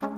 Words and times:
Hallo 0.00 0.10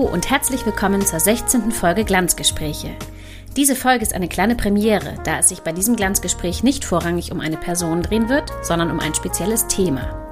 und 0.00 0.28
herzlich 0.28 0.66
willkommen 0.66 1.00
zur 1.06 1.18
16. 1.18 1.72
Folge 1.72 2.04
Glanzgespräche. 2.04 2.90
Diese 3.56 3.74
Folge 3.74 4.02
ist 4.02 4.12
eine 4.12 4.28
kleine 4.28 4.54
Premiere, 4.54 5.14
da 5.24 5.38
es 5.38 5.48
sich 5.48 5.62
bei 5.62 5.72
diesem 5.72 5.96
Glanzgespräch 5.96 6.62
nicht 6.62 6.84
vorrangig 6.84 7.32
um 7.32 7.40
eine 7.40 7.56
Person 7.56 8.02
drehen 8.02 8.28
wird, 8.28 8.52
sondern 8.60 8.90
um 8.90 9.00
ein 9.00 9.14
spezielles 9.14 9.66
Thema. 9.66 10.26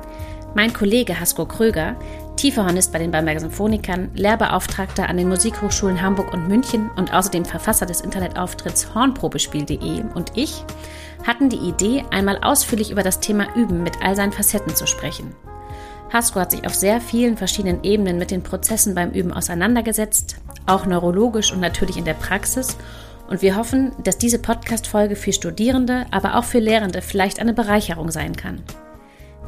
Mein 0.54 0.72
Kollege 0.72 1.18
Hasko 1.18 1.46
Kröger, 1.46 1.96
tiefer 2.36 2.64
Hornist 2.64 2.92
bei 2.92 2.98
den 2.98 3.10
Bamberger 3.10 3.40
Symphonikern, 3.40 4.10
Lehrbeauftragter 4.14 5.08
an 5.08 5.16
den 5.16 5.28
Musikhochschulen 5.28 6.02
Hamburg 6.02 6.32
und 6.32 6.48
München 6.48 6.90
und 6.96 7.12
außerdem 7.12 7.44
Verfasser 7.44 7.86
des 7.86 8.00
Internetauftritts 8.00 8.94
hornprobespiel.de 8.94 10.04
und 10.14 10.32
ich 10.34 10.64
hatten 11.26 11.48
die 11.48 11.56
Idee, 11.56 12.04
einmal 12.10 12.38
ausführlich 12.42 12.90
über 12.90 13.02
das 13.02 13.20
Thema 13.20 13.46
Üben 13.56 13.82
mit 13.82 14.02
all 14.02 14.14
seinen 14.14 14.32
Facetten 14.32 14.74
zu 14.74 14.86
sprechen. 14.86 15.34
Hasko 16.12 16.38
hat 16.38 16.52
sich 16.52 16.66
auf 16.66 16.74
sehr 16.74 17.00
vielen 17.00 17.36
verschiedenen 17.36 17.82
Ebenen 17.82 18.18
mit 18.18 18.30
den 18.30 18.42
Prozessen 18.42 18.94
beim 18.94 19.10
Üben 19.10 19.32
auseinandergesetzt, 19.32 20.36
auch 20.66 20.86
neurologisch 20.86 21.52
und 21.52 21.60
natürlich 21.60 21.96
in 21.96 22.04
der 22.04 22.14
Praxis. 22.14 22.76
Und 23.28 23.42
wir 23.42 23.56
hoffen, 23.56 23.92
dass 24.04 24.18
diese 24.18 24.38
Podcast-Folge 24.38 25.16
für 25.16 25.32
Studierende, 25.32 26.06
aber 26.10 26.36
auch 26.36 26.44
für 26.44 26.58
Lehrende 26.58 27.02
vielleicht 27.02 27.40
eine 27.40 27.54
Bereicherung 27.54 28.10
sein 28.10 28.36
kann. 28.36 28.62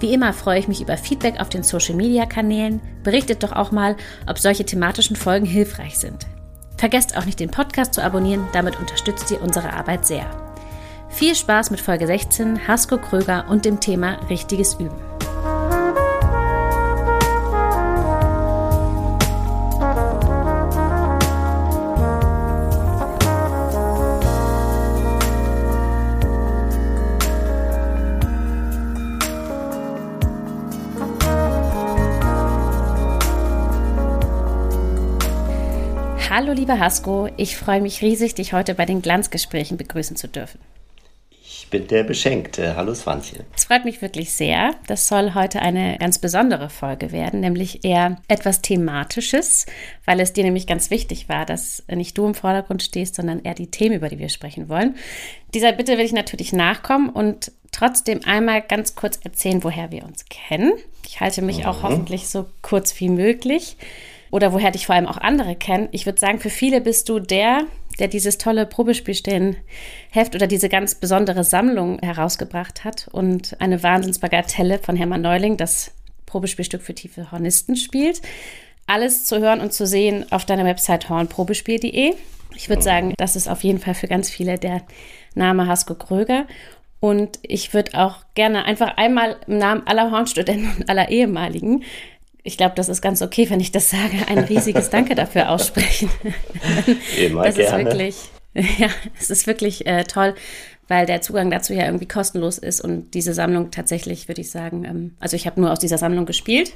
Wie 0.01 0.13
immer 0.13 0.33
freue 0.33 0.59
ich 0.59 0.69
mich 0.69 0.83
über 0.83 0.97
Feedback 0.97 1.41
auf 1.41 1.49
den 1.49 1.63
Social-Media-Kanälen. 1.63 2.81
Berichtet 3.03 3.43
doch 3.43 3.53
auch 3.53 3.73
mal, 3.73 3.97
ob 4.27 4.39
solche 4.39 4.67
thematischen 4.67 5.17
Folgen 5.17 5.47
hilfreich 5.47 5.99
sind. 5.99 6.27
Vergesst 6.77 7.17
auch 7.17 7.25
nicht, 7.25 7.41
den 7.41 7.51
Podcast 7.51 7.95
zu 7.95 8.05
abonnieren, 8.05 8.47
damit 8.53 8.79
unterstützt 8.79 9.31
ihr 9.31 9.41
unsere 9.41 9.73
Arbeit 9.73 10.07
sehr. 10.07 10.27
Viel 11.09 11.35
Spaß 11.35 11.71
mit 11.71 11.81
Folge 11.81 12.07
16, 12.07 12.69
Hasko 12.69 12.99
Kröger 12.99 13.47
und 13.49 13.65
dem 13.65 13.81
Thema 13.81 14.19
Richtiges 14.29 14.75
Üben. 14.75 15.01
Hallo 36.39 36.53
lieber 36.53 36.79
Hasko, 36.79 37.31
ich 37.39 37.57
freue 37.57 37.81
mich 37.81 38.03
riesig, 38.03 38.35
dich 38.35 38.53
heute 38.53 38.75
bei 38.75 38.85
den 38.85 39.01
Glanzgesprächen 39.01 39.79
begrüßen 39.79 40.17
zu 40.17 40.29
dürfen. 40.29 40.61
Ich 41.31 41.69
bin 41.71 41.87
der 41.87 42.05
Beschenkte. 42.05 42.77
Hallo 42.77 42.95
Swantje. 42.95 43.47
Es 43.57 43.65
freut 43.65 43.87
mich 43.87 44.03
wirklich 44.03 44.35
sehr. 44.35 44.75
Das 44.87 45.09
soll 45.09 45.33
heute 45.33 45.63
eine 45.63 45.97
ganz 45.97 46.19
besondere 46.19 46.69
Folge 46.69 47.11
werden, 47.11 47.41
nämlich 47.41 47.87
eher 47.87 48.19
etwas 48.29 48.61
Thematisches, 48.61 49.65
weil 50.05 50.21
es 50.21 50.35
dir 50.35 50.45
nämlich 50.45 50.67
ganz 50.67 50.91
wichtig 50.91 51.31
war, 51.31 51.47
dass 51.47 51.83
nicht 51.91 52.19
du 52.19 52.27
im 52.27 52.35
Vordergrund 52.35 52.83
stehst, 52.83 53.15
sondern 53.15 53.41
eher 53.41 53.55
die 53.55 53.71
Themen, 53.71 53.95
über 53.95 54.11
die 54.11 54.19
wir 54.19 54.29
sprechen 54.29 54.69
wollen. 54.69 54.95
Dieser 55.55 55.73
Bitte 55.73 55.97
will 55.97 56.05
ich 56.05 56.13
natürlich 56.13 56.53
nachkommen 56.53 57.09
und 57.09 57.51
trotzdem 57.73 58.21
einmal 58.27 58.61
ganz 58.61 58.95
kurz 58.95 59.19
erzählen, 59.25 59.65
woher 59.65 59.91
wir 59.91 60.05
uns 60.05 60.27
kennen. 60.27 60.75
Ich 61.07 61.19
halte 61.21 61.41
mich 61.41 61.61
mhm. 61.61 61.65
auch 61.65 61.83
hoffentlich 61.83 62.29
so 62.29 62.45
kurz 62.61 63.01
wie 63.01 63.09
möglich 63.09 63.79
oder 64.31 64.53
woher 64.53 64.71
dich 64.71 64.87
vor 64.87 64.95
allem 64.95 65.07
auch 65.07 65.19
andere 65.19 65.55
kennen. 65.55 65.89
Ich 65.93 66.07
würde 66.07 66.21
sagen, 66.21 66.41
für 66.41 66.51
viele 66.51 66.81
bist 66.81 67.09
du 67.09 67.19
der, 67.21 67.65
der 67.99 68.09
dieses 68.09 68.39
tolle 68.39 68.67
Probespielstellen-Heft 68.67 70.35
oder 70.35 70.47
diese 70.47 70.69
ganz 70.69 70.95
besondere 70.95 71.45
Sammlung 71.45 71.99
herausgebracht 72.01 72.85
hat 72.85 73.09
und 73.13 73.61
eine 73.61 73.83
Wahnsinnsbagatelle 73.83 74.79
von 74.79 74.97
Hermann 74.97 75.23
Neuling, 75.23 75.57
das 75.57 75.93
Probespielstück 76.27 76.83
für 76.83 76.95
tiefe 76.95 77.31
Hornisten 77.31 77.77
spielt. 77.77 78.21
Alles 78.87 79.25
zu 79.25 79.41
hören 79.41 79.61
und 79.61 79.73
zu 79.73 79.87
sehen 79.87 80.27
auf 80.31 80.45
deiner 80.45 80.65
Website 80.65 81.09
hornprobespiel.de. 81.09 82.15
Ich 82.55 82.69
würde 82.69 82.83
sagen, 82.83 83.15
das 83.17 83.37
ist 83.37 83.49
auf 83.49 83.65
jeden 83.65 83.79
Fall 83.79 83.95
für 83.95 84.09
ganz 84.09 84.31
viele 84.31 84.59
der 84.59 84.83
Name 85.35 85.67
Hasko 85.67 85.95
Kröger. 85.95 86.47
Und 87.01 87.39
ich 87.43 87.75
würde 87.75 87.99
auch 87.99 88.25
gerne 88.35 88.65
einfach 88.65 88.97
einmal 88.97 89.37
im 89.47 89.59
Namen 89.59 89.87
aller 89.87 90.11
Hornstudenten 90.11 90.77
und 90.77 90.89
aller 90.89 91.11
ehemaligen 91.11 91.85
ich 92.47 92.57
glaube, 92.57 92.75
das 92.77 92.89
ist 92.89 93.03
ganz 93.03 93.23
okay, 93.23 93.51
wenn 93.51 93.61
ich 93.61 93.73
das 93.73 93.91
sage, 93.91 94.17
ein 94.29 94.39
riesiges 94.39 94.91
Danke 94.91 95.15
dafür 95.15 95.51
aussprechen. 95.51 96.09
Immer 97.19 97.45
das 97.45 97.57
gerne. 97.57 97.83
ist 97.83 97.87
wirklich, 97.87 98.17
ja, 98.79 98.89
es 99.19 99.31
ist 99.31 99.47
wirklich 99.47 99.87
äh, 99.87 100.05
toll, 100.05 100.35
weil 100.89 101.07
der 101.07 101.21
Zugang 101.21 101.51
dazu 101.51 101.73
ja 101.73 101.85
irgendwie 101.85 102.07
kostenlos 102.07 102.59
ist 102.59 102.81
und 102.81 103.13
diese 103.15 103.35
Sammlung 103.35 103.71
tatsächlich, 103.73 104.29
würde 104.29 104.41
ich 104.41 104.51
sagen, 104.51 104.85
ähm, 104.85 105.15
also 105.19 105.35
ich 105.35 105.47
habe 105.47 105.61
nur 105.61 105.73
aus 105.73 105.81
dieser 105.81 105.99
Sammlung 105.99 106.27
gespielt, 106.27 106.73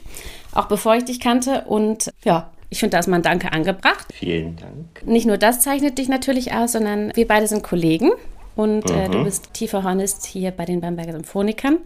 auch 0.52 0.66
bevor 0.66 0.96
ich 0.96 1.04
dich 1.04 1.20
kannte 1.20 1.62
und 1.66 2.10
ja, 2.24 2.50
ich 2.68 2.80
finde, 2.80 2.92
da 2.92 2.98
ist 3.00 3.06
mal 3.06 3.16
ein 3.16 3.22
Danke 3.22 3.52
angebracht. 3.52 4.06
Vielen 4.12 4.56
Dank. 4.56 5.06
Nicht 5.06 5.26
nur 5.26 5.38
das 5.38 5.60
zeichnet 5.60 5.98
dich 5.98 6.08
natürlich 6.08 6.52
aus, 6.52 6.72
sondern 6.72 7.14
wir 7.14 7.26
beide 7.26 7.46
sind 7.46 7.62
Kollegen 7.62 8.10
und 8.56 8.90
äh, 8.90 9.08
du 9.08 9.18
mhm. 9.18 9.24
bist 9.24 9.54
tiefer 9.54 9.84
Hornist 9.84 10.26
hier 10.26 10.50
bei 10.50 10.64
den 10.64 10.80
Bamberger 10.80 11.12
Symphonikern 11.12 11.78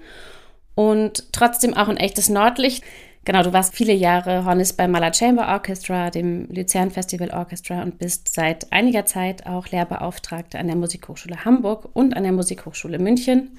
und 0.75 1.33
trotzdem 1.33 1.75
auch 1.75 1.89
ein 1.89 1.97
echtes 1.97 2.29
Nordlicht. 2.29 2.83
Genau, 3.25 3.43
du 3.43 3.53
warst 3.55 3.75
viele 3.75 3.95
Jahre 3.95 4.45
Hornist 4.45 4.77
beim 4.77 4.91
Mahler 4.91 5.15
Chamber 5.15 5.49
Orchestra, 5.49 6.11
dem 6.11 6.47
Luzern 6.51 6.91
Festival 6.91 7.31
Orchestra 7.31 7.83
und 7.83 7.99
bist 7.99 8.29
seit 8.29 8.71
einiger 8.71 9.07
Zeit 9.07 9.47
auch 9.47 9.69
Lehrbeauftragte 9.69 10.59
an 10.59 10.67
der 10.67 10.77
Musikhochschule 10.77 11.45
Hamburg 11.45 11.89
und 11.95 12.17
an 12.17 12.23
der 12.23 12.33
Musikhochschule 12.33 12.99
München. 12.99 13.57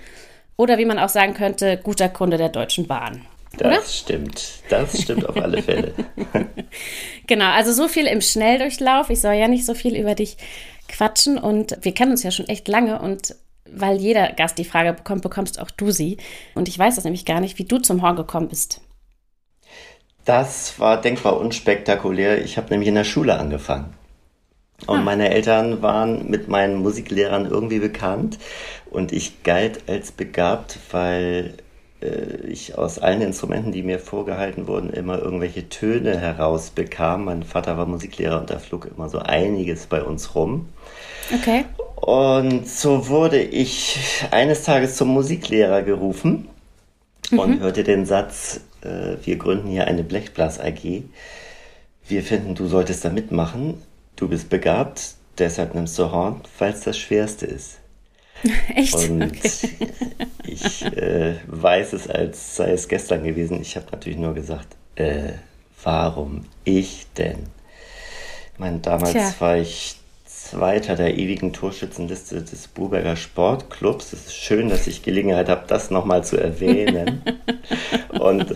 Oder 0.56 0.78
wie 0.78 0.86
man 0.86 1.00
auch 1.00 1.09
sagen 1.09 1.34
könnte, 1.34 1.78
guter 1.81 2.09
Kunde 2.09 2.38
der 2.38 2.50
Deutschen 2.50 2.86
Bahn. 2.86 3.26
Das 3.58 3.68
oder? 3.68 3.81
stimmt. 3.81 4.59
Das 4.70 5.02
stimmt 5.02 5.28
auf 5.28 5.36
alle 5.38 5.62
Fälle. 5.64 5.94
genau, 7.28 7.50
also 7.52 7.72
so 7.72 7.88
viel 7.88 8.06
im 8.06 8.22
Schnelldurchlauf. 8.22 9.09
Ich 9.09 9.22
soll 9.22 9.34
ja 9.34 9.47
nicht 9.47 9.66
so 9.66 9.74
viel 9.74 9.96
über 9.96 10.14
dich 10.14 10.38
quatschen 10.88 11.40
und 11.40 11.78
wir 11.82 11.94
kennen 11.94 12.12
uns 12.12 12.22
ja 12.22 12.32
schon 12.32 12.47
echt 12.47 12.68
lange 12.68 13.02
und 13.02 13.36
weil 13.68 13.97
jeder 13.97 14.32
Gast 14.34 14.59
die 14.59 14.66
Frage 14.66 14.94
bekommt, 14.94 15.24
bekommst 15.24 15.59
auch 15.59 15.72
du 15.72 15.90
sie. 15.90 16.18
Und 16.53 16.68
ich 16.68 16.78
weiß 16.78 16.96
das 16.96 17.03
nämlich 17.03 17.26
gar 17.26 17.40
nicht, 17.40 17.58
wie 17.58 17.66
du 17.66 17.80
zum 17.80 18.03
Horn 18.03 18.16
gekommen 18.16 18.47
bist. 18.47 18.82
Das 20.25 20.80
war 20.80 21.00
denkbar 21.00 21.40
unspektakulär. 21.40 22.44
Ich 22.44 22.58
habe 22.58 22.69
nämlich 22.72 22.90
in 22.90 22.96
der 22.96 23.03
Schule 23.03 23.38
angefangen. 23.38 23.94
Und 24.88 25.00
ah. 25.00 25.03
meine 25.03 25.30
Eltern 25.30 25.81
waren 25.81 26.30
mit 26.30 26.47
meinen 26.47 26.75
Musiklehrern 26.78 27.46
irgendwie 27.46 27.80
bekannt. 27.80 28.40
Und 28.90 29.12
ich 29.12 29.44
galt 29.44 29.88
als 29.88 30.12
begabt, 30.12 30.80
weil 30.91 31.53
äh, 32.02 32.47
ich 32.47 32.78
aus 32.78 33.00
allen 33.00 33.22
Instrumenten, 33.22 33.72
die 33.72 33.84
mir 33.84 34.00
vorgehalten 34.00 34.68
wurden, 34.68 34.90
immer 34.90 35.19
irgendwelche 35.19 35.69
Töne 35.69 36.19
herausbekam. 36.19 37.25
Mein 37.25 37.44
Vater 37.44 37.78
war 37.78 37.85
Musiklehrer 37.85 38.40
und 38.40 38.50
da 38.50 38.59
flog 38.59 38.85
immer 38.85 39.09
so 39.09 39.19
einiges 39.19 39.85
bei 39.85 40.03
uns 40.03 40.35
rum. 40.35 40.69
Okay. 41.34 41.66
Und 41.96 42.68
so 42.68 43.08
wurde 43.09 43.41
ich 43.41 44.25
eines 44.31 44.64
Tages 44.64 44.97
zum 44.97 45.09
Musiklehrer 45.09 45.81
gerufen 45.81 46.47
mhm. 47.31 47.40
und 47.40 47.59
hörte 47.59 47.84
den 47.84 48.06
Satz, 48.06 48.62
äh, 48.85 49.25
wir 49.25 49.38
gründen 49.38 49.68
hier 49.68 49.88
eine 49.88 50.03
Blechblas 50.03 50.59
AG. 50.59 51.03
Wir 52.07 52.23
finden, 52.23 52.56
du 52.56 52.68
solltest 52.68 53.03
da 53.03 53.09
mitmachen. 53.09 53.81
Du 54.16 54.28
bist 54.28 54.50
begabt, 54.50 55.16
deshalb 55.38 55.75
nimmst 55.75 55.97
du 56.00 56.12
Horn, 56.12 56.41
es 56.59 56.81
das 56.81 56.97
Schwerste 56.97 57.46
ist. 57.46 57.79
Echt? 58.75 58.94
Und 58.96 59.23
okay. 59.23 59.69
ich 60.47 60.85
äh, 60.85 61.35
weiß 61.47 61.94
es, 61.94 62.07
als 62.07 62.56
sei 62.56 62.72
es 62.72 62.88
gestern 62.88 63.23
gewesen. 63.23 63.62
Ich 63.62 63.75
habe 63.75 63.88
natürlich 63.91 64.19
nur 64.19 64.34
gesagt, 64.34 64.75
äh, 64.96 65.34
warum 65.84 66.46
ich 66.63 67.08
denn? 67.17 67.40
Ich 68.53 68.59
meine, 68.59 68.79
damals 68.79 69.11
Tja. 69.11 69.34
war 69.40 69.58
ich 69.58 69.97
Zweiter 70.46 70.96
der 70.96 71.18
ewigen 71.18 71.53
Torschützenliste 71.53 72.44
des 72.44 72.68
Burberger 72.68 73.16
Sportclubs. 73.16 74.14
Es 74.14 74.28
ist 74.28 74.36
schön, 74.36 74.70
dass 74.70 74.86
ich 74.86 75.02
Gelegenheit 75.02 75.50
habe, 75.50 75.64
das 75.66 75.90
nochmal 75.90 76.24
zu 76.24 76.38
erwähnen. 76.38 77.24
und, 78.09 78.56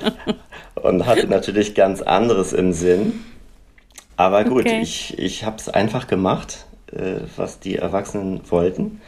und 0.76 1.06
hatte 1.08 1.26
natürlich 1.26 1.74
ganz 1.74 2.04
anderes 2.04 2.54
im 2.54 2.74
Sinn. 2.74 3.26
Aber 4.18 4.44
gut, 4.44 4.68
okay. 4.68 4.82
ich, 4.82 5.18
ich 5.18 5.46
habe 5.46 5.58
es 5.58 5.68
einfach 5.68 6.06
gemacht, 6.06 6.68
äh, 6.92 7.22
was 7.36 7.60
die 7.60 7.78
Erwachsenen 7.78 8.42
wollten. 8.52 9.02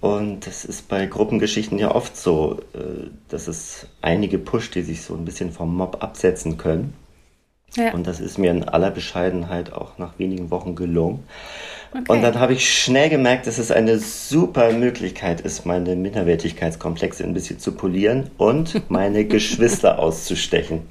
Und 0.00 0.46
das 0.46 0.64
ist 0.64 0.88
bei 0.88 1.06
Gruppengeschichten 1.06 1.76
ja 1.76 1.92
oft 1.92 2.16
so, 2.16 2.60
äh, 2.72 3.10
dass 3.30 3.48
es 3.48 3.88
einige 4.00 4.38
pusht, 4.38 4.76
die 4.76 4.82
sich 4.82 5.02
so 5.02 5.14
ein 5.14 5.24
bisschen 5.24 5.50
vom 5.50 5.74
Mob 5.76 6.04
absetzen 6.04 6.56
können. 6.56 6.94
Ja. 7.74 7.92
Und 7.92 8.06
das 8.06 8.20
ist 8.20 8.38
mir 8.38 8.50
in 8.50 8.64
aller 8.64 8.90
Bescheidenheit 8.90 9.72
auch 9.72 9.98
nach 9.98 10.18
wenigen 10.18 10.50
Wochen 10.50 10.74
gelungen. 10.76 11.24
Okay. 11.92 12.04
Und 12.08 12.22
dann 12.22 12.38
habe 12.38 12.52
ich 12.52 12.72
schnell 12.72 13.10
gemerkt, 13.10 13.46
dass 13.46 13.58
es 13.58 13.70
eine 13.70 13.98
super 13.98 14.72
Möglichkeit 14.72 15.40
ist, 15.40 15.66
meine 15.66 15.96
Minderwertigkeitskomplexe 15.96 17.24
ein 17.24 17.34
bisschen 17.34 17.58
zu 17.58 17.72
polieren 17.72 18.30
und 18.38 18.82
meine 18.90 19.24
Geschwister 19.24 19.98
auszustechen. 19.98 20.88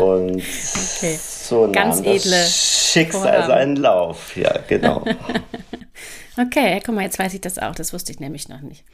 Und 0.00 0.36
okay. 0.36 1.18
so 1.18 1.70
Ganz 1.72 1.96
nahm 1.96 2.06
edle 2.06 2.30
das 2.30 2.92
Schicksal 2.92 3.46
seinen 3.46 3.76
Lauf. 3.76 4.36
Ja, 4.36 4.58
genau. 4.68 5.04
okay, 6.36 6.80
guck 6.84 6.94
mal, 6.94 7.02
jetzt 7.02 7.18
weiß 7.18 7.34
ich 7.34 7.40
das 7.40 7.58
auch. 7.58 7.74
Das 7.74 7.92
wusste 7.92 8.12
ich 8.12 8.20
nämlich 8.20 8.48
noch 8.48 8.60
nicht. 8.60 8.84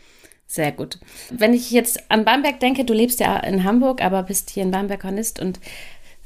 Sehr 0.47 0.73
gut. 0.73 0.99
Wenn 1.31 1.55
ich 1.55 1.71
jetzt 1.71 2.11
an 2.11 2.25
Bamberg 2.25 2.59
denke, 2.59 2.85
du 2.85 2.93
lebst 2.93 3.21
ja 3.21 3.37
in 3.39 3.63
Hamburg, 3.63 4.03
aber 4.03 4.25
bist 4.25 4.51
hier 4.51 4.65
in 4.65 4.73
Bamberg 4.73 5.05
Hornist 5.05 5.39
und 5.39 5.61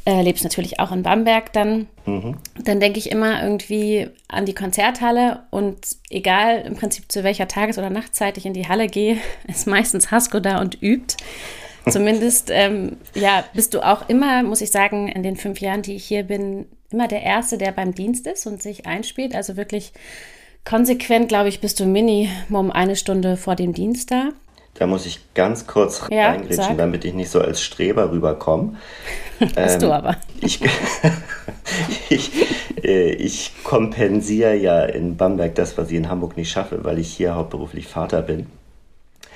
äh, 0.06 0.23
lebst 0.23 0.45
natürlich 0.45 0.81
auch 0.81 0.93
in 0.93 1.03
Bamberg, 1.03 1.53
dann, 1.53 1.89
mhm. 2.05 2.37
dann 2.62 2.81
denke 2.81 2.99
ich 2.99 3.11
immer 3.11 3.43
irgendwie 3.43 4.09
an 4.29 4.45
die 4.45 4.55
Konzerthalle 4.55 5.45
und 5.51 5.79
egal 6.11 6.61
im 6.67 6.77
Prinzip 6.77 7.11
zu 7.11 7.25
welcher 7.25 7.49
Tages- 7.49 7.79
oder 7.79 7.91
Nachtzeit 7.91 8.37
ich 8.37 8.45
in 8.45 8.53
die 8.53 8.69
Halle 8.69 8.89
gehe, 8.89 9.17
ist 9.49 9.67
meistens 9.67 10.11
Hasko 10.11 10.41
da 10.41 10.61
und 10.61 10.83
übt. 10.83 11.17
Zumindest, 11.91 12.51
ähm, 12.51 12.97
ja, 13.15 13.45
bist 13.53 13.75
du 13.75 13.81
auch 13.81 14.09
immer, 14.09 14.43
muss 14.43 14.62
ich 14.62 14.71
sagen, 14.71 15.09
in 15.09 15.23
den 15.23 15.37
fünf 15.37 15.61
Jahren, 15.61 15.83
die 15.83 15.95
ich 15.95 16.05
hier 16.05 16.23
bin, 16.23 16.65
immer 16.91 17.09
der 17.09 17.23
Erste, 17.23 17.59
der 17.59 17.73
beim 17.73 17.95
Dienst 17.95 18.27
ist 18.27 18.47
und 18.47 18.62
sich 18.62 18.87
einspielt. 18.87 19.35
Also 19.35 19.59
wirklich 19.59 19.93
konsequent, 20.65 21.29
glaube 21.29 21.51
ich, 21.51 21.61
bist 21.61 21.81
du 21.81 21.85
Minimum 21.85 22.71
eine 22.71 22.97
Stunde 22.97 23.37
vor 23.37 23.55
dem 23.55 23.75
Dienst 23.75 24.11
da. 24.11 24.31
Da 24.75 24.88
muss 24.88 25.06
ich 25.06 25.21
ganz 25.35 25.67
kurz 25.67 26.03
ja, 26.11 26.31
reingrätschen, 26.31 26.76
damit 26.76 27.05
ich 27.05 27.15
nicht 27.15 27.31
so 27.31 27.41
als 27.41 27.62
Streber 27.62 28.11
rüberkomme. 28.11 28.76
Hast 29.56 29.75
ähm, 29.75 29.81
du 29.81 29.93
aber. 29.93 30.17
Ich, 30.41 30.61
ich, 32.11 32.31
äh, 32.82 33.12
ich 33.12 33.53
kompensiere 33.62 34.56
ja 34.56 34.85
in 34.85 35.17
Bamberg 35.17 35.55
das, 35.55 35.79
was 35.79 35.91
ich 35.91 35.97
in 35.97 36.09
Hamburg 36.09 36.37
nicht 36.37 36.50
schaffe, 36.50 36.85
weil 36.85 36.99
ich 36.99 37.09
hier 37.09 37.37
hauptberuflich 37.37 37.87
Vater 37.87 38.23
bin. 38.23 38.47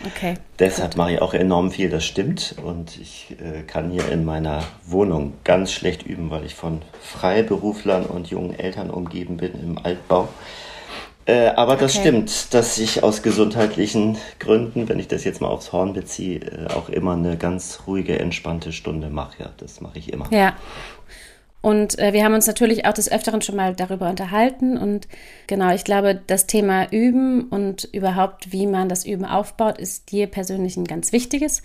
Okay. 0.07 0.35
Deshalb 0.59 0.97
mache 0.97 1.15
ich 1.15 1.23
auch 1.23 1.35
enorm 1.35 1.71
viel, 1.71 1.91
das 1.91 2.05
stimmt. 2.05 2.55
Und 2.65 2.99
ich 3.01 3.37
äh, 3.41 3.63
kann 3.63 3.91
hier 3.91 4.09
in 4.11 4.25
meiner 4.25 4.63
Wohnung 4.87 5.35
ganz 5.45 5.73
schlecht 5.73 6.05
üben, 6.05 6.31
weil 6.31 6.45
ich 6.45 6.55
von 6.55 6.83
Freiberuflern 7.01 8.07
und 8.07 8.29
jungen 8.29 8.59
Eltern 8.59 8.91
umgeben 8.91 9.37
bin 9.37 9.53
im 9.55 9.79
Altbau. 9.79 10.29
Äh, 11.29 11.49
aber 11.57 11.77
das 11.77 11.95
okay. 11.95 12.09
stimmt, 12.09 12.55
dass 12.55 12.79
ich 12.79 13.03
aus 13.03 13.23
gesundheitlichen 13.23 14.17
Gründen, 14.39 14.89
wenn 14.89 14.99
ich 14.99 15.09
das 15.09 15.25
jetzt 15.25 15.43
mal 15.43 15.49
aufs 15.49 15.73
Horn 15.73 15.93
beziehe, 15.93 16.41
äh, 16.41 16.73
auch 16.73 16.89
immer 16.89 17.13
eine 17.13 17.37
ganz 17.37 17.81
ruhige, 17.87 18.19
entspannte 18.19 18.73
Stunde 18.73 19.11
mache. 19.11 19.43
Ja, 19.43 19.51
das 19.59 19.83
mache 19.83 19.99
ich 19.99 20.11
immer. 20.11 20.27
Ja. 20.33 20.57
Und 21.61 21.99
äh, 21.99 22.15
wir 22.15 22.25
haben 22.25 22.33
uns 22.33 22.47
natürlich 22.47 22.87
auch 22.87 22.95
des 22.95 23.13
Öfteren 23.13 23.43
schon 23.43 23.57
mal 23.57 23.75
darüber 23.75 24.09
unterhalten. 24.09 24.79
Und 24.79 25.07
genau, 25.47 25.75
ich 25.75 25.85
glaube, 25.85 26.19
das 26.27 26.47
Thema 26.47 26.91
Üben 26.91 27.43
und 27.43 27.85
überhaupt, 27.93 28.51
wie 28.53 28.67
man 28.67 28.89
das 28.89 29.05
Üben 29.05 29.27
aufbaut, 29.27 29.77
ist 29.77 30.11
dir 30.11 30.29
persönlich 30.29 30.79
ein 30.79 30.87
ganz 30.87 31.13
wichtiges. 31.13 31.61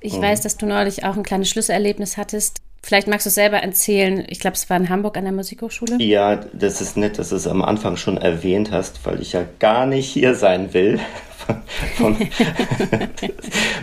Ich 0.00 0.16
mhm. 0.16 0.22
weiß, 0.22 0.40
dass 0.40 0.56
du 0.56 0.64
neulich 0.64 1.04
auch 1.04 1.18
ein 1.18 1.24
kleines 1.24 1.50
Schlüsselerlebnis 1.50 2.16
hattest 2.16 2.62
Vielleicht 2.84 3.08
magst 3.08 3.24
du 3.24 3.28
es 3.28 3.34
selber 3.34 3.56
erzählen. 3.56 4.26
Ich 4.28 4.40
glaube, 4.40 4.56
es 4.56 4.68
war 4.68 4.76
in 4.76 4.90
Hamburg 4.90 5.16
an 5.16 5.24
der 5.24 5.32
Musikhochschule. 5.32 5.96
Ja, 6.02 6.36
das 6.36 6.82
ist 6.82 6.98
nett, 6.98 7.18
dass 7.18 7.30
du 7.30 7.36
es 7.36 7.46
am 7.46 7.62
Anfang 7.62 7.96
schon 7.96 8.18
erwähnt 8.18 8.72
hast, 8.72 9.06
weil 9.06 9.22
ich 9.22 9.32
ja 9.32 9.42
gar 9.58 9.86
nicht 9.86 10.06
hier 10.06 10.34
sein 10.34 10.74
will. 10.74 11.00
von, 11.96 12.14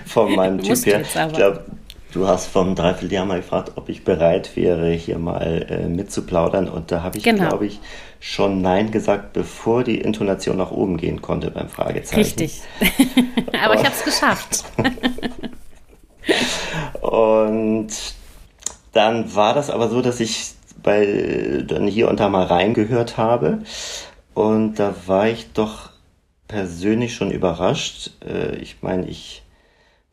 von 0.05 0.35
meinem 0.35 0.61
Typ 0.61 0.85
her. 0.85 1.01
Ich 1.01 1.13
glaube, 1.33 1.65
du 2.11 2.27
hast 2.27 2.45
vom 2.45 2.75
Dreivierteljahr 2.75 3.25
mal 3.25 3.41
gefragt, 3.41 3.71
ob 3.75 3.89
ich 3.89 4.03
bereit 4.03 4.55
wäre, 4.55 4.91
hier 4.91 5.17
mal 5.17 5.65
äh, 5.67 5.87
mitzuplaudern. 5.87 6.69
Und 6.69 6.91
da 6.91 7.01
habe 7.01 7.17
ich, 7.17 7.23
genau. 7.23 7.49
glaube 7.49 7.65
ich, 7.65 7.79
schon 8.19 8.61
Nein 8.61 8.91
gesagt, 8.91 9.33
bevor 9.33 9.83
die 9.83 9.99
Intonation 9.99 10.57
nach 10.57 10.69
oben 10.69 10.97
gehen 10.97 11.23
konnte 11.23 11.49
beim 11.49 11.69
Fragezeichen. 11.69 12.19
Richtig. 12.19 12.61
Aber 13.63 13.73
ich 13.73 13.83
habe 13.83 13.95
es 13.95 14.03
geschafft. 14.03 14.63
und 17.01 18.20
dann 18.91 19.35
war 19.35 19.53
das 19.53 19.69
aber 19.69 19.89
so, 19.89 20.01
dass 20.01 20.19
ich 20.19 20.53
bei, 20.81 21.63
dann 21.67 21.87
hier 21.87 22.09
und 22.09 22.19
da 22.19 22.29
mal 22.29 22.45
reingehört 22.45 23.17
habe. 23.17 23.59
Und 24.33 24.75
da 24.75 24.95
war 25.05 25.27
ich 25.27 25.51
doch 25.53 25.91
persönlich 26.47 27.15
schon 27.15 27.31
überrascht. 27.31 28.11
Äh, 28.25 28.55
ich 28.57 28.81
meine, 28.81 29.07
ich 29.07 29.43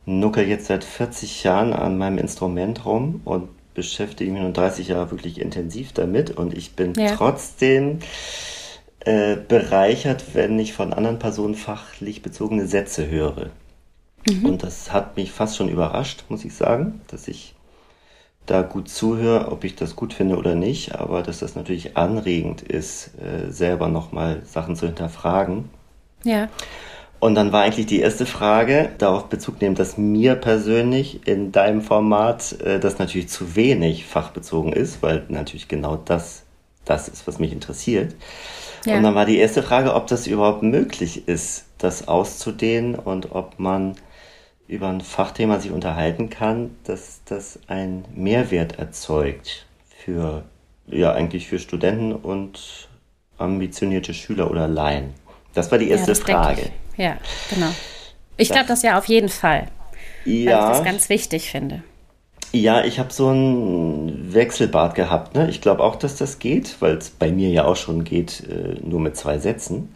nuckel 0.06 0.46
jetzt 0.46 0.66
seit 0.66 0.84
40 0.84 1.44
Jahren 1.44 1.72
an 1.72 1.98
meinem 1.98 2.19
Instrument 2.19 2.84
rum 2.84 3.20
und 3.25 3.48
beschäftige 3.75 4.32
mich 4.32 4.42
nun 4.42 4.52
30 4.52 4.88
Jahre 4.88 5.10
wirklich 5.10 5.40
intensiv 5.40 5.92
damit. 5.92 6.30
Und 6.30 6.56
ich 6.56 6.75
bin 6.75 6.94
ja. 6.94 7.14
trotzdem 7.14 7.98
äh, 9.00 9.36
bereichert, 9.36 10.34
wenn 10.34 10.58
ich 10.58 10.72
von 10.72 10.92
anderen 10.92 11.19
Personen 11.19 11.54
fachlich 11.54 12.22
bezogene 12.22 12.66
Sätze 12.66 13.08
höre. 13.08 13.50
Mhm. 14.28 14.46
Und 14.46 14.62
das 14.62 14.92
hat 14.92 15.16
mich 15.16 15.30
fast 15.30 15.56
schon 15.56 15.69
überrascht, 15.69 16.25
muss 16.28 16.44
ich 16.44 16.54
sagen, 16.54 17.00
dass 17.08 17.28
ich 17.28 17.54
da 18.50 18.62
gut 18.62 18.89
zuhöre, 18.89 19.50
ob 19.53 19.65
ich 19.65 19.77
das 19.77 19.97
gut 19.97 20.12
finde 20.12 20.37
oder 20.37 20.55
nicht, 20.55 20.95
aber 20.95 21.23
dass 21.23 21.39
das 21.39 21.55
natürlich 21.55 21.97
anregend 21.97 22.62
ist, 22.62 23.12
äh, 23.21 23.50
selber 23.50 23.89
nochmal 23.89 24.43
Sachen 24.45 24.77
zu 24.77 24.87
hinterfragen. 24.87 25.71
Ja. 26.25 26.49
Und 27.21 27.35
dann 27.35 27.53
war 27.53 27.62
eigentlich 27.62 27.87
die 27.87 28.00
erste 28.00 28.27
Frage, 28.27 28.91
darauf 28.99 29.29
Bezug 29.29 29.61
nehmen, 29.61 29.75
dass 29.75 29.99
mir 29.99 30.35
persönlich 30.37 31.27
in 31.27 31.50
deinem 31.53 31.83
Format 31.83 32.61
äh, 32.61 32.79
das 32.79 32.99
natürlich 32.99 33.29
zu 33.29 33.56
wenig 33.56 34.06
fachbezogen 34.06 34.73
ist, 34.73 35.03
weil 35.03 35.25
natürlich 35.29 35.69
genau 35.69 35.97
das 35.97 36.45
das 36.89 37.09
ist, 37.09 37.27
was 37.27 37.39
mich 37.39 37.53
interessiert. 37.53 38.15
Ja. 38.85 38.97
Und 38.97 39.03
dann 39.03 39.15
war 39.15 39.27
die 39.27 39.39
erste 39.39 39.62
Frage, 39.62 39.95
ob 39.95 40.06
das 40.06 40.27
überhaupt 40.27 40.62
möglich 40.62 41.29
ist, 41.29 41.67
das 41.79 42.09
auszudehnen 42.09 42.95
und 42.95 43.33
ob 43.33 43.59
man 43.59 43.97
über 44.69 44.88
ein 44.88 45.00
Fachthema 45.00 45.59
sich 45.59 45.73
unterhalten 45.73 46.29
kann, 46.29 46.76
dass 46.85 47.23
das 47.25 47.59
einen 47.67 48.05
Mehrwert 48.15 48.79
erzeugt 48.79 49.67
für, 50.05 50.44
ja, 50.87 51.12
eigentlich 51.12 51.49
für 51.49 51.59
Studenten 51.59 52.12
und 52.12 52.88
ambitionierte 53.38 54.12
Schüler 54.12 54.50
oder 54.50 54.69
Laien. 54.69 55.15
Das 55.55 55.73
war 55.73 55.79
die 55.79 55.88
erste 55.88 56.12
ja, 56.12 56.19
Frage. 56.19 56.70
Ja, 56.97 57.17
genau. 57.50 57.70
Ich 58.37 58.50
glaube 58.50 58.67
das 58.69 58.82
ja 58.82 58.99
auf 58.99 59.06
jeden 59.06 59.31
Fall. 59.31 59.69
Ja. 60.25 60.62
Weil 60.62 60.71
ich 60.71 60.76
das 60.76 60.85
ganz 60.85 61.09
wichtig 61.09 61.50
finde. 61.50 61.82
Ja, 62.53 62.85
ich 62.85 62.99
habe 62.99 63.12
so 63.12 63.31
ein 63.31 64.32
Wechselbad 64.32 64.94
gehabt. 64.94 65.35
Ne? 65.35 65.50
Ich 65.50 65.61
glaube 65.61 65.82
auch, 65.82 65.97
dass 65.97 66.17
das 66.17 66.38
geht, 66.38 66.81
weil 66.81 66.97
es 66.97 67.11
bei 67.11 67.31
mir 67.31 67.50
ja 67.50 67.64
auch 67.64 67.76
schon 67.76 68.05
geht, 68.05 68.44
äh, 68.49 68.79
nur 68.82 69.00
mit 69.00 69.17
zwei 69.17 69.38
Sätzen. 69.38 69.94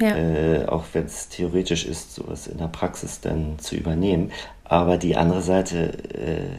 Ja. 0.00 0.16
Äh, 0.16 0.66
auch 0.66 0.84
wenn 0.92 1.06
es 1.06 1.28
theoretisch 1.28 1.84
ist, 1.84 2.14
sowas 2.14 2.46
in 2.46 2.58
der 2.58 2.68
Praxis 2.68 3.20
dann 3.20 3.58
zu 3.58 3.74
übernehmen. 3.74 4.32
Aber 4.64 4.96
die 4.96 5.16
andere 5.16 5.42
Seite 5.42 5.92
äh, 6.14 6.56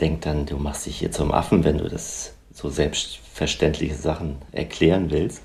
denkt 0.00 0.26
dann, 0.26 0.46
du 0.46 0.56
machst 0.56 0.86
dich 0.86 0.98
hier 0.98 1.12
zum 1.12 1.32
Affen, 1.32 1.64
wenn 1.64 1.78
du 1.78 1.88
das 1.88 2.32
so 2.52 2.70
selbstverständliche 2.70 3.94
Sachen 3.94 4.36
erklären 4.52 5.10
willst. 5.10 5.42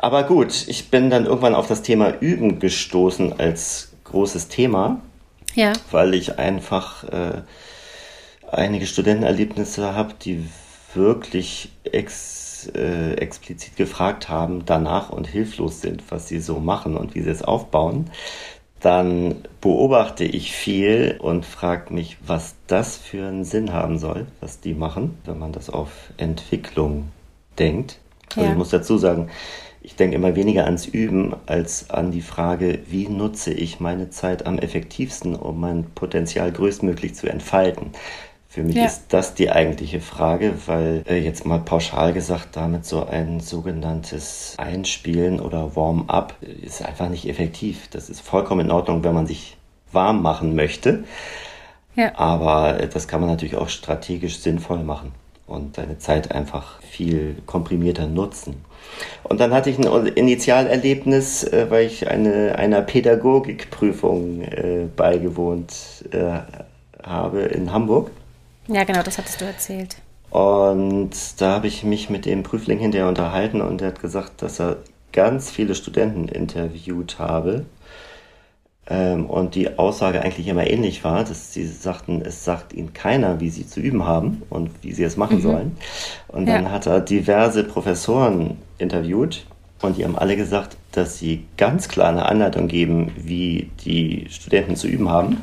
Aber 0.00 0.22
gut, 0.22 0.68
ich 0.68 0.90
bin 0.90 1.10
dann 1.10 1.26
irgendwann 1.26 1.56
auf 1.56 1.66
das 1.66 1.82
Thema 1.82 2.14
Üben 2.20 2.60
gestoßen 2.60 3.40
als 3.40 3.92
großes 4.04 4.48
Thema. 4.48 5.00
Ja. 5.54 5.72
Weil 5.90 6.14
ich 6.14 6.38
einfach 6.38 7.04
äh, 7.04 7.42
einige 8.50 8.86
Studentenerlebnisse 8.86 9.94
habe, 9.94 10.14
die 10.22 10.46
wirklich 10.94 11.70
ex 11.84 12.45
äh, 12.74 13.14
explizit 13.14 13.76
gefragt 13.76 14.28
haben 14.28 14.64
danach 14.66 15.10
und 15.10 15.26
hilflos 15.26 15.80
sind, 15.80 16.02
was 16.10 16.28
sie 16.28 16.40
so 16.40 16.60
machen 16.60 16.96
und 16.96 17.14
wie 17.14 17.22
sie 17.22 17.30
es 17.30 17.42
aufbauen, 17.42 18.10
dann 18.80 19.36
beobachte 19.60 20.24
ich 20.24 20.52
viel 20.52 21.16
und 21.18 21.46
frage 21.46 21.92
mich, 21.92 22.18
was 22.26 22.54
das 22.66 22.96
für 22.96 23.26
einen 23.26 23.44
Sinn 23.44 23.72
haben 23.72 23.98
soll, 23.98 24.26
was 24.40 24.60
die 24.60 24.74
machen, 24.74 25.18
wenn 25.24 25.38
man 25.38 25.52
das 25.52 25.70
auf 25.70 25.90
Entwicklung 26.16 27.08
denkt. 27.58 27.98
Also 28.30 28.42
ja. 28.42 28.52
ich 28.52 28.58
muss 28.58 28.70
dazu 28.70 28.98
sagen, 28.98 29.30
ich 29.86 29.94
denke 29.94 30.16
immer 30.16 30.34
weniger 30.34 30.64
ans 30.64 30.84
Üben 30.84 31.36
als 31.46 31.90
an 31.90 32.10
die 32.10 32.20
Frage, 32.20 32.80
wie 32.88 33.08
nutze 33.08 33.52
ich 33.52 33.78
meine 33.78 34.10
Zeit 34.10 34.44
am 34.44 34.58
effektivsten, 34.58 35.36
um 35.36 35.60
mein 35.60 35.84
Potenzial 35.94 36.50
größtmöglich 36.50 37.14
zu 37.14 37.28
entfalten. 37.28 37.92
Für 38.48 38.62
mich 38.62 38.76
ja. 38.76 38.86
ist 38.86 39.06
das 39.08 39.34
die 39.34 39.50
eigentliche 39.50 40.00
Frage, 40.00 40.54
weil 40.66 41.02
äh, 41.06 41.18
jetzt 41.18 41.44
mal 41.44 41.58
pauschal 41.58 42.12
gesagt, 42.12 42.56
damit 42.56 42.86
so 42.86 43.04
ein 43.04 43.40
sogenanntes 43.40 44.54
Einspielen 44.56 45.40
oder 45.40 45.76
Warm-up 45.76 46.34
ist 46.40 46.82
einfach 46.82 47.08
nicht 47.08 47.28
effektiv. 47.28 47.88
Das 47.90 48.08
ist 48.08 48.20
vollkommen 48.20 48.66
in 48.66 48.70
Ordnung, 48.70 49.04
wenn 49.04 49.14
man 49.14 49.26
sich 49.26 49.56
warm 49.92 50.22
machen 50.22 50.54
möchte. 50.54 51.04
Ja. 51.96 52.16
Aber 52.16 52.80
äh, 52.80 52.88
das 52.88 53.08
kann 53.08 53.20
man 53.20 53.30
natürlich 53.30 53.56
auch 53.56 53.68
strategisch 53.68 54.38
sinnvoll 54.38 54.82
machen 54.82 55.12
und 55.46 55.78
deine 55.78 55.98
Zeit 55.98 56.32
einfach 56.32 56.80
viel 56.82 57.36
komprimierter 57.46 58.06
nutzen. 58.06 58.64
Und 59.22 59.40
dann 59.40 59.52
hatte 59.52 59.70
ich 59.70 59.78
ein 59.78 60.06
Initialerlebnis, 60.06 61.44
äh, 61.44 61.66
weil 61.70 61.86
ich 61.86 62.08
eine, 62.08 62.56
einer 62.56 62.82
Pädagogikprüfung 62.82 64.42
äh, 64.42 64.86
beigewohnt 64.94 66.04
äh, 66.10 66.40
habe 67.02 67.40
in 67.42 67.72
Hamburg. 67.72 68.10
Ja, 68.68 68.84
genau, 68.84 69.02
das 69.02 69.18
hattest 69.18 69.40
du 69.40 69.44
erzählt. 69.44 69.96
Und 70.30 71.10
da 71.38 71.52
habe 71.52 71.66
ich 71.66 71.84
mich 71.84 72.10
mit 72.10 72.26
dem 72.26 72.42
Prüfling 72.42 72.78
hinterher 72.78 73.08
unterhalten 73.08 73.60
und 73.60 73.80
er 73.80 73.88
hat 73.88 74.00
gesagt, 74.00 74.42
dass 74.42 74.60
er 74.60 74.78
ganz 75.12 75.50
viele 75.50 75.74
Studenten 75.74 76.28
interviewt 76.28 77.18
habe, 77.18 77.64
ähm, 78.88 79.26
und 79.26 79.54
die 79.54 79.78
Aussage 79.78 80.22
eigentlich 80.22 80.46
immer 80.46 80.66
ähnlich 80.66 81.02
war, 81.02 81.24
dass 81.24 81.52
sie 81.52 81.66
sagten, 81.66 82.22
es 82.22 82.44
sagt 82.44 82.72
ihnen 82.72 82.92
keiner, 82.92 83.40
wie 83.40 83.50
sie 83.50 83.66
zu 83.66 83.80
üben 83.80 84.06
haben 84.06 84.42
und 84.48 84.70
wie 84.82 84.92
sie 84.92 85.02
es 85.02 85.16
machen 85.16 85.38
mhm. 85.38 85.42
sollen. 85.42 85.76
Und 86.28 86.46
dann 86.46 86.64
ja. 86.64 86.70
hat 86.70 86.86
er 86.86 87.00
diverse 87.00 87.64
Professoren 87.64 88.58
interviewt 88.78 89.44
und 89.82 89.96
die 89.96 90.04
haben 90.04 90.16
alle 90.16 90.36
gesagt, 90.36 90.76
dass 90.92 91.18
sie 91.18 91.44
ganz 91.56 91.88
klar 91.88 92.10
eine 92.10 92.26
Anleitung 92.26 92.68
geben, 92.68 93.12
wie 93.16 93.70
die 93.84 94.28
Studenten 94.30 94.76
zu 94.76 94.86
üben 94.86 95.10
haben. 95.10 95.42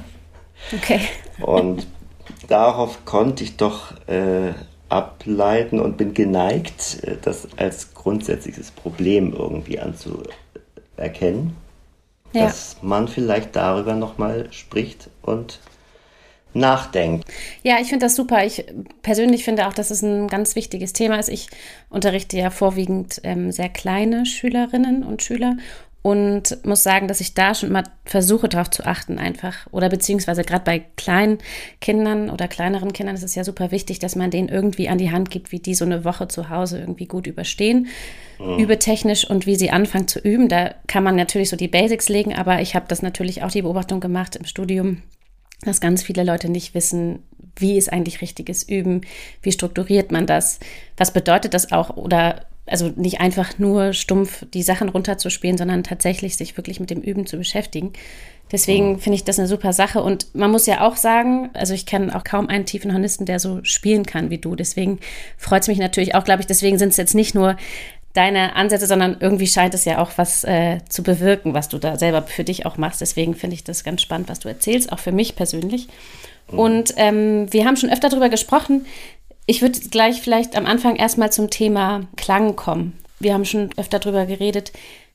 Okay. 0.73 1.01
Und 1.41 1.85
darauf 2.47 3.05
konnte 3.05 3.43
ich 3.43 3.57
doch 3.57 3.93
äh, 4.07 4.53
ableiten 4.89 5.79
und 5.79 5.97
bin 5.97 6.13
geneigt, 6.13 7.03
äh, 7.03 7.17
das 7.21 7.47
als 7.57 7.93
grundsätzliches 7.93 8.71
Problem 8.71 9.33
irgendwie 9.33 9.79
anzuerkennen 9.79 11.55
ja. 12.33 12.45
dass 12.45 12.77
man 12.81 13.07
vielleicht 13.07 13.55
darüber 13.55 13.95
nochmal 13.95 14.51
spricht 14.51 15.09
und 15.21 15.59
nachdenkt. 16.53 17.27
Ja, 17.63 17.77
ich 17.79 17.87
finde 17.87 18.05
das 18.05 18.15
super. 18.15 18.45
Ich 18.45 18.65
persönlich 19.01 19.43
finde 19.43 19.67
auch, 19.67 19.73
dass 19.73 19.89
es 19.89 20.03
ein 20.03 20.27
ganz 20.27 20.55
wichtiges 20.55 20.93
Thema 20.93 21.17
ist. 21.17 21.29
Ich 21.29 21.47
unterrichte 21.89 22.37
ja 22.37 22.51
vorwiegend 22.51 23.21
ähm, 23.23 23.51
sehr 23.51 23.69
kleine 23.69 24.25
Schülerinnen 24.25 25.03
und 25.03 25.23
Schüler 25.23 25.57
und 26.03 26.65
muss 26.65 26.83
sagen, 26.83 27.07
dass 27.07 27.21
ich 27.21 27.33
da 27.33 27.55
schon 27.55 27.71
mal 27.71 27.85
versuche, 28.03 28.49
darauf 28.49 28.69
zu 28.69 28.85
achten, 28.85 29.17
einfach. 29.17 29.67
Oder 29.71 29.87
beziehungsweise 29.87 30.43
gerade 30.43 30.65
bei 30.65 30.79
kleinen 30.97 31.37
Kindern 31.79 32.29
oder 32.29 32.49
kleineren 32.49 32.91
Kindern 32.91 33.15
ist 33.15 33.23
es 33.23 33.35
ja 33.35 33.45
super 33.45 33.71
wichtig, 33.71 33.99
dass 33.99 34.17
man 34.17 34.29
denen 34.29 34.49
irgendwie 34.49 34.89
an 34.89 34.97
die 34.97 35.11
Hand 35.11 35.31
gibt, 35.31 35.53
wie 35.53 35.59
die 35.59 35.73
so 35.73 35.85
eine 35.85 36.03
Woche 36.03 36.27
zu 36.27 36.49
Hause 36.49 36.77
irgendwie 36.77 37.05
gut 37.05 37.25
überstehen, 37.25 37.87
mhm. 38.37 38.59
übetechnisch 38.59 39.27
und 39.29 39.45
wie 39.45 39.55
sie 39.55 39.71
anfangen 39.71 40.09
zu 40.09 40.19
üben. 40.19 40.49
Da 40.49 40.75
kann 40.87 41.05
man 41.05 41.15
natürlich 41.15 41.49
so 41.49 41.55
die 41.55 41.69
Basics 41.69 42.09
legen, 42.09 42.35
aber 42.35 42.59
ich 42.59 42.75
habe 42.75 42.85
das 42.89 43.01
natürlich 43.01 43.41
auch 43.41 43.51
die 43.51 43.61
Beobachtung 43.61 44.01
gemacht 44.01 44.35
im 44.35 44.43
Studium, 44.43 45.01
dass 45.61 45.79
ganz 45.79 46.03
viele 46.03 46.25
Leute 46.25 46.49
nicht 46.49 46.75
wissen, 46.75 47.23
wie 47.55 47.77
ist 47.77 47.93
eigentlich 47.93 48.21
richtiges 48.21 48.67
Üben, 48.67 49.01
wie 49.41 49.53
strukturiert 49.53 50.11
man 50.11 50.27
das, 50.27 50.59
was 50.97 51.11
bedeutet 51.11 51.53
das 51.53 51.71
auch 51.71 51.95
oder 51.95 52.41
also 52.65 52.91
nicht 52.95 53.19
einfach 53.19 53.59
nur 53.59 53.93
stumpf 53.93 54.45
die 54.53 54.63
Sachen 54.63 54.89
runterzuspielen, 54.89 55.57
sondern 55.57 55.83
tatsächlich 55.83 56.37
sich 56.37 56.55
wirklich 56.57 56.79
mit 56.79 56.89
dem 56.89 57.01
Üben 57.01 57.25
zu 57.25 57.37
beschäftigen. 57.37 57.93
Deswegen 58.51 58.99
finde 58.99 59.15
ich 59.15 59.23
das 59.23 59.39
eine 59.39 59.47
super 59.47 59.73
Sache. 59.73 60.03
Und 60.03 60.35
man 60.35 60.51
muss 60.51 60.67
ja 60.67 60.81
auch 60.81 60.95
sagen, 60.95 61.49
also 61.53 61.73
ich 61.73 61.85
kenne 61.85 62.15
auch 62.15 62.23
kaum 62.23 62.49
einen 62.49 62.65
tiefen 62.65 62.93
Hornisten, 62.93 63.25
der 63.25 63.39
so 63.39 63.63
spielen 63.63 64.05
kann 64.05 64.29
wie 64.29 64.37
du. 64.37 64.55
Deswegen 64.55 64.99
freut 65.37 65.63
es 65.63 65.67
mich 65.67 65.79
natürlich 65.79 66.13
auch, 66.13 66.23
glaube 66.23 66.41
ich, 66.41 66.47
deswegen 66.47 66.77
sind 66.77 66.89
es 66.89 66.97
jetzt 66.97 67.15
nicht 67.15 67.33
nur 67.33 67.57
deine 68.13 68.55
Ansätze, 68.55 68.85
sondern 68.85 69.17
irgendwie 69.19 69.47
scheint 69.47 69.73
es 69.73 69.85
ja 69.85 69.97
auch 69.97 70.11
was 70.17 70.43
äh, 70.43 70.77
zu 70.87 71.01
bewirken, 71.01 71.55
was 71.55 71.67
du 71.67 71.79
da 71.79 71.97
selber 71.97 72.21
für 72.21 72.43
dich 72.43 72.65
auch 72.67 72.77
machst. 72.77 73.01
Deswegen 73.01 73.33
finde 73.33 73.55
ich 73.55 73.63
das 73.63 73.83
ganz 73.83 74.03
spannend, 74.03 74.29
was 74.29 74.39
du 74.39 74.49
erzählst, 74.49 74.91
auch 74.91 74.99
für 74.99 75.11
mich 75.11 75.35
persönlich. 75.35 75.87
Mhm. 76.51 76.59
Und 76.59 76.93
ähm, 76.97 77.51
wir 77.51 77.65
haben 77.65 77.75
schon 77.75 77.89
öfter 77.91 78.09
darüber 78.09 78.29
gesprochen, 78.29 78.85
ich 79.45 79.61
würde 79.61 79.79
gleich 79.79 80.21
vielleicht 80.21 80.55
am 80.55 80.65
Anfang 80.65 80.95
erstmal 80.95 81.31
zum 81.31 81.49
Thema 81.49 82.07
Klang 82.15 82.55
kommen. 82.55 82.97
Wir 83.19 83.33
haben 83.33 83.45
schon 83.45 83.69
öfter 83.77 83.99
darüber 83.99 84.25
geredet. 84.25 84.71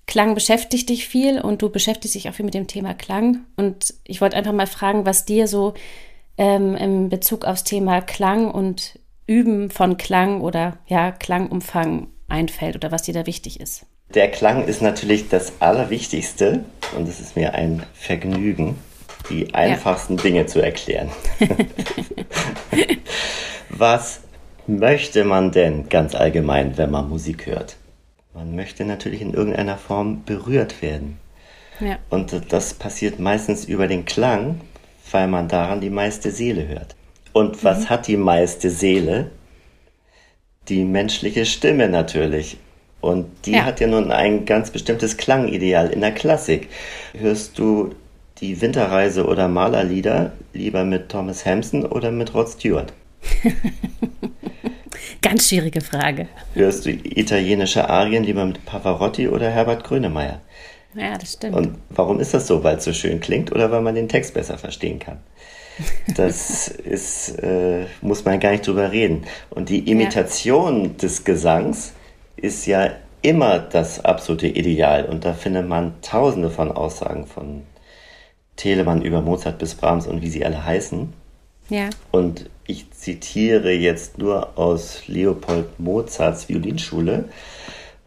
Klang 0.07 0.35
beschäftigt 0.35 0.89
dich 0.89 1.07
viel 1.07 1.41
und 1.41 1.61
du 1.61 1.69
beschäftigst 1.69 2.15
dich 2.15 2.29
auch 2.29 2.35
viel 2.35 2.45
mit 2.45 2.55
dem 2.55 2.67
Thema 2.67 2.95
Klang. 2.95 3.41
Und 3.57 3.95
ich 4.05 4.21
wollte 4.21 4.37
einfach 4.37 4.53
mal 4.53 4.67
fragen, 4.67 5.05
was 5.07 5.25
dir 5.25 5.47
so 5.47 5.75
ähm, 6.39 6.75
in 6.77 7.09
Bezug 7.09 7.45
aufs 7.45 7.65
Thema 7.65 8.01
Klang 8.01 8.51
und 8.51 8.99
Üben 9.27 9.71
von 9.71 9.99
Klang 9.99 10.41
oder 10.41 10.79
ja, 10.87 11.13
Klangumfang 11.13 12.09
einfällt 12.29 12.77
oder 12.77 12.91
was 12.91 13.03
dir 13.03 13.15
da 13.15 13.27
wichtig 13.27 13.61
ist. 13.61 13.85
Der 14.15 14.31
Klang 14.31 14.67
ist 14.67 14.81
natürlich 14.81 15.29
das 15.29 15.53
Allerwichtigste 15.61 16.65
und 16.97 17.07
es 17.07 17.21
ist 17.21 17.37
mir 17.37 17.53
ein 17.53 17.83
Vergnügen, 17.93 18.79
die 19.29 19.53
einfachsten 19.53 20.17
ja. 20.17 20.23
Dinge 20.23 20.47
zu 20.47 20.61
erklären. 20.63 21.11
Was 23.69 24.21
möchte 24.67 25.25
man 25.25 25.51
denn 25.51 25.89
ganz 25.89 26.15
allgemein, 26.15 26.77
wenn 26.77 26.91
man 26.91 27.09
Musik 27.09 27.47
hört? 27.47 27.77
Man 28.35 28.55
möchte 28.55 28.85
natürlich 28.85 29.21
in 29.21 29.35
irgendeiner 29.35 29.77
Form 29.77 30.25
berührt 30.25 30.83
werden. 30.83 31.19
Ja. 31.81 31.99
Und 32.11 32.41
das 32.51 32.75
passiert 32.75 33.19
meistens 33.19 33.65
über 33.65 33.89
den 33.89 34.05
Klang, 34.05 34.61
weil 35.11 35.29
man 35.29 35.49
daran 35.49 35.81
die 35.81 35.91
meiste 35.91 36.31
Seele 36.31 36.69
hört. 36.69 36.95
Und 37.33 37.65
was 37.65 37.81
mhm. 37.81 37.91
hat 37.91 38.07
die 38.07 38.17
meiste 38.17 38.71
Seele? 38.71 39.31
Die 40.69 40.85
menschliche 40.85 41.47
Stimme 41.47 41.89
natürlich. 41.89 42.59
Und 43.01 43.27
die 43.47 43.53
ja. 43.53 43.65
hat 43.65 43.81
ja 43.81 43.87
nun 43.87 44.11
ein 44.11 44.45
ganz 44.45 44.71
bestimmtes 44.71 45.17
Klangideal 45.17 45.91
in 45.91 46.01
der 46.01 46.13
Klassik. 46.13 46.69
Hörst 47.17 47.59
du 47.59 47.95
die 48.41 48.61
Winterreise 48.61 49.27
oder 49.27 49.49
Malerlieder 49.49 50.33
lieber 50.53 50.85
mit 50.85 51.09
Thomas 51.09 51.47
Hampson 51.47 51.85
oder 51.87 52.11
mit 52.11 52.35
Rod 52.35 52.49
Stewart? 52.49 52.93
Ganz 55.23 55.49
schwierige 55.49 55.81
Frage. 55.81 56.29
Hörst 56.55 56.87
du 56.87 56.91
italienische 56.91 57.89
Arien 57.89 58.25
lieber 58.25 58.45
mit 58.45 58.65
Pavarotti 58.65 59.29
oder 59.29 59.51
Herbert 59.51 59.85
Grönemeyer? 59.85 60.41
Ja, 60.95 61.17
das 61.19 61.35
stimmt. 61.35 61.55
Und 61.55 61.79
warum 61.91 62.21
ist 62.21 62.35
das 62.35 62.47
so? 62.47 62.65
Weil 62.65 62.77
es 62.77 62.85
so 62.85 62.93
schön 62.93 63.21
klingt 63.21 63.53
oder 63.53 63.71
weil 63.71 63.83
man 63.83 63.95
den 63.95 64.09
Text 64.09 64.35
besser 64.35 64.59
verstehen 64.59 64.99
kann? 64.99 65.19
Das 66.17 66.69
ist, 66.85 67.39
äh, 67.43 67.85
muss 68.01 68.25
man 68.25 68.41
gar 68.41 68.53
nicht 68.53 68.67
drüber 68.67 68.91
reden. 68.91 69.25
Und 69.51 69.69
die 69.69 69.91
Imitation 69.91 70.85
ja. 70.85 70.91
des 70.91 71.25
Gesangs 71.25 71.93
ist 72.37 72.67
ja 72.67 72.91
immer 73.23 73.59
das 73.59 74.05
absolute 74.05 74.49
Ideal. 74.49 75.05
Und 75.05 75.25
da 75.25 75.35
findet 75.35 75.69
man 75.69 75.95
tausende 76.03 76.51
von 76.51 76.73
Aussagen 76.73 77.27
von 77.27 77.63
Telemann 78.57 79.03
über 79.03 79.21
Mozart 79.21 79.59
bis 79.59 79.75
Brahms 79.75 80.07
und 80.07 80.23
wie 80.23 80.31
sie 80.31 80.45
alle 80.45 80.65
heißen. 80.65 81.13
Ja. 81.69 81.91
Und 82.11 82.49
ich 82.69 82.91
zitiere 82.91 83.73
jetzt 83.73 84.19
nur 84.19 84.59
aus 84.59 85.09
Leopold 85.09 85.81
Mozarts 85.81 86.51
Violinschule, 86.51 87.25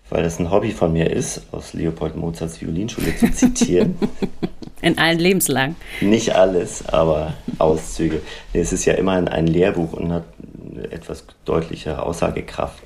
weil 0.10 0.24
das 0.24 0.39
ein 0.39 0.51
Hobby 0.51 0.72
von 0.72 0.94
mir 0.94 1.10
ist, 1.10 1.41
aus 1.51 1.74
Leopold 1.74 2.15
Mozarts 2.15 2.62
Violinschule 2.62 3.18
zu 3.18 3.32
zitieren. 3.32 3.98
In 4.84 5.00
allen 5.00 5.18
Lebenslang. 5.18 5.75
Nicht 6.00 6.36
alles, 6.36 6.88
aber 6.88 7.34
Auszüge. 7.58 8.22
Es 8.53 8.72
ist 8.72 8.86
ja 8.86 8.94
immerhin 8.94 9.27
ein 9.27 9.48
Lehrbuch 9.48 9.94
und 9.94 10.13
hat 10.13 10.25
eine 10.72 10.91
etwas 10.91 11.25
deutlichere 11.44 12.03
Aussagekraft. 12.03 12.84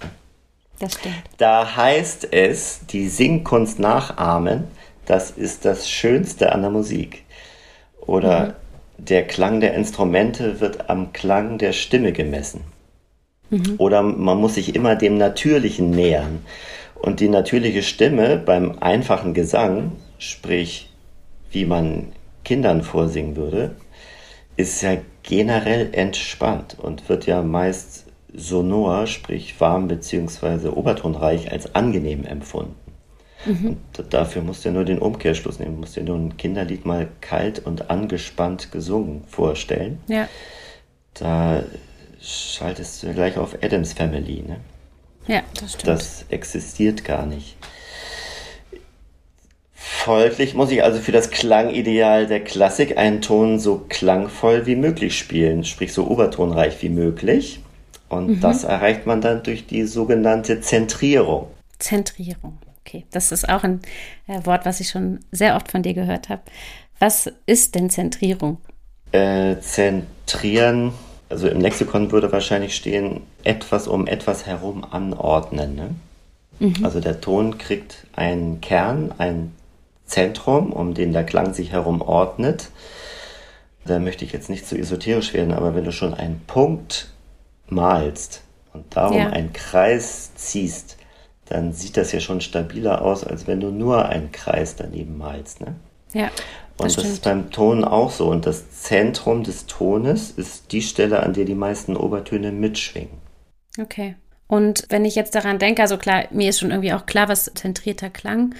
Das 0.80 0.94
stimmt. 0.94 1.16
Da 1.38 1.76
heißt 1.76 2.30
es, 2.32 2.82
die 2.90 3.10
Singkunst 3.10 3.80
nachahmen, 3.80 4.66
das 5.06 5.32
ist 5.32 5.66
das 5.66 5.90
Schönste 5.90 6.54
an 6.54 6.62
der 6.62 6.72
Musik. 6.72 7.24
Oder 8.00 8.48
mhm 8.48 8.65
der 8.98 9.26
Klang 9.28 9.60
der 9.60 9.74
Instrumente 9.74 10.60
wird 10.62 10.90
am 10.90 11.14
Klang 11.14 11.58
der 11.58 11.74
Stimme 11.74 12.12
gemessen. 12.12 12.62
Mhm. 13.50 13.76
Oder 13.78 14.02
man 14.02 14.40
muss 14.40 14.56
sich 14.56 14.76
immer 14.76 14.96
dem 14.96 15.18
Natürlichen 15.18 15.92
nähern. 15.92 16.40
Und 16.96 17.20
die 17.20 17.30
natürliche 17.30 17.84
Stimme 17.84 18.38
beim 18.38 18.80
einfachen 18.80 19.34
Gesang, 19.34 19.92
sprich 20.18 20.90
wie 21.52 21.66
man 21.66 22.14
Kindern 22.44 22.82
vorsingen 22.82 23.36
würde, 23.36 23.76
ist 24.58 24.82
ja 24.82 24.98
generell 25.24 25.90
entspannt 25.92 26.78
und 26.82 27.08
wird 27.10 27.26
ja 27.26 27.44
meist 27.44 28.06
sonor, 28.34 29.08
sprich 29.08 29.60
warm 29.60 29.88
bzw. 29.88 30.70
obertonreich 30.70 31.52
als 31.52 31.76
angenehm 31.76 32.26
empfunden. 32.26 32.85
Mhm. 33.46 33.78
Und 33.98 34.14
dafür 34.14 34.42
musst 34.42 34.64
du 34.66 34.70
ja 34.70 34.74
nur 34.74 34.86
den 34.86 35.00
Umkehrschluss 35.00 35.60
nehmen. 35.60 35.76
Du 35.76 35.80
musst 35.82 35.96
dir 35.96 36.04
nur 36.04 36.18
ein 36.18 36.38
Kinderlied 36.38 36.86
mal 36.86 37.08
kalt 37.22 37.60
und 37.60 37.90
angespannt 37.90 38.72
gesungen 38.72 39.24
vorstellen. 39.28 40.00
Ja. 40.08 40.28
Da 41.14 41.64
schaltest 42.22 43.04
du 43.04 43.14
gleich 43.14 43.38
auf 43.38 43.56
Adams 43.62 43.94
Family. 43.94 44.44
Ne? 44.46 44.58
Ja, 45.28 45.42
das 45.60 45.74
stimmt. 45.74 45.88
Das 45.88 46.26
existiert 46.30 47.06
gar 47.06 47.26
nicht. 47.26 47.56
Folglich 49.74 50.54
muss 50.56 50.72
ich 50.72 50.84
also 50.84 51.00
für 51.00 51.12
das 51.12 51.30
Klangideal 51.30 52.28
der 52.28 52.44
Klassik 52.44 52.98
einen 52.98 53.22
Ton 53.22 53.60
so 53.60 53.86
klangvoll 53.90 54.66
wie 54.66 54.76
möglich 54.76 55.18
spielen, 55.18 55.64
sprich 55.64 55.94
so 55.94 56.08
obertonreich 56.08 56.82
wie 56.82 56.90
möglich. 56.90 57.60
Und 58.10 58.28
mhm. 58.28 58.40
das 58.40 58.64
erreicht 58.64 59.06
man 59.06 59.22
dann 59.22 59.44
durch 59.44 59.66
die 59.66 59.84
sogenannte 59.84 60.62
Zentrierung. 60.62 61.48
Zentrierung. 61.80 62.58
Okay, 62.86 63.06
das 63.12 63.32
ist 63.32 63.50
auch 63.50 63.64
ein 63.64 63.82
äh, 64.28 64.46
Wort, 64.46 64.66
was 64.66 64.80
ich 64.80 64.90
schon 64.90 65.20
sehr 65.32 65.56
oft 65.56 65.72
von 65.72 65.82
dir 65.82 65.96
gehört 65.96 66.30
habe. 66.30 66.44
Was 67.00 67.32
ist 67.48 67.74
denn 67.74 67.90
Zentrierung? 67.90 68.58
Äh, 69.12 69.60
zentrieren, 69.60 70.94
also 71.30 71.48
im 71.48 71.62
Lexikon 71.62 72.12
würde 72.12 72.32
wahrscheinlich 72.32 72.76
stehen, 72.76 73.22
etwas 73.44 73.88
um 73.88 74.06
etwas 74.06 74.46
herum 74.46 74.86
anordnen. 74.90 75.76
Ne? 75.76 75.96
Mhm. 76.60 76.86
Also 76.86 77.00
der 77.00 77.22
Ton 77.22 77.58
kriegt 77.58 78.06
einen 78.16 78.62
Kern, 78.62 79.14
ein 79.18 79.54
Zentrum, 80.06 80.72
um 80.72 80.94
den 80.94 81.12
der 81.12 81.24
Klang 81.24 81.54
sich 81.54 81.72
herum 81.72 82.02
ordnet. 82.02 82.70
Da 83.86 84.00
möchte 84.00 84.26
ich 84.26 84.32
jetzt 84.32 84.50
nicht 84.50 84.68
zu 84.68 84.78
esoterisch 84.78 85.34
werden, 85.34 85.54
aber 85.54 85.76
wenn 85.76 85.86
du 85.86 85.92
schon 85.92 86.14
einen 86.14 86.42
Punkt 86.46 87.12
malst 87.68 88.42
und 88.74 88.96
darum 88.96 89.18
ja. 89.18 89.30
einen 89.30 89.54
Kreis 89.54 90.36
ziehst, 90.36 90.98
dann 91.46 91.74
sieht 91.74 91.98
das 91.98 92.12
ja 92.12 92.20
schon 92.20 92.42
stabiler 92.42 93.02
aus, 93.02 93.24
als 93.24 93.48
wenn 93.48 93.60
du 93.60 93.70
nur 93.70 94.10
einen 94.10 94.32
Kreis 94.32 94.76
daneben 94.76 95.18
malst. 95.18 95.62
Ne? 95.62 95.76
Ja. 96.14 96.32
Und 96.78 96.88
das, 96.88 96.96
das 96.96 97.06
ist 97.06 97.24
beim 97.24 97.52
Ton 97.52 97.84
auch 97.84 98.12
so. 98.12 98.28
Und 98.28 98.46
das 98.46 98.70
Zentrum 98.82 99.44
des 99.44 99.66
Tones 99.66 100.32
ist 100.32 100.72
die 100.72 100.82
Stelle, 100.82 101.24
an 101.24 101.34
der 101.34 101.46
die 101.46 101.56
meisten 101.56 101.96
Obertöne 101.96 102.52
mitschwingen. 102.52 103.18
Okay. 103.80 104.16
Und 104.48 104.86
wenn 104.90 105.06
ich 105.06 105.16
jetzt 105.16 105.36
daran 105.36 105.60
denke, 105.60 105.82
also 105.82 105.98
klar, 105.98 106.26
mir 106.32 106.50
ist 106.50 106.60
schon 106.60 106.72
irgendwie 106.72 106.94
auch 106.94 107.06
klar, 107.06 107.30
was 107.30 107.52
zentrierter 107.56 108.10
Klang 108.10 108.54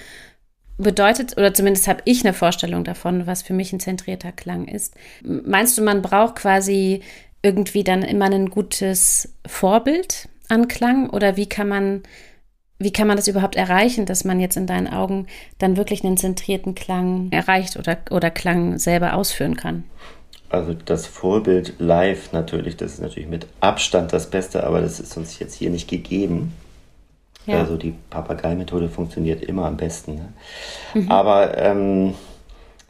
bedeutet, 0.78 1.36
oder 1.36 1.54
zumindest 1.54 1.88
habe 1.88 2.02
ich 2.04 2.24
eine 2.24 2.34
Vorstellung 2.34 2.84
davon, 2.84 3.26
was 3.26 3.42
für 3.42 3.54
mich 3.54 3.72
ein 3.72 3.80
zentrierter 3.80 4.32
Klang 4.32 4.66
ist. 4.66 4.94
Meinst 5.22 5.78
du, 5.78 5.82
man 5.82 6.02
braucht 6.02 6.36
quasi 6.36 7.02
irgendwie 7.42 7.84
dann 7.84 8.02
immer 8.02 8.26
ein 8.26 8.50
gutes 8.50 9.34
Vorbild 9.46 10.28
an 10.48 10.68
Klang? 10.68 11.10
Oder 11.10 11.36
wie 11.36 11.48
kann 11.48 11.68
man, 11.68 12.02
wie 12.78 12.92
kann 12.92 13.06
man 13.06 13.16
das 13.16 13.28
überhaupt 13.28 13.56
erreichen, 13.56 14.06
dass 14.06 14.24
man 14.24 14.38
jetzt 14.38 14.56
in 14.56 14.66
deinen 14.66 14.88
Augen 14.88 15.26
dann 15.58 15.76
wirklich 15.76 16.04
einen 16.04 16.16
zentrierten 16.16 16.74
Klang 16.74 17.28
erreicht 17.30 17.76
oder, 17.76 17.98
oder 18.10 18.30
Klang 18.30 18.78
selber 18.78 19.14
ausführen 19.14 19.56
kann? 19.56 19.84
Also 20.50 20.74
das 20.74 21.06
Vorbild 21.06 21.74
live 21.78 22.32
natürlich, 22.32 22.76
das 22.76 22.94
ist 22.94 23.00
natürlich 23.00 23.28
mit 23.28 23.46
Abstand 23.60 24.12
das 24.12 24.30
Beste, 24.30 24.64
aber 24.64 24.80
das 24.80 25.00
ist 25.00 25.16
uns 25.16 25.38
jetzt 25.38 25.54
hier 25.54 25.70
nicht 25.70 25.88
gegeben. 25.88 26.52
Ja. 27.46 27.60
Also 27.60 27.76
die 27.76 27.94
Papagei-Methode 28.10 28.88
funktioniert 28.88 29.42
immer 29.42 29.66
am 29.66 29.76
besten. 29.76 30.16
Ne? 30.16 30.28
Mhm. 30.94 31.10
Aber 31.10 31.56
ähm, 31.56 32.14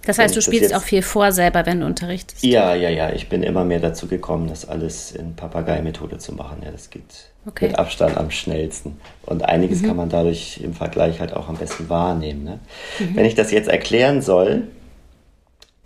das 0.05 0.19
heißt, 0.19 0.37
du 0.37 0.41
spielst 0.41 0.63
jetzt, 0.63 0.75
auch 0.75 0.83
viel 0.83 1.03
vor 1.03 1.33
selber, 1.33 1.67
wenn 1.67 1.81
du 1.81 1.87
unterrichtest. 1.87 2.45
Ja, 2.45 2.75
ja, 2.75 2.89
ja. 2.89 3.13
Ich 3.13 3.29
bin 3.29 3.43
immer 3.43 3.65
mehr 3.65 3.81
dazu 3.81 4.07
gekommen, 4.07 4.49
das 4.49 4.69
alles 4.69 5.13
in 5.13 5.35
Papagei-Methode 5.35 6.19
zu 6.19 6.33
machen. 6.33 6.63
Ja, 6.65 6.71
das 6.71 6.91
geht 6.91 7.31
okay. 7.47 7.69
mit 7.69 7.79
Abstand 7.79 8.17
am 8.17 8.31
schnellsten. 8.31 8.99
Und 9.25 9.45
einiges 9.45 9.83
mhm. 9.83 9.87
kann 9.87 9.97
man 9.97 10.09
dadurch 10.09 10.61
im 10.63 10.75
Vergleich 10.75 11.21
halt 11.21 11.33
auch 11.33 11.49
am 11.49 11.57
besten 11.57 11.89
wahrnehmen. 11.89 12.45
Ne? 12.45 12.59
Mhm. 12.99 13.17
Wenn 13.17 13.25
ich 13.25 13.35
das 13.35 13.51
jetzt 13.51 13.69
erklären 13.69 14.23
soll, 14.23 14.65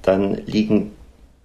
dann 0.02 0.34
liegen 0.46 0.92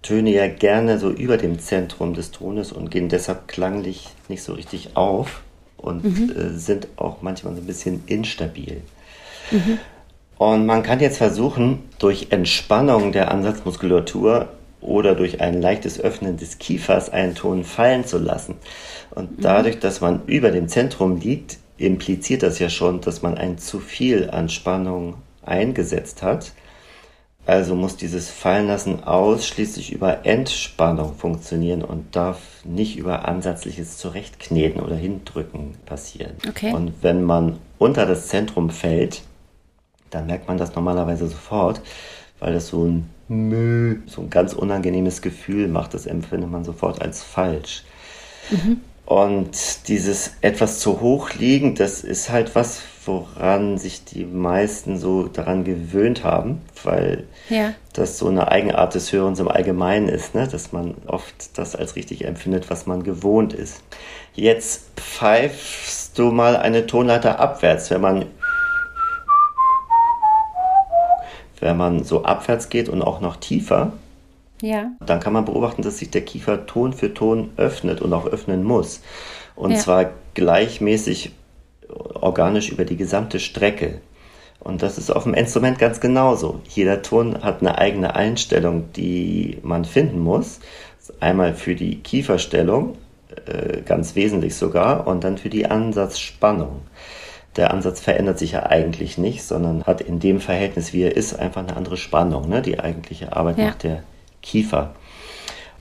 Töne 0.02 0.30
ja 0.30 0.46
gerne 0.46 0.98
so 0.98 1.10
über 1.10 1.36
dem 1.36 1.58
Zentrum 1.58 2.14
des 2.14 2.30
Tones 2.30 2.72
und 2.72 2.90
gehen 2.90 3.08
deshalb 3.08 3.48
klanglich 3.48 4.08
nicht 4.28 4.42
so 4.42 4.52
richtig 4.52 4.96
auf 4.96 5.42
und 5.76 6.04
mhm. 6.04 6.30
äh, 6.30 6.56
sind 6.56 6.88
auch 6.96 7.22
manchmal 7.22 7.54
so 7.54 7.60
ein 7.60 7.66
bisschen 7.66 8.02
instabil. 8.06 8.82
Mhm. 9.50 9.78
Und 10.38 10.66
man 10.66 10.82
kann 10.82 11.00
jetzt 11.00 11.18
versuchen, 11.18 11.80
durch 11.98 12.28
Entspannung 12.30 13.12
der 13.12 13.30
Ansatzmuskulatur 13.30 14.48
oder 14.86 15.14
durch 15.14 15.40
ein 15.40 15.60
leichtes 15.60 16.00
Öffnen 16.00 16.36
des 16.36 16.58
Kiefers 16.58 17.10
einen 17.10 17.34
Ton 17.34 17.64
fallen 17.64 18.04
zu 18.04 18.18
lassen. 18.18 18.54
Und 19.14 19.38
mhm. 19.38 19.42
dadurch, 19.42 19.78
dass 19.78 20.00
man 20.00 20.24
über 20.26 20.50
dem 20.50 20.68
Zentrum 20.68 21.18
liegt, 21.18 21.58
impliziert 21.76 22.42
das 22.42 22.58
ja 22.58 22.70
schon, 22.70 23.00
dass 23.00 23.22
man 23.22 23.36
ein 23.36 23.58
zu 23.58 23.80
viel 23.80 24.30
an 24.30 24.48
Spannung 24.48 25.14
eingesetzt 25.44 26.22
hat. 26.22 26.52
Also 27.44 27.76
muss 27.76 27.96
dieses 27.96 28.28
Fallenlassen 28.28 29.04
ausschließlich 29.04 29.92
über 29.92 30.26
Entspannung 30.26 31.14
funktionieren 31.14 31.82
und 31.82 32.16
darf 32.16 32.40
nicht 32.64 32.96
über 32.96 33.28
ansatzliches 33.28 33.98
Zurechtkneten 33.98 34.80
oder 34.80 34.96
Hindrücken 34.96 35.74
passieren. 35.86 36.32
Okay. 36.48 36.72
Und 36.72 36.92
wenn 37.02 37.22
man 37.22 37.60
unter 37.78 38.04
das 38.04 38.26
Zentrum 38.26 38.70
fällt, 38.70 39.22
dann 40.10 40.26
merkt 40.26 40.48
man 40.48 40.58
das 40.58 40.74
normalerweise 40.74 41.28
sofort, 41.28 41.80
weil 42.40 42.52
das 42.52 42.68
so 42.68 42.84
ein 42.84 43.10
Mö, 43.28 43.96
so 44.06 44.22
ein 44.22 44.30
ganz 44.30 44.52
unangenehmes 44.52 45.22
Gefühl 45.22 45.68
macht. 45.68 45.94
Das 45.94 46.06
empfindet 46.06 46.50
man 46.50 46.64
sofort 46.64 47.02
als 47.02 47.22
falsch. 47.22 47.82
Mhm. 48.50 48.80
Und 49.04 49.88
dieses 49.88 50.32
etwas 50.40 50.80
zu 50.80 51.00
hoch 51.00 51.32
liegen, 51.34 51.76
das 51.76 52.02
ist 52.02 52.28
halt 52.28 52.56
was, 52.56 52.82
woran 53.04 53.78
sich 53.78 54.04
die 54.04 54.24
meisten 54.24 54.98
so 54.98 55.28
daran 55.28 55.62
gewöhnt 55.62 56.24
haben, 56.24 56.62
weil 56.82 57.28
ja. 57.48 57.72
das 57.92 58.18
so 58.18 58.26
eine 58.26 58.50
Eigenart 58.50 58.96
des 58.96 59.12
Hörens 59.12 59.38
im 59.38 59.46
Allgemeinen 59.46 60.08
ist, 60.08 60.34
ne? 60.34 60.48
dass 60.48 60.72
man 60.72 60.96
oft 61.06 61.56
das 61.56 61.76
als 61.76 61.94
richtig 61.94 62.24
empfindet, 62.24 62.68
was 62.68 62.86
man 62.86 63.04
gewohnt 63.04 63.52
ist. 63.52 63.80
Jetzt 64.34 64.90
pfeifst 64.96 66.18
du 66.18 66.32
mal 66.32 66.56
eine 66.56 66.86
Tonleiter 66.86 67.38
abwärts, 67.38 67.90
wenn 67.90 68.00
man 68.00 68.24
wenn 71.60 71.76
man 71.76 72.04
so 72.04 72.24
abwärts 72.24 72.68
geht 72.68 72.88
und 72.88 73.02
auch 73.02 73.20
noch 73.20 73.36
tiefer, 73.36 73.92
ja. 74.62 74.92
dann 75.00 75.20
kann 75.20 75.32
man 75.32 75.44
beobachten, 75.44 75.82
dass 75.82 75.98
sich 75.98 76.10
der 76.10 76.22
Kiefer 76.22 76.66
Ton 76.66 76.92
für 76.92 77.14
Ton 77.14 77.50
öffnet 77.56 78.00
und 78.00 78.12
auch 78.12 78.26
öffnen 78.26 78.62
muss. 78.62 79.00
Und 79.54 79.72
ja. 79.72 79.78
zwar 79.78 80.10
gleichmäßig 80.34 81.32
organisch 81.88 82.70
über 82.70 82.84
die 82.84 82.96
gesamte 82.96 83.40
Strecke. 83.40 84.00
Und 84.60 84.82
das 84.82 84.98
ist 84.98 85.10
auf 85.10 85.24
dem 85.24 85.34
Instrument 85.34 85.78
ganz 85.78 86.00
genauso. 86.00 86.60
Jeder 86.68 87.02
Ton 87.02 87.42
hat 87.42 87.60
eine 87.60 87.78
eigene 87.78 88.16
Einstellung, 88.16 88.92
die 88.94 89.58
man 89.62 89.84
finden 89.84 90.18
muss. 90.18 90.60
Einmal 91.20 91.54
für 91.54 91.76
die 91.76 92.00
Kieferstellung, 92.00 92.96
äh, 93.46 93.82
ganz 93.82 94.16
wesentlich 94.16 94.56
sogar, 94.56 95.06
und 95.06 95.22
dann 95.22 95.38
für 95.38 95.50
die 95.50 95.66
Ansatzspannung. 95.66 96.80
Der 97.56 97.72
Ansatz 97.72 98.00
verändert 98.00 98.38
sich 98.38 98.52
ja 98.52 98.66
eigentlich 98.66 99.16
nicht, 99.16 99.42
sondern 99.42 99.84
hat 99.84 100.00
in 100.00 100.20
dem 100.20 100.40
Verhältnis, 100.40 100.92
wie 100.92 101.02
er 101.02 101.16
ist, 101.16 101.38
einfach 101.38 101.62
eine 101.62 101.76
andere 101.76 101.96
Spannung. 101.96 102.48
Ne? 102.48 102.60
Die 102.62 102.78
eigentliche 102.78 103.34
Arbeit 103.34 103.58
ja. 103.58 103.66
macht 103.66 103.82
der 103.82 104.02
Kiefer. 104.42 104.94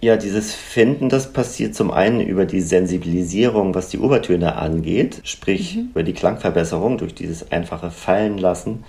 Ja, 0.01 0.17
dieses 0.17 0.53
Finden, 0.53 1.09
das 1.09 1.33
passiert 1.33 1.73
zum 1.73 1.91
einen 1.91 2.21
über 2.21 2.45
die 2.45 2.61
Sensibilisierung, 2.61 3.73
was 3.73 3.89
die 3.89 3.97
Obertöne 3.97 4.55
angeht, 4.55 5.21
sprich 5.23 5.75
mhm. 5.75 5.89
über 5.91 6.03
die 6.03 6.13
Klangverbesserung 6.13 6.97
durch 6.97 7.15
dieses 7.15 7.51
einfache 7.51 7.91
Fallenlassen. 7.91 8.83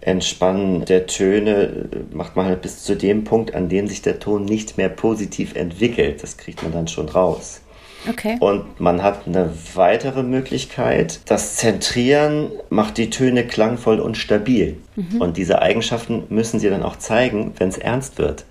Entspannen 0.00 0.84
der 0.84 1.06
Töne 1.06 1.88
macht 2.12 2.36
man 2.36 2.46
halt 2.46 2.62
bis 2.62 2.84
zu 2.84 2.96
dem 2.96 3.24
Punkt, 3.24 3.54
an 3.54 3.68
dem 3.68 3.88
sich 3.88 4.02
der 4.02 4.20
Ton 4.20 4.44
nicht 4.44 4.76
mehr 4.76 4.88
positiv 4.88 5.54
entwickelt. 5.54 6.22
Das 6.22 6.36
kriegt 6.36 6.62
man 6.62 6.72
dann 6.72 6.86
schon 6.86 7.08
raus. 7.08 7.62
Okay. 8.08 8.36
Und 8.40 8.80
man 8.80 9.02
hat 9.02 9.26
eine 9.26 9.52
weitere 9.74 10.22
Möglichkeit. 10.22 11.20
Das 11.26 11.56
Zentrieren 11.56 12.50
macht 12.70 12.98
die 12.98 13.10
Töne 13.10 13.46
klangvoll 13.46 14.00
und 14.00 14.16
stabil. 14.16 14.76
Mhm. 14.94 15.20
Und 15.20 15.36
diese 15.36 15.62
Eigenschaften 15.62 16.24
müssen 16.28 16.60
sie 16.60 16.70
dann 16.70 16.82
auch 16.82 16.96
zeigen, 16.96 17.52
wenn 17.58 17.68
es 17.68 17.78
ernst 17.78 18.18
wird. 18.18 18.44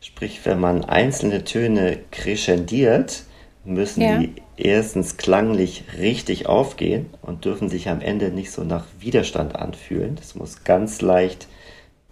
Sprich, 0.00 0.40
wenn 0.44 0.60
man 0.60 0.84
einzelne 0.84 1.44
Töne 1.44 1.98
crescendiert, 2.10 3.24
müssen 3.64 4.00
ja. 4.00 4.18
die 4.18 4.32
erstens 4.56 5.16
klanglich 5.16 5.84
richtig 5.98 6.46
aufgehen 6.46 7.06
und 7.22 7.44
dürfen 7.44 7.68
sich 7.68 7.88
am 7.88 8.00
Ende 8.00 8.30
nicht 8.30 8.50
so 8.50 8.64
nach 8.64 8.86
Widerstand 8.98 9.56
anfühlen. 9.56 10.16
Das 10.16 10.34
muss 10.34 10.64
ganz 10.64 11.00
leicht 11.02 11.46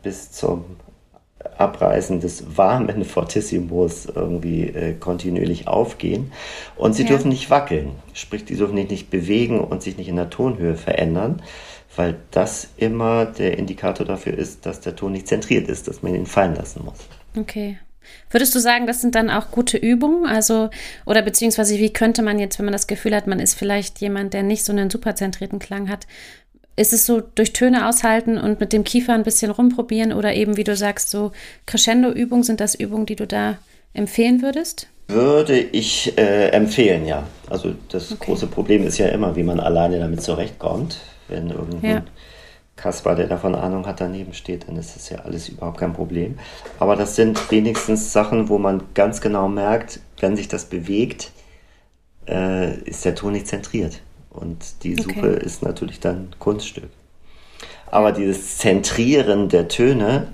bis 0.03 0.31
zum 0.33 0.65
Abreißen 1.57 2.21
des 2.21 2.57
warmen 2.57 3.05
Fortissimos 3.05 4.07
irgendwie 4.07 4.65
äh, 4.65 4.95
kontinuierlich 4.95 5.69
aufgehen. 5.69 6.33
Und 6.77 6.95
sie 6.95 7.03
ja. 7.03 7.09
dürfen 7.09 7.29
nicht 7.29 7.51
wackeln, 7.51 7.93
sprich, 8.13 8.45
die 8.45 8.57
dürfen 8.57 8.77
sich 8.77 8.91
nicht 8.91 9.11
bewegen 9.11 9.61
und 9.61 9.83
sich 9.83 9.97
nicht 9.97 10.09
in 10.09 10.17
der 10.17 10.31
Tonhöhe 10.31 10.75
verändern, 10.75 11.43
weil 11.97 12.17
das 12.31 12.69
immer 12.77 13.27
der 13.27 13.59
Indikator 13.59 14.07
dafür 14.07 14.37
ist, 14.37 14.67
dass 14.67 14.81
der 14.81 14.97
Ton 14.97 15.13
nicht 15.13 15.29
zentriert 15.29 15.69
ist, 15.69 15.89
dass 15.89 16.03
man 16.03 16.15
ihn 16.15 16.27
fallen 16.27 16.55
lassen 16.55 16.85
muss. 16.85 16.99
Okay. 17.37 17.79
Würdest 18.31 18.55
du 18.55 18.59
sagen, 18.59 18.87
das 18.87 19.01
sind 19.01 19.15
dann 19.15 19.31
auch 19.31 19.51
gute 19.51 19.77
Übungen? 19.77 20.27
Also, 20.27 20.71
oder 21.07 21.23
beziehungsweise 21.23 21.79
wie 21.79 21.93
könnte 21.93 22.23
man 22.23 22.39
jetzt, 22.39 22.59
wenn 22.59 22.67
man 22.67 22.73
das 22.73 22.87
Gefühl 22.87 23.15
hat, 23.15 23.27
man 23.27 23.41
ist 23.41 23.55
vielleicht 23.55 24.01
jemand, 24.01 24.35
der 24.35 24.43
nicht 24.43 24.65
so 24.65 24.73
einen 24.73 24.91
superzentrierten 24.91 25.59
Klang 25.59 25.89
hat, 25.89 26.07
ist 26.79 26.93
es 26.93 27.07
so 27.07 27.21
durch 27.21 27.53
Töne 27.53 27.89
aushalten 27.89 28.39
und 28.39 28.61
mit 28.61 28.73
dem 28.73 28.85
Kiefer 28.85 29.13
ein 29.13 29.25
bisschen 29.25 29.51
rumprobieren 29.51 30.13
oder 30.13 30.35
eben, 30.35 30.57
wie 30.57 30.65
du 30.65 30.77
sagst, 30.77 31.11
so 31.11 31.33
Crescendo-Übungen, 31.67 32.45
sind 32.45 32.61
das 32.61 32.75
Übungen, 32.75 33.07
die 33.07 33.17
du 33.17 33.27
da 33.27 33.59
empfehlen 33.93 34.43
würdest? 34.43 34.89
Würde 35.09 35.59
ich 35.59 36.17
äh, 36.19 36.51
empfehlen, 36.51 37.07
ja. 37.07 37.27
Also 37.49 37.75
das 37.89 38.13
okay. 38.13 38.27
große 38.27 38.47
Problem 38.47 38.87
ist 38.87 38.99
ja 38.99 39.09
immer, 39.09 39.35
wie 39.37 39.43
man 39.43 39.59
alleine 39.59 39.99
damit 39.99 40.23
zurechtkommt. 40.23 40.99
Wenn 41.29 41.51
irgendein 41.51 41.91
ja. 41.91 42.03
Kaspar, 42.77 43.17
der 43.17 43.27
davon 43.27 43.55
Ahnung 43.55 43.87
hat, 43.87 44.01
daneben 44.01 44.35
steht, 44.35 44.69
dann 44.69 44.77
ist 44.77 44.95
das 44.95 45.09
ja 45.09 45.19
alles 45.21 45.49
überhaupt 45.49 45.79
kein 45.79 45.95
Problem. 45.95 46.39
Aber 46.79 46.95
das 46.95 47.17
sind 47.17 47.51
wenigstens 47.51 48.13
Sachen, 48.13 48.49
wo 48.49 48.59
man 48.59 48.83
ganz 48.95 49.21
genau 49.21 49.49
merkt, 49.49 50.01
wenn 50.21 50.37
sich 50.37 50.49
das 50.49 50.67
bewegt, 50.67 51.33
äh, 52.29 52.79
ist 52.83 53.05
der 53.05 53.15
Ton 53.15 53.33
nicht 53.33 53.49
zentriert. 53.49 54.01
Und 54.39 54.85
die 54.85 54.95
Suche 54.95 55.19
okay. 55.19 55.45
ist 55.45 55.63
natürlich 55.63 56.01
dann 56.01 56.29
Kunststück. 56.39 56.91
Aber 57.91 58.13
dieses 58.13 58.59
Zentrieren 58.59 59.49
der 59.49 59.69
Töne 59.69 60.29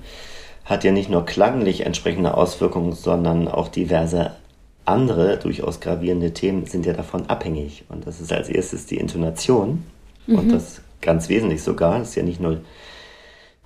hat 0.64 0.84
ja 0.84 0.92
nicht 0.92 1.10
nur 1.10 1.24
klanglich 1.24 1.84
entsprechende 1.86 2.34
Auswirkungen, 2.34 2.92
sondern 2.92 3.48
auch 3.48 3.68
diverse 3.68 4.32
andere 4.84 5.38
durchaus 5.38 5.80
gravierende 5.80 6.32
Themen 6.32 6.66
sind 6.66 6.84
ja 6.84 6.92
davon 6.92 7.26
abhängig. 7.26 7.84
Und 7.88 8.06
das 8.06 8.20
ist 8.20 8.32
als 8.32 8.48
erstes 8.48 8.86
die 8.86 8.98
Intonation. 8.98 9.84
Mhm. 10.26 10.38
Und 10.38 10.52
das 10.52 10.80
ganz 11.00 11.28
wesentlich 11.28 11.62
sogar. 11.62 11.98
Das 11.98 12.10
ist 12.10 12.14
ja 12.16 12.22
nicht 12.22 12.40
nur 12.40 12.60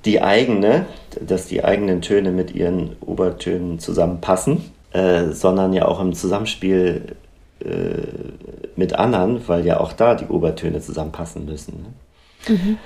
die 0.04 0.20
eigene, 0.20 0.86
dass 1.20 1.46
die 1.46 1.64
eigenen 1.64 2.02
Töne 2.02 2.30
mit 2.30 2.54
ihren 2.54 2.96
Obertönen 3.00 3.78
zusammenpassen, 3.78 4.70
äh, 4.92 5.30
sondern 5.30 5.72
ja 5.72 5.86
auch 5.86 6.00
im 6.00 6.12
Zusammenspiel 6.12 7.16
äh, 7.64 8.06
mit 8.76 8.94
anderen, 8.94 9.46
weil 9.48 9.64
ja 9.66 9.80
auch 9.80 9.92
da 9.92 10.14
die 10.14 10.26
Obertöne 10.26 10.80
zusammenpassen 10.80 11.44
müssen. 11.44 11.82
Ne? 12.48 12.54
Mhm. 12.54 12.78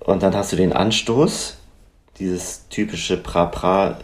Und 0.00 0.22
dann 0.22 0.34
hast 0.34 0.52
du 0.52 0.56
den 0.56 0.72
Anstoß, 0.72 1.56
dieses 2.18 2.68
typische 2.68 3.16
Pra-Pra 3.16 3.98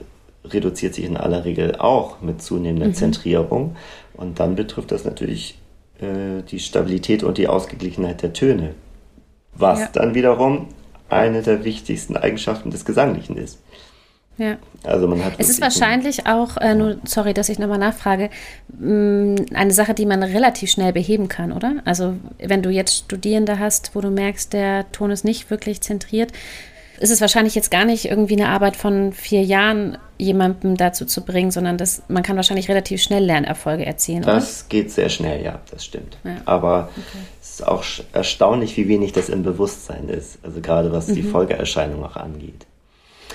reduziert 0.44 0.94
sich 0.94 1.04
in 1.04 1.16
aller 1.16 1.44
Regel 1.44 1.76
auch 1.76 2.20
mit 2.20 2.40
zunehmender 2.40 2.88
mhm. 2.88 2.94
Zentrierung. 2.94 3.76
Und 4.14 4.40
dann 4.40 4.56
betrifft 4.56 4.92
das 4.92 5.04
natürlich 5.04 5.58
äh, 6.00 6.42
die 6.42 6.58
Stabilität 6.58 7.22
und 7.22 7.38
die 7.38 7.48
Ausgeglichenheit 7.48 8.22
der 8.22 8.32
Töne. 8.32 8.74
Was 9.54 9.80
ja. 9.80 9.88
dann 9.92 10.14
wiederum 10.14 10.68
eine 11.08 11.42
der 11.42 11.64
wichtigsten 11.64 12.16
Eigenschaften 12.16 12.70
des 12.70 12.84
Gesanglichen 12.84 13.36
ist. 13.36 13.60
Ja. 14.38 14.56
Also 14.84 15.08
man 15.08 15.24
hat 15.24 15.34
es 15.38 15.48
ist 15.48 15.60
wahrscheinlich 15.60 16.26
auch, 16.26 16.56
äh, 16.58 16.74
nur, 16.74 16.98
sorry, 17.04 17.34
dass 17.34 17.48
ich 17.48 17.58
nochmal 17.58 17.78
nachfrage, 17.78 18.30
mh, 18.78 18.86
mm, 18.88 19.36
eine 19.54 19.72
Sache, 19.72 19.94
die 19.94 20.06
man 20.06 20.22
relativ 20.22 20.70
schnell 20.70 20.92
beheben 20.92 21.28
kann, 21.28 21.52
oder? 21.52 21.76
Also 21.84 22.14
wenn 22.38 22.62
du 22.62 22.70
jetzt 22.70 22.96
Studierende 22.96 23.58
hast, 23.58 23.94
wo 23.94 24.00
du 24.00 24.10
merkst, 24.10 24.52
der 24.52 24.90
Ton 24.92 25.10
ist 25.10 25.24
nicht 25.24 25.50
wirklich 25.50 25.80
zentriert, 25.80 26.32
ist 27.00 27.10
es 27.10 27.20
wahrscheinlich 27.20 27.54
jetzt 27.54 27.70
gar 27.70 27.84
nicht 27.84 28.06
irgendwie 28.06 28.34
eine 28.34 28.48
Arbeit 28.48 28.76
von 28.76 29.12
vier 29.12 29.42
Jahren, 29.42 29.98
jemandem 30.18 30.76
dazu 30.76 31.06
zu 31.06 31.24
bringen, 31.24 31.52
sondern 31.52 31.78
das, 31.78 32.02
man 32.08 32.24
kann 32.24 32.34
wahrscheinlich 32.36 32.68
relativ 32.68 33.00
schnell 33.00 33.24
Lernerfolge 33.24 33.86
erzielen. 33.86 34.22
Das 34.22 34.62
oder? 34.62 34.68
geht 34.68 34.90
sehr 34.90 35.08
schnell, 35.08 35.44
ja, 35.44 35.60
das 35.70 35.84
stimmt. 35.84 36.18
Ja. 36.24 36.36
Aber 36.44 36.88
okay. 36.96 37.18
es 37.40 37.50
ist 37.50 37.66
auch 37.66 37.84
erstaunlich, 38.12 38.76
wie 38.76 38.88
wenig 38.88 39.12
das 39.12 39.28
im 39.28 39.44
Bewusstsein 39.44 40.08
ist, 40.08 40.38
also 40.42 40.60
gerade 40.60 40.92
was 40.92 41.08
mhm. 41.08 41.14
die 41.14 41.22
Folgeerscheinung 41.22 42.04
auch 42.04 42.16
angeht. 42.16 42.66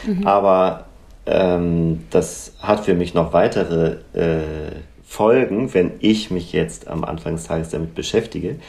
Mhm. 0.06 0.28
Aber 0.28 0.86
ähm, 1.26 2.06
das 2.10 2.54
hat 2.60 2.86
für 2.86 2.94
mich 2.94 3.14
noch 3.14 3.34
weitere 3.34 3.98
äh, 4.14 4.72
Folgen, 5.04 5.74
wenn 5.74 5.92
ich 6.00 6.32
mich 6.32 6.54
jetzt 6.54 6.88
am 6.88 7.04
Anfang 7.04 7.36
des 7.36 7.46
Tages 7.46 7.70
damit 7.70 7.96
beschäftige, 7.96 8.60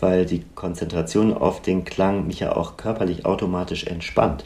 weil 0.00 0.26
die 0.26 0.44
Konzentration 0.54 1.32
auf 1.32 1.62
den 1.62 1.84
Klang 1.84 2.26
mich 2.26 2.40
ja 2.40 2.56
auch 2.56 2.76
körperlich 2.76 3.24
automatisch 3.26 3.84
entspannt. 3.84 4.44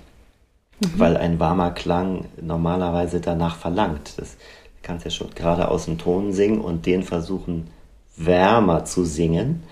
Mhm. 0.80 0.98
Weil 0.98 1.16
ein 1.16 1.40
warmer 1.40 1.70
Klang 1.70 2.26
normalerweise 2.40 3.20
danach 3.20 3.56
verlangt. 3.56 4.14
Das 4.18 4.36
kannst 4.82 5.04
ja 5.04 5.10
schon 5.10 5.30
gerade 5.30 5.68
aus 5.68 5.86
dem 5.86 5.98
Ton 5.98 6.32
singen 6.32 6.60
und 6.60 6.86
den 6.86 7.02
versuchen 7.02 7.70
wärmer 8.16 8.84
zu 8.84 9.04
singen, 9.04 9.62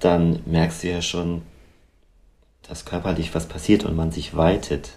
dann 0.00 0.40
merkst 0.46 0.82
du 0.82 0.90
ja 0.90 1.02
schon, 1.02 1.42
dass 2.68 2.84
körperlich 2.84 3.34
was 3.34 3.46
passiert 3.46 3.84
und 3.84 3.96
man 3.96 4.10
sich 4.10 4.36
weitet. 4.36 4.92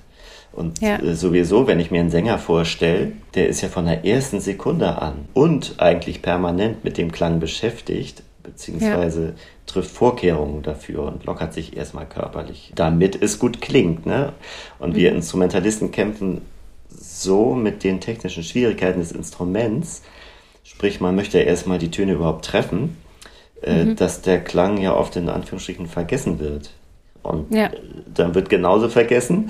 Und 0.51 0.81
ja. 0.81 0.97
Äh, 0.97 1.15
sowieso, 1.15 1.67
wenn 1.67 1.79
ich 1.79 1.91
mir 1.91 1.99
einen 1.99 2.10
Sänger 2.10 2.39
vorstelle, 2.39 3.12
der 3.36 3.47
ist 3.47 3.62
ja 3.62 3.69
von 3.69 3.86
der 3.86 4.05
ersten 4.05 4.39
Sekunde 4.39 5.01
an 5.01 5.25
und 5.33 5.75
eigentlich 5.77 6.21
permanent 6.21 6.83
mit 6.83 6.97
dem 6.97 7.12
Klang 7.12 7.39
beschäftigt, 7.39 8.23
beziehungsweise 8.43 9.25
ja. 9.25 9.33
trifft 9.65 9.91
Vorkehrungen 9.91 10.63
dafür 10.63 11.03
und 11.03 11.25
lockert 11.25 11.53
sich 11.53 11.77
erstmal 11.77 12.07
körperlich, 12.07 12.71
damit 12.75 13.21
es 13.21 13.39
gut 13.39 13.62
klingt. 13.62 14.05
Ne? 14.05 14.33
Und 14.79 14.93
mhm. 14.93 14.95
wir 14.95 15.12
Instrumentalisten 15.12 15.91
kämpfen 15.91 16.41
so 16.89 17.53
mit 17.53 17.83
den 17.83 17.99
technischen 17.99 18.43
Schwierigkeiten 18.43 18.99
des 18.99 19.12
Instruments, 19.12 20.01
sprich 20.63 20.99
man 20.99 21.15
möchte 21.15 21.39
erstmal 21.39 21.77
die 21.77 21.91
Töne 21.91 22.13
überhaupt 22.13 22.45
treffen, 22.45 22.97
äh, 23.62 23.83
mhm. 23.83 23.95
dass 23.95 24.21
der 24.21 24.43
Klang 24.43 24.77
ja 24.77 24.95
oft 24.95 25.15
in 25.15 25.29
Anführungsstrichen 25.29 25.88
vergessen 25.88 26.39
wird. 26.39 26.71
Und 27.23 27.53
ja. 27.53 27.69
dann 28.13 28.33
wird 28.36 28.49
genauso 28.49 28.89
vergessen, 28.89 29.49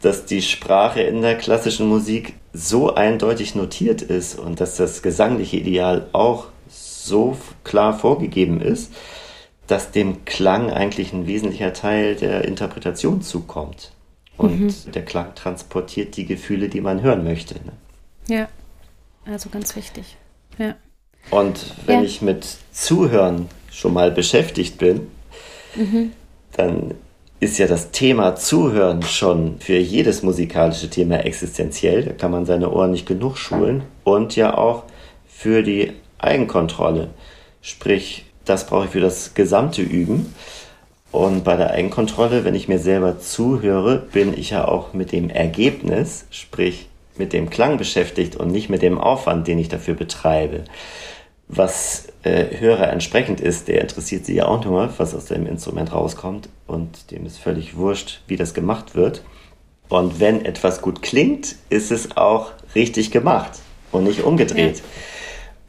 dass 0.00 0.26
die 0.26 0.42
Sprache 0.42 1.00
in 1.00 1.22
der 1.22 1.36
klassischen 1.36 1.88
Musik 1.88 2.34
so 2.52 2.94
eindeutig 2.94 3.54
notiert 3.54 4.02
ist 4.02 4.38
und 4.38 4.60
dass 4.60 4.76
das 4.76 5.02
gesangliche 5.02 5.56
Ideal 5.56 6.06
auch 6.12 6.46
so 6.68 7.36
klar 7.64 7.98
vorgegeben 7.98 8.60
ist, 8.60 8.92
dass 9.66 9.90
dem 9.90 10.24
Klang 10.24 10.70
eigentlich 10.70 11.12
ein 11.12 11.26
wesentlicher 11.26 11.72
Teil 11.72 12.14
der 12.14 12.44
Interpretation 12.44 13.22
zukommt. 13.22 13.92
Und 14.36 14.60
mhm. 14.60 14.92
der 14.92 15.04
Klang 15.04 15.34
transportiert 15.34 16.16
die 16.16 16.26
Gefühle, 16.26 16.68
die 16.68 16.80
man 16.80 17.02
hören 17.02 17.24
möchte. 17.24 17.54
Ne? 17.54 17.72
Ja, 18.28 18.48
also 19.24 19.48
ganz 19.48 19.74
wichtig. 19.76 20.16
Ja. 20.58 20.74
Und 21.30 21.74
wenn 21.86 22.00
ja. 22.00 22.04
ich 22.04 22.22
mit 22.22 22.46
Zuhören 22.70 23.48
schon 23.70 23.92
mal 23.92 24.10
beschäftigt 24.10 24.78
bin, 24.78 25.08
mhm. 25.74 26.12
dann 26.52 26.94
ist 27.38 27.58
ja 27.58 27.66
das 27.66 27.90
Thema 27.90 28.34
Zuhören 28.34 29.02
schon 29.02 29.58
für 29.60 29.76
jedes 29.76 30.22
musikalische 30.22 30.88
Thema 30.88 31.18
existenziell. 31.24 32.02
Da 32.02 32.12
kann 32.12 32.30
man 32.30 32.46
seine 32.46 32.70
Ohren 32.70 32.92
nicht 32.92 33.06
genug 33.06 33.36
schulen. 33.36 33.82
Und 34.04 34.36
ja 34.36 34.56
auch 34.56 34.84
für 35.28 35.62
die 35.62 35.92
Eigenkontrolle. 36.18 37.10
Sprich, 37.60 38.24
das 38.44 38.66
brauche 38.66 38.86
ich 38.86 38.90
für 38.90 39.00
das 39.00 39.34
gesamte 39.34 39.82
Üben. 39.82 40.34
Und 41.12 41.44
bei 41.44 41.56
der 41.56 41.70
Eigenkontrolle, 41.70 42.44
wenn 42.44 42.54
ich 42.54 42.68
mir 42.68 42.78
selber 42.78 43.18
zuhöre, 43.18 43.98
bin 43.98 44.36
ich 44.36 44.50
ja 44.50 44.66
auch 44.66 44.92
mit 44.92 45.12
dem 45.12 45.30
Ergebnis, 45.30 46.26
sprich 46.30 46.88
mit 47.16 47.32
dem 47.32 47.50
Klang 47.50 47.78
beschäftigt 47.78 48.36
und 48.36 48.50
nicht 48.50 48.68
mit 48.68 48.82
dem 48.82 48.98
Aufwand, 48.98 49.46
den 49.46 49.58
ich 49.58 49.68
dafür 49.68 49.94
betreibe 49.94 50.64
was 51.48 52.08
äh, 52.22 52.58
Hörer 52.58 52.90
entsprechend 52.90 53.40
ist, 53.40 53.68
der 53.68 53.80
interessiert 53.80 54.26
sich 54.26 54.36
ja 54.36 54.46
auch 54.46 54.64
nur, 54.64 54.92
was 54.98 55.14
aus 55.14 55.26
dem 55.26 55.46
Instrument 55.46 55.92
rauskommt 55.92 56.48
und 56.66 57.10
dem 57.10 57.24
ist 57.24 57.38
völlig 57.38 57.76
wurscht, 57.76 58.22
wie 58.26 58.36
das 58.36 58.52
gemacht 58.52 58.94
wird. 58.94 59.22
Und 59.88 60.18
wenn 60.18 60.44
etwas 60.44 60.82
gut 60.82 61.02
klingt, 61.02 61.54
ist 61.68 61.92
es 61.92 62.16
auch 62.16 62.52
richtig 62.74 63.12
gemacht 63.12 63.52
und 63.92 64.04
nicht 64.04 64.24
umgedreht. 64.24 64.78
Ja. 64.78 64.84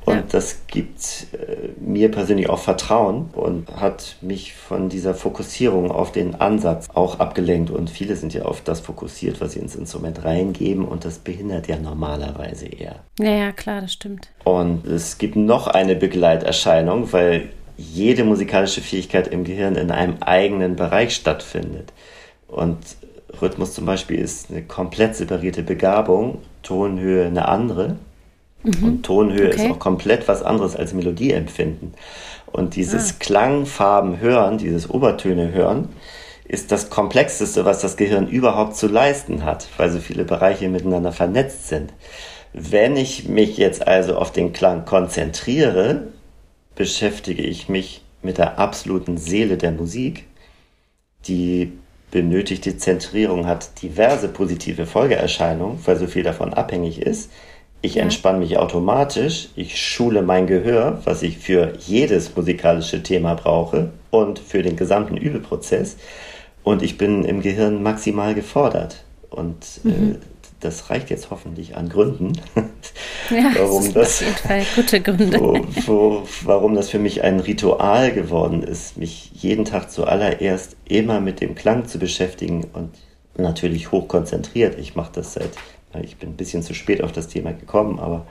Und 0.07 0.15
ja. 0.15 0.23
das 0.31 0.67
gibt 0.67 1.27
äh, 1.33 1.67
mir 1.81 2.09
persönlich 2.09 2.49
auch 2.49 2.59
Vertrauen 2.59 3.29
und 3.33 3.69
hat 3.75 4.15
mich 4.21 4.53
von 4.53 4.87
dieser 4.87 5.13
Fokussierung 5.13 5.91
auf 5.91 6.13
den 6.13 6.35
Ansatz 6.35 6.87
auch 6.93 7.19
abgelenkt. 7.19 7.71
Und 7.71 7.89
viele 7.89 8.15
sind 8.15 8.33
ja 8.33 8.43
auf 8.43 8.61
das 8.61 8.79
fokussiert, 8.79 9.41
was 9.41 9.51
sie 9.51 9.59
ins 9.59 9.75
Instrument 9.75 10.23
reingeben. 10.23 10.85
Und 10.85 11.03
das 11.03 11.19
behindert 11.19 11.67
ja 11.67 11.77
normalerweise 11.77 12.67
eher. 12.67 13.03
Ja, 13.19 13.31
ja, 13.31 13.51
klar, 13.51 13.81
das 13.81 13.91
stimmt. 13.91 14.29
Und 14.45 14.87
es 14.87 15.17
gibt 15.17 15.35
noch 15.35 15.67
eine 15.67 15.97
Begleiterscheinung, 15.97 17.11
weil 17.11 17.49
jede 17.75 18.23
musikalische 18.23 18.79
Fähigkeit 18.79 19.27
im 19.27 19.43
Gehirn 19.43 19.75
in 19.75 19.91
einem 19.91 20.15
eigenen 20.21 20.77
Bereich 20.77 21.15
stattfindet. 21.15 21.91
Und 22.47 22.77
Rhythmus 23.41 23.73
zum 23.73 23.85
Beispiel 23.85 24.19
ist 24.19 24.51
eine 24.51 24.63
komplett 24.63 25.17
separierte 25.17 25.63
Begabung, 25.63 26.37
Tonhöhe 26.63 27.25
eine 27.25 27.49
andere. 27.49 27.97
Mhm. 28.67 28.83
Und 28.83 29.03
Tonhöhe 29.03 29.47
okay. 29.47 29.65
ist 29.65 29.71
auch 29.71 29.79
komplett 29.79 30.27
was 30.27 30.43
anderes 30.43 30.75
als 30.75 30.93
Melodieempfinden. 30.93 31.93
Und 32.45 32.75
dieses 32.75 33.11
ah. 33.11 33.15
Klangfarben 33.19 34.19
hören, 34.19 34.57
dieses 34.57 34.89
Obertöne 34.89 35.51
hören, 35.51 35.89
ist 36.45 36.71
das 36.71 36.89
Komplexeste, 36.89 37.65
was 37.65 37.81
das 37.81 37.97
Gehirn 37.97 38.27
überhaupt 38.27 38.75
zu 38.75 38.87
leisten 38.87 39.43
hat, 39.43 39.67
weil 39.77 39.89
so 39.91 39.99
viele 39.99 40.23
Bereiche 40.23 40.69
miteinander 40.69 41.11
vernetzt 41.11 41.67
sind. 41.67 41.93
Wenn 42.53 42.95
ich 42.95 43.27
mich 43.27 43.57
jetzt 43.57 43.87
also 43.87 44.15
auf 44.15 44.31
den 44.31 44.53
Klang 44.53 44.85
konzentriere, 44.85 46.07
beschäftige 46.75 47.43
ich 47.43 47.67
mich 47.67 48.01
mit 48.21 48.37
der 48.37 48.59
absoluten 48.59 49.17
Seele 49.17 49.57
der 49.57 49.71
Musik. 49.71 50.25
Die 51.27 51.73
benötigte 52.11 52.77
Zentrierung 52.77 53.45
hat 53.45 53.81
diverse 53.81 54.29
positive 54.29 54.85
Folgeerscheinungen, 54.85 55.79
weil 55.85 55.97
so 55.97 56.07
viel 56.07 56.23
davon 56.23 56.53
abhängig 56.53 57.01
ist. 57.01 57.31
Ich 57.87 57.95
ja. 57.95 58.03
entspanne 58.03 58.39
mich 58.39 58.57
automatisch, 58.57 59.47
ich 59.55 59.81
schule 59.81 60.21
mein 60.21 60.45
Gehör, 60.45 60.99
was 61.05 61.23
ich 61.23 61.37
für 61.37 61.71
jedes 61.79 62.35
musikalische 62.35 63.01
Thema 63.01 63.33
brauche 63.35 63.91
und 64.11 64.39
für 64.39 64.61
den 64.61 64.75
gesamten 64.75 65.15
Übeprozess. 65.15 65.95
Und 66.63 66.83
ich 66.83 66.97
bin 66.97 67.23
im 67.23 67.41
Gehirn 67.41 67.81
maximal 67.81 68.35
gefordert. 68.35 69.05
Und 69.29 69.55
äh, 69.85 69.87
mhm. 69.87 70.11
äh, 70.11 70.15
das 70.59 70.89
reicht 70.89 71.09
jetzt 71.09 71.31
hoffentlich 71.31 71.77
an 71.77 71.87
Gründen, 71.87 72.33
ja, 73.29 73.53
warum 73.55 73.93
das, 73.93 74.21
gute 74.75 74.99
Gründe. 74.99 75.39
Wo, 75.39 75.57
wo, 75.85 76.23
warum 76.43 76.75
das 76.75 76.89
für 76.89 76.99
mich 76.99 77.23
ein 77.23 77.39
Ritual 77.39 78.11
geworden 78.11 78.63
ist, 78.63 78.97
mich 78.97 79.31
jeden 79.33 79.63
Tag 79.63 79.91
zuallererst 79.91 80.75
immer 80.89 81.21
mit 81.21 81.39
dem 81.39 81.55
Klang 81.55 81.87
zu 81.87 81.99
beschäftigen 81.99 82.65
und 82.73 82.89
natürlich 83.37 83.93
hochkonzentriert. 83.93 84.77
Ich 84.77 84.95
mache 84.95 85.11
das 85.13 85.35
seit 85.35 85.51
ich 86.03 86.17
bin 86.17 86.29
ein 86.29 86.37
bisschen 86.37 86.63
zu 86.63 86.73
spät 86.73 87.03
auf 87.03 87.11
das 87.11 87.27
Thema 87.27 87.53
gekommen, 87.53 87.99
aber 87.99 88.25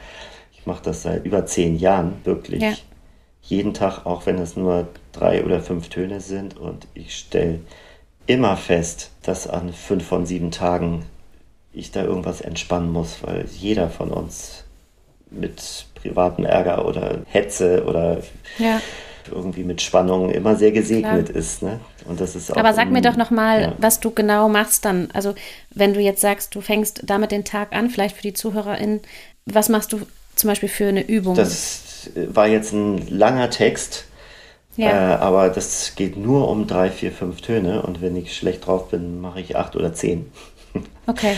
ich 0.53 0.67
mache 0.67 0.83
das 0.83 1.03
seit 1.03 1.25
über 1.25 1.47
zehn 1.47 1.77
Jahren 1.77 2.15
wirklich. 2.25 2.63
Ja. 2.63 2.75
Jeden 3.43 3.75
Tag, 3.75 4.07
auch 4.07 4.27
wenn 4.27 4.39
es 4.39 4.57
nur 4.57 4.89
drei 5.13 5.45
oder 5.45 5.61
fünf 5.61 5.89
Töne 5.89 6.21
sind. 6.21 6.57
Und 6.57 6.89
ich 6.95 7.17
stelle 7.17 7.61
immer 8.27 8.57
fest, 8.57 9.13
dass 9.23 9.47
an 9.47 9.73
fünf 9.73 10.05
von 10.05 10.27
sieben 10.27 10.51
Tagen 10.51 11.05
ich 11.73 11.93
da 11.93 12.03
irgendwas 12.03 12.41
entspannen 12.41 12.91
muss, 12.91 13.23
weil 13.23 13.47
jeder 13.47 13.89
von 13.89 14.11
uns 14.11 14.65
mit 15.31 15.87
privatem 15.95 16.45
Ärger 16.45 16.87
oder 16.87 17.21
Hetze 17.27 17.85
oder 17.85 18.23
ja 18.59 18.81
irgendwie 19.33 19.65
mit 19.65 19.83
Spannung 19.83 20.31
immer 20.31 20.57
sehr 20.57 20.73
gesegnet 20.73 21.27
Klar. 21.27 21.37
ist. 21.37 21.63
Ne? 21.63 21.81
Und 22.07 22.21
das 22.21 22.37
ist 22.37 22.57
Aber 22.57 22.73
sag 22.73 22.91
mir 22.91 23.03
doch 23.03 23.17
nochmal, 23.17 23.63
ja. 23.63 23.73
was 23.79 24.01
du 24.01 24.11
genau 24.11 24.49
machst 24.49 24.85
dann. 24.85 25.09
Also 25.13 25.35
wenn 25.71 25.95
du 25.95 26.01
jetzt 26.01 26.21
sagst, 26.21 26.55
du 26.55 26.61
fängst 26.61 27.03
damit 27.05 27.33
den 27.33 27.45
Tag 27.45 27.75
an, 27.75 27.91
vielleicht 27.91 28.17
für 28.17 28.23
die 28.23 28.35
ZuhörerInnen, 28.35 29.01
was 29.47 29.69
machst 29.69 29.93
du 29.93 30.01
zum 30.35 30.49
Beispiel 30.49 30.69
für 30.69 30.89
eine 30.89 31.07
Übung? 31.07 31.35
Das 31.35 32.11
war 32.15 32.47
jetzt 32.47 32.73
ein 32.73 33.07
langer 33.09 33.51
Text. 33.51 34.07
Ja. 34.77 35.15
Äh, 35.15 35.17
aber 35.17 35.49
das 35.49 35.95
geht 35.97 36.17
nur 36.17 36.49
um 36.49 36.67
drei, 36.67 36.91
vier, 36.91 37.11
fünf 37.11 37.41
Töne 37.41 37.83
und 37.83 38.03
wenn 38.03 38.15
ich 38.15 38.37
schlecht 38.37 38.67
drauf 38.67 38.91
bin, 38.91 39.21
mache 39.21 39.41
ich 39.41 39.57
acht 39.57 39.77
oder 39.77 39.93
zehn. 39.93 40.31
Okay. 41.09 41.37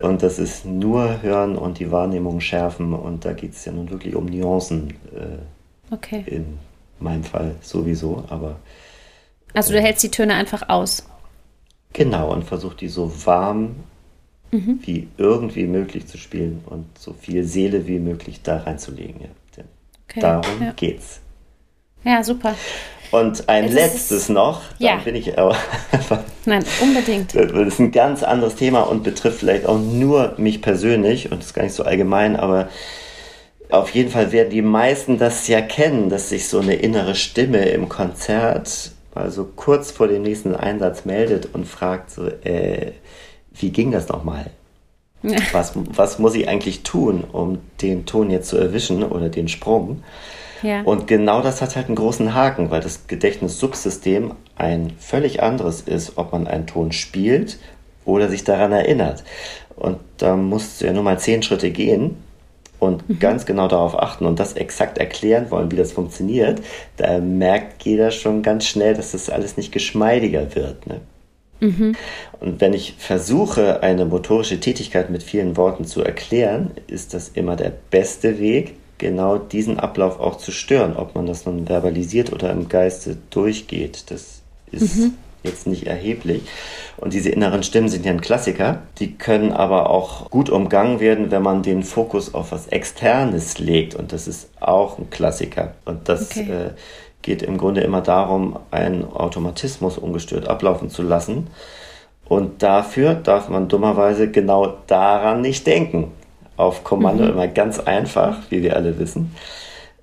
Und 0.00 0.22
das 0.22 0.38
ist 0.38 0.66
nur 0.66 1.22
Hören 1.22 1.56
und 1.56 1.78
die 1.78 1.90
Wahrnehmung 1.90 2.40
schärfen. 2.40 2.92
Und 2.92 3.24
da 3.24 3.32
geht 3.32 3.52
es 3.52 3.64
ja 3.64 3.72
nun 3.72 3.90
wirklich 3.90 4.14
um 4.14 4.26
Nuancen. 4.26 4.90
Äh, 5.14 5.94
okay. 5.94 6.24
In 6.98 7.04
meinem 7.04 7.24
Fall 7.24 7.56
sowieso, 7.60 8.24
aber. 8.28 8.56
Also 9.52 9.72
du 9.72 9.78
äh, 9.78 9.82
hältst 9.82 10.02
die 10.02 10.10
Töne 10.10 10.34
einfach 10.34 10.68
aus. 10.68 11.06
Genau, 11.92 12.32
und 12.32 12.44
versuchst 12.44 12.80
die 12.80 12.88
so 12.88 13.12
warm 13.24 13.76
mhm. 14.50 14.80
wie 14.82 15.08
irgendwie 15.16 15.66
möglich 15.66 16.06
zu 16.06 16.18
spielen 16.18 16.62
und 16.66 16.86
so 16.98 17.12
viel 17.12 17.44
Seele 17.44 17.86
wie 17.86 17.98
möglich 17.98 18.42
da 18.42 18.58
reinzulegen. 18.58 19.20
Ja. 19.22 19.28
Okay, 20.08 20.20
darum 20.20 20.62
ja. 20.62 20.72
geht's. 20.72 21.20
Ja, 22.04 22.22
super. 22.22 22.54
Und 23.10 23.48
ein 23.48 23.64
Jetzt 23.64 23.74
letztes 23.74 24.28
noch, 24.28 24.62
ja. 24.78 24.96
dann 24.96 25.04
bin 25.04 25.14
ich 25.14 25.38
aber 25.38 25.56
Nein, 26.46 26.64
unbedingt. 26.82 27.34
Das 27.34 27.50
ist 27.52 27.78
ein 27.78 27.92
ganz 27.92 28.22
anderes 28.22 28.56
Thema 28.56 28.82
und 28.82 29.02
betrifft 29.04 29.38
vielleicht 29.38 29.66
auch 29.66 29.78
nur 29.78 30.34
mich 30.36 30.60
persönlich 30.60 31.30
und 31.30 31.42
ist 31.42 31.54
gar 31.54 31.62
nicht 31.62 31.74
so 31.74 31.84
allgemein, 31.84 32.36
aber 32.36 32.68
auf 33.78 33.90
jeden 33.90 34.10
Fall 34.10 34.32
werden 34.32 34.50
die 34.50 34.62
meisten 34.62 35.18
das 35.18 35.48
ja 35.48 35.60
kennen, 35.60 36.08
dass 36.08 36.28
sich 36.28 36.48
so 36.48 36.60
eine 36.60 36.74
innere 36.74 37.14
Stimme 37.14 37.64
im 37.68 37.88
Konzert 37.88 38.92
mal 39.14 39.30
so 39.30 39.44
kurz 39.44 39.90
vor 39.90 40.08
dem 40.08 40.22
nächsten 40.22 40.54
Einsatz 40.54 41.04
meldet 41.04 41.54
und 41.54 41.66
fragt 41.66 42.10
so, 42.10 42.26
äh, 42.26 42.92
wie 43.52 43.70
ging 43.70 43.92
das 43.92 44.08
nochmal? 44.08 44.50
Was, 45.52 45.72
was 45.74 46.18
muss 46.18 46.34
ich 46.34 46.48
eigentlich 46.48 46.82
tun, 46.82 47.24
um 47.32 47.58
den 47.80 48.04
Ton 48.04 48.30
jetzt 48.30 48.50
zu 48.50 48.58
erwischen 48.58 49.02
oder 49.02 49.30
den 49.30 49.48
Sprung? 49.48 50.02
Ja. 50.62 50.82
Und 50.82 51.06
genau 51.06 51.40
das 51.40 51.62
hat 51.62 51.76
halt 51.76 51.86
einen 51.86 51.96
großen 51.96 52.34
Haken, 52.34 52.70
weil 52.70 52.82
das 52.82 53.06
Gedächtnis-Subsystem 53.06 54.32
ein 54.56 54.92
völlig 54.98 55.42
anderes 55.42 55.80
ist, 55.80 56.18
ob 56.18 56.32
man 56.32 56.46
einen 56.46 56.66
Ton 56.66 56.92
spielt 56.92 57.58
oder 58.04 58.28
sich 58.28 58.44
daran 58.44 58.72
erinnert. 58.72 59.24
Und 59.76 59.96
da 60.18 60.36
musst 60.36 60.82
du 60.82 60.86
ja 60.86 60.92
nur 60.92 61.02
mal 61.02 61.18
zehn 61.18 61.42
Schritte 61.42 61.70
gehen 61.70 62.18
und 62.78 63.08
mhm. 63.08 63.18
ganz 63.18 63.46
genau 63.46 63.68
darauf 63.68 63.98
achten 63.98 64.26
und 64.26 64.38
das 64.38 64.54
exakt 64.54 64.98
erklären 64.98 65.50
wollen, 65.50 65.70
wie 65.70 65.76
das 65.76 65.92
funktioniert. 65.92 66.60
Da 66.96 67.18
merkt 67.18 67.84
jeder 67.84 68.10
schon 68.10 68.42
ganz 68.42 68.66
schnell, 68.66 68.94
dass 68.94 69.12
das 69.12 69.30
alles 69.30 69.56
nicht 69.56 69.72
geschmeidiger 69.72 70.54
wird. 70.54 70.86
Ne? 70.86 71.00
Mhm. 71.60 71.96
Und 72.40 72.60
wenn 72.60 72.72
ich 72.72 72.94
versuche, 72.98 73.82
eine 73.82 74.04
motorische 74.04 74.60
Tätigkeit 74.60 75.10
mit 75.10 75.22
vielen 75.22 75.56
Worten 75.56 75.84
zu 75.84 76.02
erklären, 76.02 76.72
ist 76.86 77.14
das 77.14 77.28
immer 77.28 77.56
der 77.56 77.72
beste 77.90 78.38
Weg, 78.38 78.74
genau 78.98 79.38
diesen 79.38 79.78
Ablauf 79.78 80.20
auch 80.20 80.36
zu 80.36 80.52
stören. 80.52 80.96
Ob 80.96 81.14
man 81.14 81.26
das 81.26 81.46
nun 81.46 81.66
verbalisiert 81.66 82.32
oder 82.32 82.50
im 82.50 82.68
Geiste 82.68 83.16
durchgeht, 83.30 84.10
das 84.10 84.42
ist 84.70 84.96
mhm. 84.96 85.14
Jetzt 85.44 85.66
nicht 85.66 85.86
erheblich. 85.86 86.42
Und 86.96 87.12
diese 87.12 87.30
inneren 87.30 87.62
Stimmen 87.62 87.88
sind 87.88 88.04
ja 88.04 88.12
ein 88.12 88.20
Klassiker. 88.20 88.82
Die 88.98 89.14
können 89.14 89.52
aber 89.52 89.90
auch 89.90 90.30
gut 90.30 90.50
umgangen 90.50 91.00
werden, 91.00 91.30
wenn 91.30 91.42
man 91.42 91.62
den 91.62 91.82
Fokus 91.82 92.34
auf 92.34 92.52
was 92.52 92.66
Externes 92.68 93.58
legt. 93.58 93.94
Und 93.94 94.12
das 94.12 94.26
ist 94.26 94.50
auch 94.60 94.98
ein 94.98 95.10
Klassiker. 95.10 95.74
Und 95.84 96.08
das 96.08 96.30
okay. 96.30 96.50
äh, 96.50 96.70
geht 97.22 97.42
im 97.42 97.58
Grunde 97.58 97.82
immer 97.82 98.00
darum, 98.00 98.58
einen 98.70 99.04
Automatismus 99.04 99.98
ungestört 99.98 100.48
ablaufen 100.48 100.90
zu 100.90 101.02
lassen. 101.02 101.48
Und 102.26 102.62
dafür 102.62 103.14
darf 103.14 103.48
man 103.48 103.68
dummerweise 103.68 104.30
genau 104.30 104.78
daran 104.86 105.40
nicht 105.40 105.66
denken. 105.66 106.12
Auf 106.56 106.84
Kommando 106.84 107.24
mhm. 107.24 107.30
immer 107.30 107.48
ganz 107.48 107.80
einfach, 107.80 108.38
wie 108.50 108.62
wir 108.62 108.76
alle 108.76 108.98
wissen. 108.98 109.34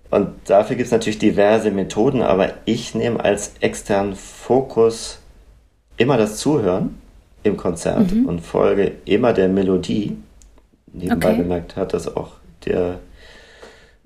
Und 0.09 0.27
dafür 0.45 0.75
gibt 0.75 0.87
es 0.87 0.91
natürlich 0.91 1.19
diverse 1.19 1.71
Methoden, 1.71 2.21
aber 2.21 2.49
ich 2.65 2.93
nehme 2.93 3.23
als 3.23 3.53
externen 3.61 4.15
Fokus 4.15 5.20
immer 6.01 6.17
das 6.17 6.37
Zuhören 6.37 6.97
im 7.43 7.57
Konzert 7.57 8.11
mhm. 8.11 8.25
und 8.25 8.41
folge 8.41 8.93
immer 9.05 9.33
der 9.33 9.47
Melodie. 9.49 10.17
Nebenbei 10.91 11.29
okay. 11.29 11.37
bemerkt 11.37 11.75
hat 11.75 11.93
das 11.93 12.15
auch 12.15 12.31
der 12.65 12.99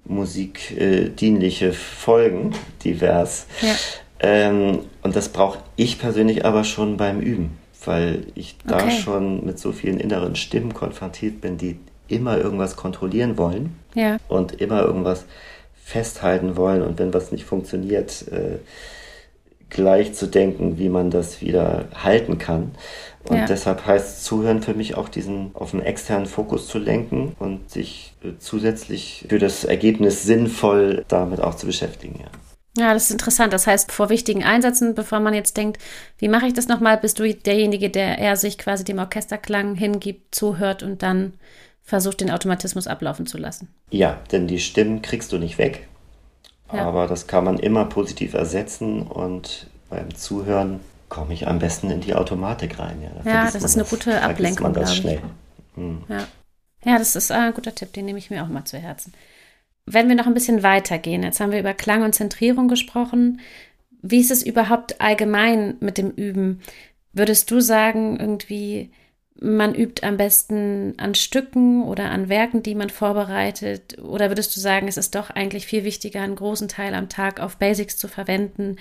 Musik 0.04 0.78
äh, 0.78 1.72
Folgen, 1.72 2.52
divers. 2.84 3.48
Ja. 3.62 3.76
Ähm, 4.20 4.80
und 5.04 5.16
das 5.16 5.30
brauche 5.30 5.60
ich 5.78 5.98
persönlich 5.98 6.46
aber 6.46 6.64
schon 6.64 6.98
beim 6.98 7.22
Üben, 7.22 7.58
weil 7.84 8.28
ich 8.36 8.58
da 8.66 8.78
okay. 8.78 8.92
schon 8.92 9.46
mit 9.46 9.58
so 9.58 9.72
vielen 9.72 10.00
inneren 10.00 10.36
Stimmen 10.36 10.74
konfrontiert 10.74 11.42
bin, 11.42 11.58
die 11.58 11.80
immer 12.08 12.38
irgendwas 12.38 12.76
kontrollieren 12.76 13.38
wollen 13.38 13.76
ja. 13.96 14.18
und 14.28 14.62
immer 14.62 14.82
irgendwas 14.82 15.26
festhalten 15.82 16.56
wollen. 16.56 16.82
Und 16.82 17.00
wenn 17.00 17.14
was 17.14 17.32
nicht 17.32 17.46
funktioniert, 17.46 18.28
äh, 18.32 18.60
gleich 19.70 20.14
zu 20.14 20.28
denken, 20.28 20.78
wie 20.78 20.90
man 20.90 21.12
das 21.12 21.42
wieder 21.42 21.86
halten 21.94 22.38
kann. 22.38 22.72
Und 23.28 23.38
ja. 23.38 23.46
deshalb 23.46 23.86
heißt 23.86 24.24
Zuhören 24.24 24.62
für 24.62 24.74
mich 24.74 24.96
auch 24.96 25.10
diesen 25.10 25.52
auf 25.56 25.74
einen 25.74 25.84
externen 25.84 26.28
Fokus 26.28 26.68
zu 26.68 26.78
lenken 26.78 27.36
und 27.40 27.70
sich 27.72 28.14
äh, 28.24 28.34
zusätzlich 28.38 29.26
für 29.28 29.40
das 29.40 29.64
Ergebnis 29.64 30.24
sinnvoll 30.24 31.04
damit 31.08 31.42
auch 31.42 31.56
zu 31.56 31.66
beschäftigen. 31.66 32.20
Ja. 32.20 32.30
Ja, 32.78 32.94
das 32.94 33.06
ist 33.06 33.12
interessant. 33.12 33.54
Das 33.54 33.68
heißt, 33.68 33.92
vor 33.92 34.10
wichtigen 34.10 34.44
Einsätzen, 34.44 34.96
bevor 34.96 35.22
man 35.22 35.34
jetzt 35.34 35.56
denkt, 35.56 35.82
wie 36.18 36.28
mache 36.28 36.48
ich 36.48 36.54
das 36.54 36.68
nochmal, 36.68 36.98
bist 36.98 37.20
du 37.20 37.34
derjenige, 37.34 37.90
der 37.90 38.20
eher 38.20 38.36
sich 38.36 38.58
quasi 38.58 38.84
dem 38.84 39.00
Orchesterklang 39.00 39.76
hingibt, 39.76 40.36
zuhört 40.36 40.84
und 40.84 41.02
dann 41.02 41.36
versucht, 41.82 42.20
den 42.20 42.32
Automatismus 42.32 42.88
ablaufen 42.88 43.28
zu 43.28 43.38
lassen. 43.38 43.70
Ja, 43.92 44.20
denn 44.32 44.48
die 44.48 44.60
Stimmen 44.60 45.02
kriegst 45.02 45.32
du 45.32 45.38
nicht 45.38 45.58
weg. 45.58 45.88
Ja. 46.74 46.86
Aber 46.86 47.08
das 47.08 47.28
kann 47.28 47.44
man 47.44 47.60
immer 47.60 47.86
positiv 47.86 48.34
ersetzen 48.34 49.04
und 49.04 49.68
beim 49.90 50.14
Zuhören 50.16 50.80
komme 51.10 51.34
ich 51.34 51.48
am 51.48 51.60
besten 51.60 51.92
in 51.92 52.02
die 52.02 52.16
Automatik 52.16 52.80
rein. 52.80 53.02
Ja, 53.02 53.32
ja 53.32 53.52
das 53.52 53.64
ist 53.64 53.76
eine 53.76 53.86
gute 53.86 54.22
Ablenkung. 54.22 54.64
Man 54.64 54.74
das 54.74 54.96
schnell. 54.96 55.22
Hm. 55.76 56.04
Ja. 56.10 56.28
ja, 56.84 56.98
das 56.98 57.16
ist 57.16 57.32
ein 57.32 57.54
guter 57.54 57.76
Tipp, 57.76 57.94
den 57.94 58.06
nehme 58.06 58.20
ich 58.20 58.30
mir 58.30 58.44
auch 58.44 58.48
mal 58.48 58.66
zu 58.66 58.78
Herzen. 58.78 59.14
Wenn 59.86 60.10
wir 60.10 60.16
noch 60.16 60.26
ein 60.26 60.34
bisschen 60.34 60.64
weitergehen, 60.64 61.22
jetzt 61.22 61.40
haben 61.40 61.52
wir 61.52 61.60
über 61.60 61.74
Klang 61.74 62.02
und 62.02 62.16
Zentrierung 62.16 62.68
gesprochen. 62.68 63.40
Wie 64.02 64.20
ist 64.20 64.32
es 64.32 64.44
überhaupt 64.44 65.00
allgemein 65.00 65.76
mit 65.80 65.98
dem 65.98 66.10
Üben? 66.10 66.62
Würdest 67.14 67.52
du 67.52 67.60
sagen, 67.60 68.20
irgendwie, 68.20 68.92
man 69.40 69.76
übt 69.76 70.06
am 70.06 70.18
besten 70.18 70.94
an 70.98 71.14
Stücken 71.14 71.84
oder 71.84 72.10
an 72.12 72.30
Werken, 72.30 72.64
die 72.64 72.76
man 72.76 72.90
vorbereitet? 72.90 74.02
Oder 74.02 74.30
würdest 74.30 74.56
du 74.56 74.60
sagen, 74.60 74.88
es 74.88 74.98
ist 74.98 75.16
doch 75.16 75.30
eigentlich 75.30 75.66
viel 75.66 75.84
wichtiger, 75.84 76.22
einen 76.22 76.36
großen 76.36 76.68
Teil 76.68 76.94
am 76.94 77.10
Tag 77.10 77.40
auf 77.40 77.58
Basics 77.58 77.98
zu 77.98 78.08
verwenden? 78.08 78.78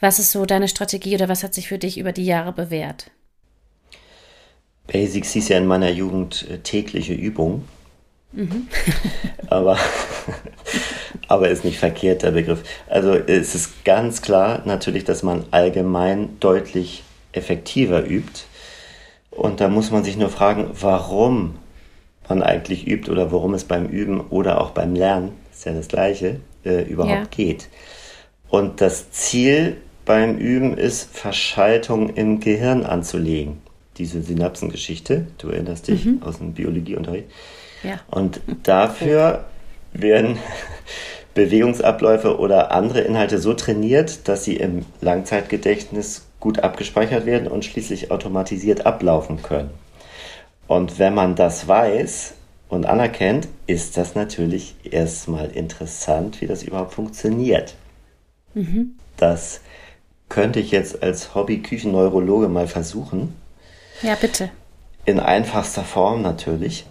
Was 0.00 0.18
ist 0.18 0.32
so 0.32 0.46
deine 0.46 0.68
Strategie 0.68 1.14
oder 1.14 1.28
was 1.28 1.42
hat 1.42 1.54
sich 1.54 1.68
für 1.68 1.78
dich 1.78 1.98
über 1.98 2.12
die 2.12 2.26
Jahre 2.26 2.52
bewährt? 2.52 3.10
Basics 4.86 5.32
hieß 5.32 5.48
ja 5.48 5.58
in 5.58 5.66
meiner 5.66 5.90
Jugend 5.90 6.46
äh, 6.50 6.58
tägliche 6.58 7.14
Übung. 7.14 7.64
Mhm. 8.32 8.68
aber, 9.48 9.78
aber 11.28 11.48
ist 11.48 11.64
nicht 11.64 11.78
verkehrt 11.78 12.22
der 12.22 12.32
Begriff. 12.32 12.62
Also 12.88 13.14
es 13.14 13.54
ist 13.54 13.84
ganz 13.84 14.22
klar 14.22 14.62
natürlich, 14.64 15.04
dass 15.04 15.22
man 15.22 15.44
allgemein 15.50 16.38
deutlich 16.40 17.02
effektiver 17.32 18.04
übt 18.04 18.42
und 19.32 19.60
da 19.60 19.68
muss 19.68 19.90
man 19.90 20.04
sich 20.04 20.16
nur 20.16 20.28
fragen, 20.28 20.70
warum 20.80 21.56
man 22.28 22.42
eigentlich 22.42 22.86
übt 22.86 23.10
oder 23.10 23.30
worum 23.32 23.54
es 23.54 23.64
beim 23.64 23.86
Üben 23.86 24.20
oder 24.20 24.60
auch 24.60 24.70
beim 24.70 24.94
Lernen, 24.94 25.32
ist 25.52 25.64
ja 25.64 25.72
das 25.72 25.88
gleiche, 25.88 26.40
äh, 26.64 26.82
überhaupt 26.82 27.12
ja. 27.12 27.24
geht. 27.30 27.68
Und 28.48 28.80
das 28.80 29.10
Ziel 29.10 29.78
beim 30.04 30.36
Üben 30.36 30.76
ist, 30.76 31.08
Verschaltung 31.14 32.10
im 32.10 32.40
Gehirn 32.40 32.84
anzulegen. 32.84 33.62
Diese 33.98 34.22
Synapsengeschichte, 34.22 35.26
du 35.38 35.48
erinnerst 35.48 35.88
dich 35.88 36.04
mhm. 36.04 36.22
aus 36.22 36.38
dem 36.38 36.52
Biologieunterricht. 36.52 37.28
Ja. 37.82 38.00
Und 38.10 38.40
dafür 38.62 39.44
werden 39.92 40.38
Bewegungsabläufe 41.34 42.38
oder 42.38 42.72
andere 42.72 43.00
Inhalte 43.00 43.38
so 43.38 43.54
trainiert, 43.54 44.28
dass 44.28 44.44
sie 44.44 44.56
im 44.56 44.84
Langzeitgedächtnis 45.00 46.26
gut 46.42 46.58
abgespeichert 46.58 47.24
werden 47.24 47.46
und 47.46 47.64
schließlich 47.64 48.10
automatisiert 48.10 48.84
ablaufen 48.84 49.42
können. 49.42 49.70
Und 50.66 50.98
wenn 50.98 51.14
man 51.14 51.36
das 51.36 51.68
weiß 51.68 52.34
und 52.68 52.84
anerkennt, 52.84 53.46
ist 53.68 53.96
das 53.96 54.16
natürlich 54.16 54.74
erstmal 54.82 55.50
interessant, 55.50 56.40
wie 56.40 56.48
das 56.48 56.64
überhaupt 56.64 56.94
funktioniert. 56.94 57.76
Mhm. 58.54 58.96
Das 59.16 59.60
könnte 60.28 60.58
ich 60.58 60.72
jetzt 60.72 61.00
als 61.00 61.36
Hobby-Küchenneurologe 61.36 62.48
mal 62.48 62.66
versuchen. 62.66 63.36
Ja, 64.02 64.16
bitte. 64.16 64.50
In 65.04 65.20
einfachster 65.20 65.84
Form 65.84 66.22
natürlich. 66.22 66.86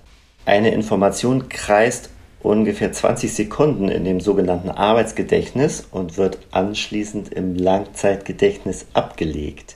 Eine 0.46 0.72
Information 0.72 1.50
kreist 1.50 2.10
ungefähr 2.44 2.92
20 2.92 3.34
Sekunden 3.34 3.90
in 3.90 4.04
dem 4.04 4.20
sogenannten 4.20 4.70
Arbeitsgedächtnis 4.70 5.88
und 5.92 6.18
wird 6.18 6.40
anschließend 6.52 7.32
im 7.34 7.56
Langzeitgedächtnis 7.56 8.88
abgelegt. 8.94 9.76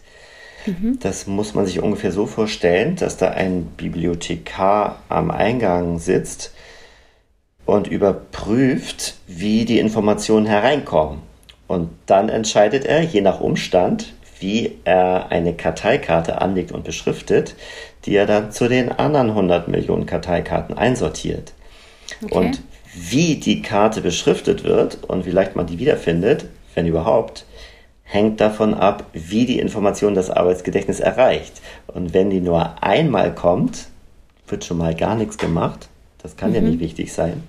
Mhm. 0.66 1.00
Das 1.02 1.28
muss 1.28 1.54
man 1.54 1.66
sich 1.66 1.82
ungefähr 1.82 2.12
so 2.12 2.26
vorstellen, 2.26 2.96
dass 2.96 3.18
da 3.18 3.30
ein 3.30 3.66
Bibliothekar 3.78 5.02
am 5.10 5.32
Eingang 5.32 6.00
sitzt 6.00 6.54
und 7.66 7.88
überprüft, 7.88 9.16
wie 9.28 9.66
die 9.66 9.80
Informationen 9.80 10.46
hereinkommen. 10.46 11.20
Und 11.68 11.90
dann 12.06 12.30
entscheidet 12.30 12.86
er, 12.86 13.02
je 13.02 13.22
nach 13.22 13.42
Umstand, 13.42 14.04
wie 14.04 14.16
wie 14.40 14.78
er 14.84 15.32
eine 15.32 15.54
Karteikarte 15.54 16.42
anlegt 16.42 16.72
und 16.72 16.84
beschriftet, 16.84 17.56
die 18.06 18.16
er 18.16 18.26
dann 18.26 18.52
zu 18.52 18.68
den 18.68 18.92
anderen 18.92 19.30
100 19.30 19.68
Millionen 19.68 20.06
Karteikarten 20.06 20.78
einsortiert. 20.78 21.54
Okay. 22.24 22.38
Und 22.38 22.62
wie 22.94 23.36
die 23.36 23.62
Karte 23.62 24.02
beschriftet 24.02 24.64
wird 24.64 25.04
und 25.04 25.26
wie 25.26 25.32
leicht 25.32 25.56
man 25.56 25.68
die 25.68 25.80
wiederfindet, 25.80 26.46
wenn 26.74 26.88
überhaupt, 26.88 27.46
hängt 28.04 28.40
davon 28.40 28.74
ab, 28.74 29.06
wie 29.14 29.46
die 29.46 29.60
Information 29.60 30.16
das 30.16 30.30
Arbeitsgedächtnis 30.30 31.00
erreicht. 31.00 31.62
Und 31.88 32.14
wenn 32.14 32.30
die 32.30 32.40
nur 32.40 32.82
einmal 32.82 33.34
kommt, 33.34 33.88
wird 34.48 34.64
schon 34.64 34.78
mal 34.78 34.96
gar 34.96 35.16
nichts 35.16 35.38
gemacht. 35.38 35.90
Das 36.22 36.38
kann 36.38 36.52
mhm. 36.52 36.56
ja 36.56 36.62
nicht 36.62 36.80
wichtig 36.80 37.12
sein. 37.12 37.44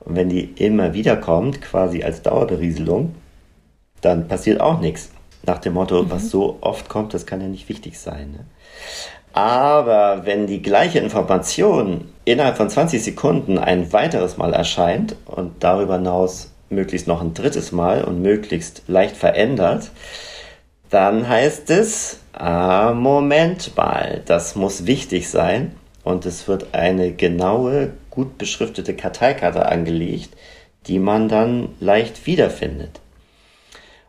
Und 0.00 0.16
wenn 0.16 0.28
die 0.28 0.44
immer 0.44 0.94
wieder 0.94 1.16
kommt, 1.16 1.60
quasi 1.60 2.02
als 2.02 2.22
Dauerberieselung, 2.22 3.14
dann 4.00 4.28
passiert 4.28 4.60
auch 4.60 4.80
nichts. 4.80 5.10
Nach 5.44 5.58
dem 5.58 5.74
Motto, 5.74 6.02
mhm. 6.02 6.10
was 6.10 6.30
so 6.30 6.58
oft 6.60 6.88
kommt, 6.88 7.14
das 7.14 7.26
kann 7.26 7.40
ja 7.40 7.48
nicht 7.48 7.68
wichtig 7.68 7.98
sein. 7.98 8.32
Ne? 8.32 8.44
Aber 9.38 10.26
wenn 10.26 10.48
die 10.48 10.62
gleiche 10.62 10.98
Information 10.98 12.08
innerhalb 12.24 12.56
von 12.56 12.68
20 12.68 13.00
Sekunden 13.04 13.56
ein 13.56 13.92
weiteres 13.92 14.36
Mal 14.36 14.52
erscheint 14.52 15.14
und 15.26 15.52
darüber 15.60 15.94
hinaus 15.94 16.50
möglichst 16.70 17.06
noch 17.06 17.20
ein 17.20 17.34
drittes 17.34 17.70
Mal 17.70 18.02
und 18.02 18.20
möglichst 18.20 18.82
leicht 18.88 19.16
verändert, 19.16 19.92
dann 20.90 21.28
heißt 21.28 21.70
es, 21.70 22.18
ah, 22.32 22.92
Moment 22.92 23.76
mal, 23.76 24.22
das 24.26 24.56
muss 24.56 24.86
wichtig 24.86 25.28
sein 25.28 25.70
und 26.02 26.26
es 26.26 26.48
wird 26.48 26.74
eine 26.74 27.12
genaue, 27.12 27.92
gut 28.10 28.38
beschriftete 28.38 28.96
Karteikarte 28.96 29.66
angelegt, 29.66 30.30
die 30.88 30.98
man 30.98 31.28
dann 31.28 31.68
leicht 31.78 32.26
wiederfindet. 32.26 32.98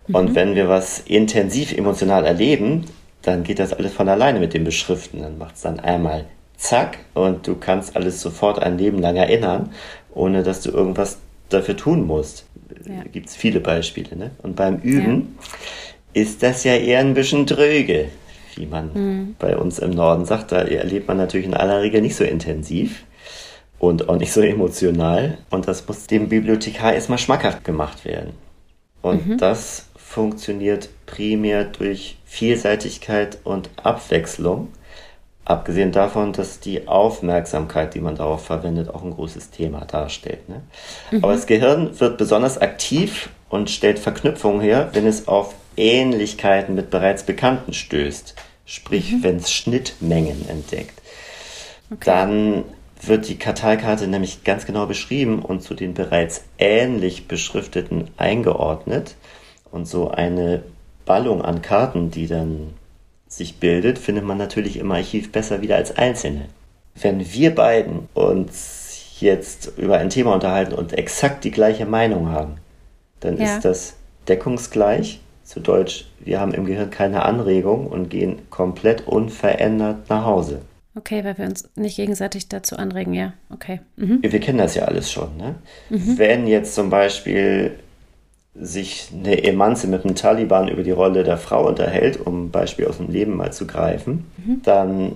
Mhm. 0.07 0.15
Und 0.15 0.33
wenn 0.33 0.55
wir 0.55 0.69
was 0.69 0.97
intensiv 1.01 1.71
emotional 1.71 2.25
erleben, 2.25 2.85
dann 3.29 3.43
geht 3.43 3.59
das 3.59 3.73
alles 3.73 3.93
von 3.93 4.09
alleine 4.09 4.39
mit 4.39 4.53
dem 4.53 4.63
Beschriften. 4.63 5.21
Dann 5.21 5.37
macht 5.37 5.55
es 5.55 5.61
dann 5.61 5.79
einmal 5.79 6.25
zack 6.57 6.97
und 7.13 7.47
du 7.47 7.55
kannst 7.55 7.95
alles 7.95 8.21
sofort 8.21 8.61
ein 8.61 8.77
Leben 8.77 8.99
lang 8.99 9.15
erinnern, 9.15 9.71
ohne 10.13 10.43
dass 10.43 10.61
du 10.61 10.71
irgendwas 10.71 11.19
dafür 11.49 11.77
tun 11.77 12.05
musst. 12.05 12.45
Ja. 12.85 13.03
Da 13.03 13.09
gibt 13.09 13.29
es 13.29 13.35
viele 13.35 13.59
Beispiele. 13.59 14.15
Ne? 14.15 14.31
Und 14.43 14.55
beim 14.55 14.77
Üben 14.77 15.37
ja. 16.13 16.21
ist 16.21 16.43
das 16.43 16.63
ja 16.63 16.75
eher 16.75 16.99
ein 16.99 17.13
bisschen 17.13 17.45
dröge, 17.45 18.09
wie 18.55 18.65
man 18.65 18.91
mhm. 18.93 19.35
bei 19.39 19.57
uns 19.57 19.79
im 19.79 19.91
Norden 19.91 20.25
sagt. 20.25 20.51
Da 20.51 20.61
erlebt 20.61 21.07
man 21.07 21.17
natürlich 21.17 21.47
in 21.47 21.53
aller 21.53 21.81
Regel 21.81 22.01
nicht 22.01 22.15
so 22.15 22.23
intensiv 22.23 23.03
und 23.79 24.09
auch 24.09 24.17
nicht 24.17 24.33
so 24.33 24.41
emotional. 24.41 25.37
Und 25.49 25.67
das 25.67 25.87
muss 25.87 26.07
dem 26.07 26.29
Bibliothekar 26.29 26.93
erstmal 26.93 27.17
schmackhaft 27.17 27.63
gemacht 27.63 28.05
werden. 28.05 28.33
Und 29.01 29.27
mhm. 29.27 29.37
das 29.37 29.87
funktioniert 29.95 30.89
primär 31.09 31.65
durch 31.65 32.17
Vielseitigkeit 32.25 33.39
und 33.43 33.69
Abwechslung. 33.81 34.69
Abgesehen 35.43 35.91
davon, 35.91 36.31
dass 36.31 36.59
die 36.59 36.87
Aufmerksamkeit, 36.87 37.95
die 37.95 38.01
man 38.01 38.15
darauf 38.15 38.45
verwendet, 38.45 38.89
auch 38.89 39.03
ein 39.03 39.11
großes 39.11 39.49
Thema 39.49 39.85
darstellt. 39.85 40.47
Ne? 40.47 40.61
Mhm. 41.09 41.23
Aber 41.23 41.33
das 41.33 41.47
Gehirn 41.47 41.99
wird 41.99 42.19
besonders 42.19 42.59
aktiv 42.59 43.29
und 43.49 43.71
stellt 43.71 43.97
Verknüpfungen 43.97 44.61
her, 44.61 44.89
wenn 44.93 45.07
es 45.07 45.27
auf 45.27 45.55
Ähnlichkeiten 45.75 46.75
mit 46.75 46.91
bereits 46.91 47.23
Bekannten 47.23 47.73
stößt. 47.73 48.35
Sprich, 48.65 49.11
mhm. 49.13 49.23
wenn 49.23 49.35
es 49.37 49.51
Schnittmengen 49.51 50.47
entdeckt. 50.47 51.01
Okay. 51.89 52.01
Dann 52.05 52.63
wird 53.01 53.27
die 53.27 53.39
Karteikarte 53.39 54.07
nämlich 54.07 54.43
ganz 54.43 54.67
genau 54.67 54.85
beschrieben 54.85 55.39
und 55.39 55.63
zu 55.63 55.73
den 55.73 55.95
bereits 55.95 56.43
ähnlich 56.59 57.27
beschrifteten 57.27 58.11
eingeordnet. 58.17 59.15
Und 59.71 59.87
so 59.87 60.11
eine 60.11 60.63
Ballung 61.09 61.41
an 61.41 61.63
Karten, 61.63 62.11
die 62.11 62.27
dann 62.27 62.75
sich 63.27 63.57
bildet, 63.57 63.97
findet 63.97 64.25
man 64.25 64.37
natürlich 64.37 64.77
im 64.77 64.91
Archiv 64.91 65.31
besser 65.31 65.59
wieder 65.63 65.75
als 65.75 65.97
einzelne. 65.97 66.45
Wenn 66.93 67.33
wir 67.33 67.55
beiden 67.55 68.07
uns 68.13 69.17
jetzt 69.19 69.73
über 69.79 69.97
ein 69.97 70.11
Thema 70.11 70.35
unterhalten 70.35 70.73
und 70.73 70.93
exakt 70.93 71.43
die 71.45 71.49
gleiche 71.49 71.87
Meinung 71.87 72.29
haben, 72.29 72.57
dann 73.21 73.37
ja. 73.37 73.55
ist 73.55 73.65
das 73.65 73.95
deckungsgleich. 74.27 75.19
Zu 75.43 75.61
Deutsch, 75.61 76.05
wir 76.19 76.39
haben 76.39 76.53
im 76.53 76.65
Gehirn 76.65 76.91
keine 76.91 77.23
Anregung 77.23 77.87
und 77.87 78.11
gehen 78.11 78.43
komplett 78.51 79.07
unverändert 79.07 80.07
nach 80.07 80.25
Hause. 80.25 80.61
Okay, 80.93 81.23
weil 81.23 81.39
wir 81.39 81.45
uns 81.45 81.67
nicht 81.75 81.95
gegenseitig 81.95 82.49
dazu 82.49 82.75
anregen, 82.75 83.15
ja, 83.15 83.33
okay. 83.49 83.79
Mhm. 83.95 84.19
Wir 84.21 84.39
kennen 84.39 84.59
das 84.59 84.75
ja 84.75 84.83
alles 84.83 85.11
schon. 85.11 85.35
Ne? 85.37 85.55
Mhm. 85.89 86.19
Wenn 86.19 86.45
jetzt 86.45 86.75
zum 86.75 86.91
Beispiel 86.91 87.79
sich 88.59 89.09
eine 89.13 89.43
Emanze 89.43 89.87
mit 89.87 90.03
einem 90.03 90.15
Taliban 90.15 90.67
über 90.67 90.83
die 90.83 90.91
Rolle 90.91 91.23
der 91.23 91.37
Frau 91.37 91.67
unterhält, 91.67 92.19
um 92.25 92.45
ein 92.45 92.51
Beispiel 92.51 92.87
aus 92.87 92.97
dem 92.97 93.09
Leben 93.09 93.35
mal 93.37 93.53
zu 93.53 93.65
greifen, 93.65 94.25
mhm. 94.37 94.61
dann 94.63 95.11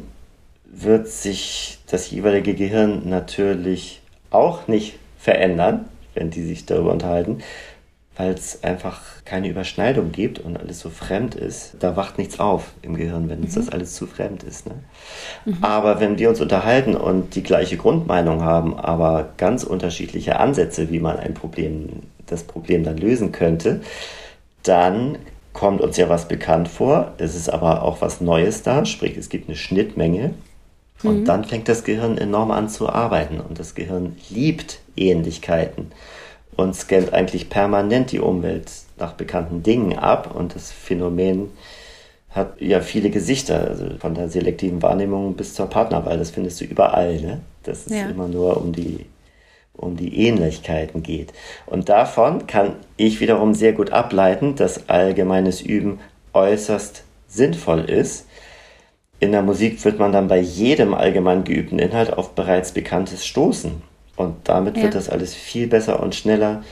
wird 0.65 1.07
sich 1.07 1.79
das 1.87 2.09
jeweilige 2.09 2.53
Gehirn 2.53 3.07
natürlich 3.07 4.01
auch 4.31 4.67
nicht 4.67 4.95
verändern, 5.17 5.85
wenn 6.15 6.29
die 6.29 6.43
sich 6.43 6.65
darüber 6.65 6.91
unterhalten, 6.91 7.39
weil 8.15 8.31
es 8.31 8.63
einfach 8.63 9.01
keine 9.25 9.47
Überschneidung 9.47 10.11
gibt 10.11 10.39
und 10.39 10.57
alles 10.57 10.79
so 10.79 10.89
fremd 10.89 11.35
ist. 11.35 11.75
Da 11.79 11.95
wacht 11.95 12.17
nichts 12.17 12.39
auf 12.39 12.71
im 12.81 12.95
Gehirn, 12.95 13.29
wenn 13.29 13.41
uns 13.41 13.55
mhm. 13.55 13.59
das 13.59 13.69
alles 13.69 13.95
zu 13.95 14.07
fremd 14.07 14.43
ist. 14.43 14.67
Ne? 14.67 14.75
Mhm. 15.45 15.57
Aber 15.61 15.99
wenn 15.99 16.17
wir 16.17 16.29
uns 16.29 16.39
unterhalten 16.39 16.95
und 16.95 17.35
die 17.35 17.43
gleiche 17.43 17.77
Grundmeinung 17.77 18.43
haben, 18.43 18.77
aber 18.77 19.29
ganz 19.37 19.63
unterschiedliche 19.63 20.39
Ansätze, 20.39 20.91
wie 20.91 20.99
man 20.99 21.17
ein 21.17 21.33
Problem 21.33 22.03
das 22.33 22.43
Problem 22.43 22.83
dann 22.83 22.97
lösen 22.97 23.31
könnte, 23.31 23.81
dann 24.63 25.17
kommt 25.53 25.81
uns 25.81 25.97
ja 25.97 26.09
was 26.09 26.27
bekannt 26.27 26.67
vor. 26.67 27.13
Es 27.17 27.35
ist 27.35 27.49
aber 27.49 27.83
auch 27.83 28.01
was 28.01 28.21
Neues 28.21 28.63
da, 28.63 28.85
sprich 28.85 29.17
es 29.17 29.29
gibt 29.29 29.47
eine 29.47 29.55
Schnittmenge. 29.55 30.33
Und 31.03 31.21
mhm. 31.21 31.25
dann 31.25 31.43
fängt 31.43 31.69
das 31.69 31.83
Gehirn 31.83 32.17
enorm 32.17 32.51
an 32.51 32.69
zu 32.69 32.89
arbeiten. 32.89 33.39
Und 33.39 33.59
das 33.59 33.75
Gehirn 33.75 34.15
liebt 34.29 34.79
Ähnlichkeiten 34.95 35.91
und 36.55 36.75
scannt 36.75 37.13
eigentlich 37.13 37.49
permanent 37.49 38.11
die 38.11 38.19
Umwelt 38.19 38.71
nach 38.97 39.13
bekannten 39.13 39.63
Dingen 39.63 39.97
ab. 39.97 40.33
Und 40.33 40.55
das 40.55 40.71
Phänomen 40.71 41.49
hat 42.29 42.59
ja 42.61 42.81
viele 42.81 43.09
Gesichter, 43.09 43.67
also 43.67 43.85
von 43.99 44.15
der 44.15 44.29
selektiven 44.29 44.81
Wahrnehmung 44.81 45.35
bis 45.35 45.53
zur 45.53 45.67
Partnerwahl. 45.67 46.17
Das 46.17 46.31
findest 46.31 46.61
du 46.61 46.65
überall. 46.65 47.19
Ne? 47.19 47.41
Das 47.63 47.85
ist 47.85 47.95
ja. 47.95 48.07
immer 48.09 48.27
nur 48.27 48.57
um 48.57 48.71
die 48.71 49.05
um 49.73 49.97
die 49.97 50.27
Ähnlichkeiten 50.27 51.03
geht. 51.03 51.33
Und 51.65 51.89
davon 51.89 52.47
kann 52.47 52.75
ich 52.95 53.19
wiederum 53.19 53.53
sehr 53.53 53.73
gut 53.73 53.91
ableiten, 53.91 54.55
dass 54.55 54.89
allgemeines 54.89 55.61
Üben 55.61 55.99
äußerst 56.33 57.03
sinnvoll 57.27 57.89
ist. 57.89 58.27
In 59.19 59.31
der 59.31 59.41
Musik 59.41 59.83
wird 59.83 59.99
man 59.99 60.11
dann 60.11 60.27
bei 60.27 60.39
jedem 60.39 60.93
allgemein 60.93 61.43
geübten 61.43 61.79
Inhalt 61.79 62.13
auf 62.13 62.35
bereits 62.35 62.71
Bekanntes 62.71 63.25
stoßen. 63.25 63.81
Und 64.15 64.35
damit 64.43 64.77
ja. 64.77 64.83
wird 64.83 64.95
das 64.95 65.09
alles 65.09 65.33
viel 65.33 65.67
besser 65.67 66.01
und 66.01 66.13
schneller 66.13 66.63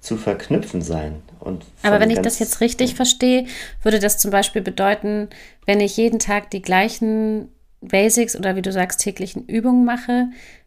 zu 0.00 0.16
verknüpfen 0.16 0.82
sein. 0.82 1.22
Aber 1.82 2.00
wenn 2.00 2.10
ich 2.10 2.18
das 2.18 2.40
jetzt 2.40 2.60
richtig 2.60 2.96
verstehe, 2.96 3.46
würde 3.82 4.00
das 4.00 4.18
zum 4.18 4.32
Beispiel 4.32 4.60
bedeuten, 4.60 5.28
wenn 5.64 5.80
ich 5.80 5.96
jeden 5.96 6.18
Tag 6.18 6.50
die 6.50 6.60
gleichen 6.60 7.48
Basics 7.80 8.36
oder 8.36 8.56
wie 8.56 8.62
du 8.62 8.72
sagst, 8.72 9.00
täglichen 9.00 9.46
Übungen 9.46 9.84
mache, 9.84 10.26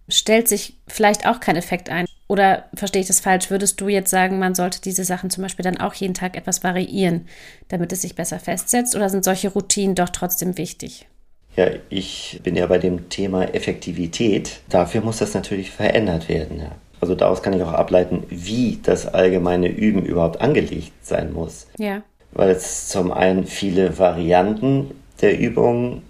stellt 0.10 0.48
sich 0.48 0.78
vielleicht 0.88 1.28
auch 1.28 1.40
kein 1.40 1.56
Effekt 1.56 1.90
ein. 1.90 2.06
Oder 2.28 2.66
verstehe 2.74 3.02
ich 3.02 3.08
das 3.08 3.20
falsch? 3.20 3.52
Würdest 3.52 3.80
du 3.80 3.88
jetzt 3.88 4.10
sagen, 4.10 4.40
man 4.40 4.56
sollte 4.56 4.82
diese 4.82 5.04
Sachen 5.04 5.30
zum 5.30 5.44
Beispiel 5.44 5.64
dann 5.64 5.78
auch 5.78 5.94
jeden 5.94 6.16
Tag 6.16 6.36
etwas 6.36 6.64
variieren, 6.64 7.28
damit 7.68 7.92
es 7.92 8.02
sich 8.02 8.16
besser 8.16 8.40
festsetzt? 8.40 8.96
Oder 8.96 9.10
sind 9.10 9.24
solche 9.24 9.50
Routinen 9.50 9.96
doch 9.96 10.10
trotzdem 10.10 10.58
wichtig? 10.58 11.08
Ja, 11.56 11.68
ich 11.90 12.42
bin 12.44 12.56
ja 12.56 12.66
bei 12.66 12.80
dem 12.80 13.10
Thema 13.10 13.54
Effektivität. 13.54 14.60
Dafür 14.70 15.02
muss 15.02 15.20
das 15.20 15.34
natürlich 15.34 15.72
verändert 15.72 16.28
werden. 16.28 16.60
Ja. 16.60 16.72
Also 17.00 17.16
daraus 17.16 17.44
kann 17.44 17.54
ich 17.54 17.62
auch 17.62 17.74
ableiten, 17.74 18.24
wie 18.30 18.80
das 18.82 19.08
allgemeine 19.08 19.68
Üben 19.68 20.04
überhaupt 20.04 20.42
angelegt 20.42 20.92
sein 21.02 21.32
muss. 21.32 21.68
Ja. 21.78 22.02
Weil 22.32 22.50
es 22.50 22.90
zum 22.90 23.12
einen 23.12 23.46
viele 23.46 23.98
Varianten 24.00 24.92
der 25.22 25.40
Übungen 25.40 26.02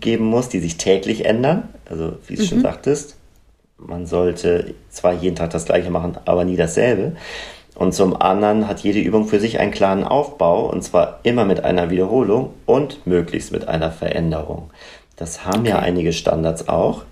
geben 0.00 0.26
muss, 0.26 0.48
die 0.48 0.60
sich 0.60 0.76
täglich 0.76 1.24
ändern. 1.24 1.68
Also 1.88 2.14
wie 2.26 2.36
du 2.36 2.42
mhm. 2.42 2.46
schon 2.46 2.60
sagtest, 2.60 3.16
man 3.78 4.06
sollte 4.06 4.74
zwar 4.90 5.12
jeden 5.12 5.36
Tag 5.36 5.50
das 5.50 5.64
gleiche 5.64 5.90
machen, 5.90 6.16
aber 6.24 6.44
nie 6.44 6.56
dasselbe. 6.56 7.12
Und 7.74 7.94
zum 7.94 8.20
anderen 8.20 8.66
hat 8.66 8.80
jede 8.80 8.98
Übung 8.98 9.26
für 9.26 9.38
sich 9.38 9.60
einen 9.60 9.70
klaren 9.70 10.02
Aufbau 10.02 10.68
und 10.68 10.82
zwar 10.82 11.20
immer 11.22 11.44
mit 11.44 11.64
einer 11.64 11.90
Wiederholung 11.90 12.50
und 12.66 13.06
möglichst 13.06 13.52
mit 13.52 13.68
einer 13.68 13.92
Veränderung. 13.92 14.70
Das 15.14 15.44
haben 15.44 15.60
okay. 15.60 15.70
ja 15.70 15.78
einige 15.78 16.12
Standards 16.12 16.68
auch. 16.68 17.04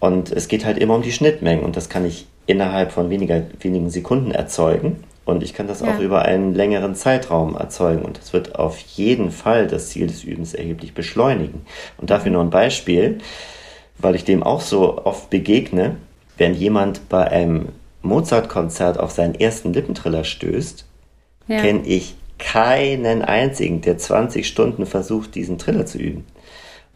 Und 0.00 0.32
es 0.32 0.48
geht 0.48 0.64
halt 0.64 0.78
immer 0.78 0.96
um 0.96 1.02
die 1.02 1.12
Schnittmengen 1.12 1.64
und 1.64 1.76
das 1.76 1.88
kann 1.88 2.04
ich 2.04 2.26
innerhalb 2.46 2.92
von 2.92 3.10
weniger, 3.10 3.42
wenigen 3.60 3.88
Sekunden 3.90 4.32
erzeugen. 4.32 5.04
Und 5.26 5.42
ich 5.42 5.54
kann 5.54 5.66
das 5.66 5.80
ja. 5.80 5.88
auch 5.92 5.98
über 5.98 6.22
einen 6.22 6.54
längeren 6.54 6.94
Zeitraum 6.94 7.56
erzeugen. 7.56 8.02
Und 8.02 8.16
das 8.16 8.32
wird 8.32 8.54
auf 8.54 8.78
jeden 8.78 9.32
Fall 9.32 9.66
das 9.66 9.88
Ziel 9.90 10.06
des 10.06 10.22
Übens 10.22 10.54
erheblich 10.54 10.94
beschleunigen. 10.94 11.66
Und 11.98 12.10
dafür 12.10 12.30
nur 12.30 12.42
ein 12.42 12.50
Beispiel, 12.50 13.18
weil 13.98 14.14
ich 14.14 14.24
dem 14.24 14.44
auch 14.44 14.60
so 14.60 15.04
oft 15.04 15.28
begegne, 15.28 15.96
wenn 16.38 16.54
jemand 16.54 17.08
bei 17.08 17.26
einem 17.28 17.70
Mozart-Konzert 18.02 19.00
auf 19.00 19.10
seinen 19.10 19.34
ersten 19.34 19.72
Lippentriller 19.72 20.22
stößt, 20.22 20.86
ja. 21.48 21.60
kenne 21.60 21.84
ich 21.84 22.14
keinen 22.38 23.22
einzigen, 23.22 23.80
der 23.80 23.98
20 23.98 24.46
Stunden 24.46 24.86
versucht, 24.86 25.34
diesen 25.34 25.58
Triller 25.58 25.86
zu 25.86 25.98
üben. 25.98 26.24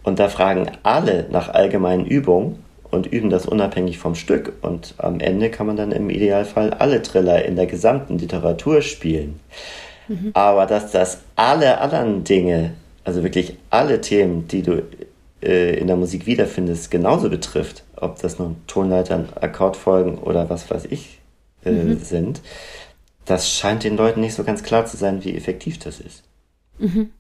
Und 0.05 0.21
da 0.21 0.29
fragen 0.29 0.71
alle 0.85 1.27
nach 1.31 1.49
allgemeinen 1.49 2.07
Übungen 2.07 2.63
und 2.91 3.07
üben 3.07 3.31
das 3.31 3.47
unabhängig 3.47 3.99
vom 3.99 4.15
Stück. 4.15 4.53
Und 4.63 4.95
am 4.99 5.21
Ende 5.21 5.51
kann 5.51 5.67
man 5.67 5.77
dann 5.77 5.93
im 5.93 6.11
Idealfall 6.11 6.73
alle 6.75 7.03
Triller 7.03 7.45
in 7.45 7.57
der 7.57 7.67
gesamten 7.67 8.19
Literatur 8.19 8.83
spielen. 8.83 9.41
Mhm. 10.09 10.31
Aber 10.35 10.67
dass 10.67 10.91
das 10.91 11.21
alle 11.37 11.81
anderen 11.81 12.25
Dinge, 12.25 12.73
also 13.05 13.23
wirklich 13.23 13.57
alle 13.71 14.01
Themen, 14.01 14.49
die 14.49 14.63
du 14.63 14.83
äh, 15.43 15.79
in 15.79 15.87
der 15.87 15.97
Musik 15.97 16.27
wiederfindest, 16.27 16.91
genauso 16.91 17.31
betrifft, 17.31 17.85
ob 17.97 18.21
das 18.21 18.39
nun 18.39 18.57
Tonleitern, 18.67 19.29
Akkordfolgen 19.41 20.19
oder 20.19 20.51
was 20.51 20.71
weiß 20.71 20.87
ich 20.91 21.21
äh, 21.65 21.71
mhm. 21.71 21.99
sind, 22.01 22.41
das 23.25 23.51
scheint 23.51 23.85
den 23.85 23.97
Leuten 23.97 24.21
nicht 24.21 24.35
so 24.35 24.45
ganz 24.45 24.63
klar 24.63 24.87
zu 24.87 24.97
sein, 24.97 25.25
wie 25.25 25.37
effektiv 25.37 25.79
das 25.79 26.01
ist. 26.01 26.25
Mhm. 26.79 27.11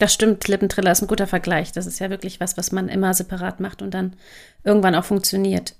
Das 0.00 0.14
stimmt, 0.14 0.48
Lippentriller 0.48 0.92
ist 0.92 1.02
ein 1.02 1.08
guter 1.08 1.26
Vergleich. 1.26 1.72
Das 1.72 1.86
ist 1.86 1.98
ja 1.98 2.08
wirklich 2.08 2.40
was, 2.40 2.56
was 2.56 2.72
man 2.72 2.88
immer 2.88 3.12
separat 3.12 3.60
macht 3.60 3.82
und 3.82 3.92
dann 3.92 4.14
irgendwann 4.64 4.94
auch 4.94 5.04
funktioniert. 5.04 5.74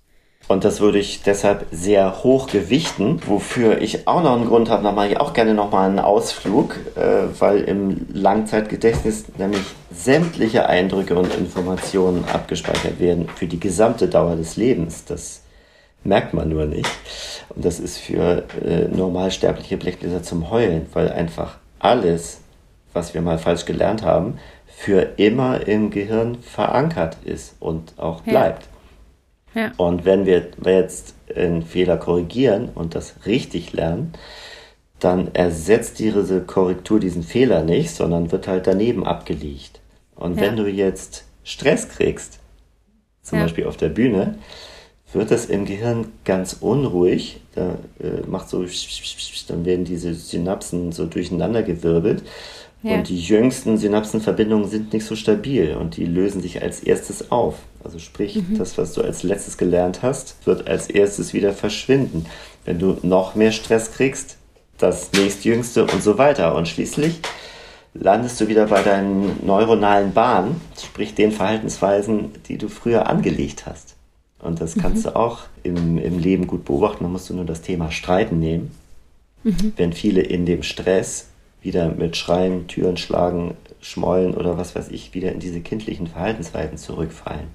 Und 0.47 0.65
das 0.65 0.81
würde 0.81 0.99
ich 0.99 1.23
deshalb 1.23 1.67
sehr 1.71 2.23
hoch 2.23 2.47
gewichten, 2.47 3.21
wofür 3.27 3.81
ich 3.81 4.07
auch 4.07 4.23
noch 4.23 4.37
einen 4.37 4.47
Grund 4.47 4.69
habe, 4.69 4.83
da 4.83 4.93
mache 4.93 5.09
ich 5.09 5.21
auch 5.21 5.33
gerne 5.33 5.55
nochmal 5.55 5.89
einen 5.89 5.99
Ausflug, 5.99 6.77
äh, 6.97 7.29
weil 7.39 7.63
im 7.63 8.07
Langzeitgedächtnis 8.13 9.25
nämlich 9.39 9.63
sämtliche 9.91 10.69
Eindrücke 10.69 11.15
und 11.15 11.35
Informationen 11.35 12.25
abgespeichert 12.27 13.01
werden 13.01 13.27
für 13.35 13.47
die 13.47 13.61
gesamte 13.61 14.07
Dauer 14.07 14.37
des 14.37 14.57
Lebens. 14.57 15.07
Das 15.07 15.43
merkt 16.05 16.35
man 16.35 16.51
nur 16.51 16.67
nicht. 16.67 16.91
Und 17.49 17.65
das 17.65 17.81
ist 17.81 17.97
für 17.97 18.45
äh, 18.63 18.89
normalsterbliche 18.89 19.79
Blechbläser 19.79 20.23
zum 20.23 20.51
Heulen, 20.51 20.87
weil 20.93 21.11
einfach 21.11 21.57
alles, 21.79 22.40
was 22.93 23.15
wir 23.15 23.23
mal 23.23 23.39
falsch 23.39 23.65
gelernt 23.65 24.03
haben, 24.03 24.39
für 24.67 25.01
immer 25.17 25.67
im 25.67 25.91
Gehirn 25.91 26.39
verankert 26.43 27.19
ist 27.25 27.57
und 27.61 27.95
auch 27.99 28.23
bleibt. 28.23 28.65
Ja. 29.55 29.63
Ja. 29.63 29.73
Und 29.77 30.05
wenn 30.05 30.27
wir 30.27 30.53
jetzt 30.65 31.15
einen 31.35 31.63
Fehler 31.63 31.97
korrigieren 31.97 32.69
und 32.75 32.95
das 32.95 33.27
richtig 33.27 33.73
lernen, 33.73 34.13
dann 35.01 35.35
ersetzt 35.35 35.99
diese 35.99 36.43
Korrektur 36.43 37.01
diesen 37.01 37.23
Fehler 37.23 37.63
nicht, 37.63 37.91
sondern 37.91 38.33
wird 38.33 38.47
halt 38.47 38.67
daneben 38.67 39.05
abgelegt. 39.05 39.81
Und 40.15 40.37
ja. 40.37 40.43
wenn 40.43 40.57
du 40.57 40.69
jetzt 40.69 41.25
Stress 41.43 41.89
kriegst, 41.89 42.39
zum 43.23 43.41
Beispiel 43.41 43.67
auf 43.67 43.77
der 43.77 43.89
Bühne, 43.89 44.39
wird 45.13 45.31
das 45.31 45.47
im 45.47 45.65
Gehirn 45.65 46.13
ganz 46.25 46.59
unruhig. 46.61 47.41
Da 47.55 47.79
äh, 48.01 48.27
macht 48.27 48.49
so, 48.49 48.65
dann 49.49 49.65
werden 49.65 49.85
diese 49.85 50.15
Synapsen 50.15 50.93
so 50.93 51.07
durcheinander 51.07 51.63
gewirbelt. 51.63 52.23
Ja. 52.83 52.95
Und 52.95 53.09
die 53.09 53.21
jüngsten 53.21 53.77
Synapsenverbindungen 53.77 54.69
sind 54.69 54.93
nicht 54.93 55.05
so 55.05 55.15
stabil 55.15 55.77
und 55.79 55.97
die 55.97 56.07
lösen 56.07 56.41
sich 56.41 56.63
als 56.63 56.81
erstes 56.81 57.31
auf. 57.31 57.57
Also 57.85 57.99
sprich, 57.99 58.37
mhm. 58.37 58.57
das, 58.57 58.79
was 58.79 58.95
du 58.95 59.03
als 59.03 59.23
letztes 59.23 59.59
gelernt 59.59 60.01
hast, 60.03 60.37
wird 60.47 60.67
als 60.67 60.89
erstes 60.89 61.35
wieder 61.35 61.53
verschwinden. 61.53 62.27
Wenn 62.65 62.79
du 62.79 62.97
noch 63.03 63.35
mehr 63.35 63.53
Stress 63.53 63.93
kriegst, 63.93 64.39
das 64.79 65.13
nächstjüngste 65.13 65.85
und 65.85 66.03
so 66.03 66.17
weiter. 66.17 66.55
Und 66.55 66.69
schließlich 66.69 67.21
landest 67.93 68.41
du 68.41 68.49
wieder 68.49 68.67
bei 68.67 68.83
deinen 68.83 69.45
neuronalen 69.45 70.13
Bahnen, 70.13 70.61
sprich 70.83 71.15
den 71.15 71.33
Verhaltensweisen, 71.33 72.31
die 72.49 72.57
du 72.57 72.69
früher 72.69 73.09
angelegt 73.09 73.67
hast. 73.67 73.97
Und 74.39 74.61
das 74.61 74.75
kannst 74.75 75.05
mhm. 75.05 75.11
du 75.11 75.17
auch 75.17 75.41
im, 75.63 75.99
im 75.99 76.19
Leben 76.19 76.47
gut 76.47 76.65
beobachten. 76.65 77.05
Da 77.05 77.11
musst 77.11 77.29
du 77.29 77.35
nur 77.35 77.45
das 77.45 77.61
Thema 77.61 77.91
Streiten 77.91 78.39
nehmen. 78.39 78.71
Mhm. 79.43 79.75
Wenn 79.77 79.93
viele 79.93 80.23
in 80.23 80.47
dem 80.47 80.63
Stress 80.63 81.27
wieder 81.63 81.89
mit 81.89 82.17
Schreien, 82.17 82.67
Türen 82.67 82.97
schlagen, 82.97 83.55
schmollen 83.81 84.35
oder 84.35 84.59
was 84.59 84.75
weiß 84.75 84.89
ich, 84.91 85.15
wieder 85.15 85.33
in 85.33 85.41
diese 85.41 85.61
kindlichen 85.61 86.07
Verhaltensweisen 86.07 86.79
zurückfallen. 86.79 87.49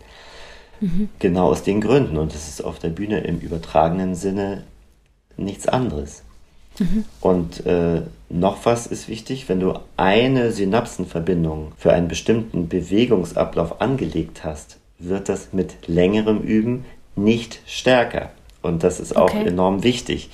Mhm. 0.82 1.10
Genau 1.20 1.50
aus 1.50 1.64
den 1.64 1.82
Gründen. 1.82 2.18
Und 2.18 2.34
das 2.34 2.48
ist 2.48 2.64
auf 2.64 2.80
der 2.80 2.90
Bühne 2.90 3.22
im 3.22 3.40
übertragenen 3.40 4.16
Sinne 4.16 4.64
nichts 5.38 5.68
anderes. 5.68 6.24
Mhm. 6.80 7.06
Und 7.22 7.66
äh, 7.66 8.02
noch 8.30 8.66
was 8.66 8.88
ist 8.88 9.08
wichtig, 9.08 9.48
wenn 9.48 9.60
du 9.60 9.80
eine 9.98 10.52
Synapsenverbindung 10.52 11.72
für 11.78 11.94
einen 11.94 12.08
bestimmten 12.08 12.68
Bewegungsablauf 12.68 13.82
angelegt 13.82 14.44
hast, 14.44 14.78
wird 15.00 15.30
das 15.30 15.54
mit 15.54 15.88
längerem 15.88 16.42
Üben 16.42 16.86
nicht 17.16 17.62
stärker. 17.66 18.32
Und 18.62 18.84
das 18.84 19.00
ist 19.00 19.16
auch 19.16 19.34
okay. 19.34 19.48
enorm 19.48 19.84
wichtig. 19.84 20.30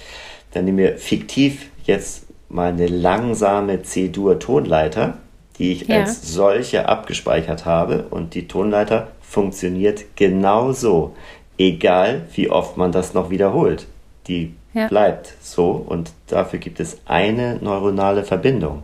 Dann 0.53 0.65
nehmen 0.65 0.77
wir 0.77 0.97
fiktiv 0.97 1.69
jetzt 1.85 2.25
mal 2.51 2.69
eine 2.69 2.87
langsame 2.87 3.81
C-Dur-Tonleiter, 3.81 5.17
die 5.57 5.71
ich 5.71 5.87
ja. 5.87 6.01
als 6.01 6.33
solche 6.33 6.87
abgespeichert 6.87 7.65
habe. 7.65 8.05
Und 8.09 8.35
die 8.35 8.47
Tonleiter 8.47 9.09
funktioniert 9.21 10.15
genauso, 10.15 11.15
egal 11.57 12.23
wie 12.33 12.49
oft 12.49 12.77
man 12.77 12.91
das 12.91 13.13
noch 13.13 13.29
wiederholt. 13.29 13.87
Die 14.27 14.53
ja. 14.73 14.87
bleibt 14.87 15.33
so 15.41 15.71
und 15.71 16.11
dafür 16.27 16.59
gibt 16.59 16.79
es 16.79 16.99
eine 17.05 17.57
neuronale 17.61 18.23
Verbindung. 18.23 18.83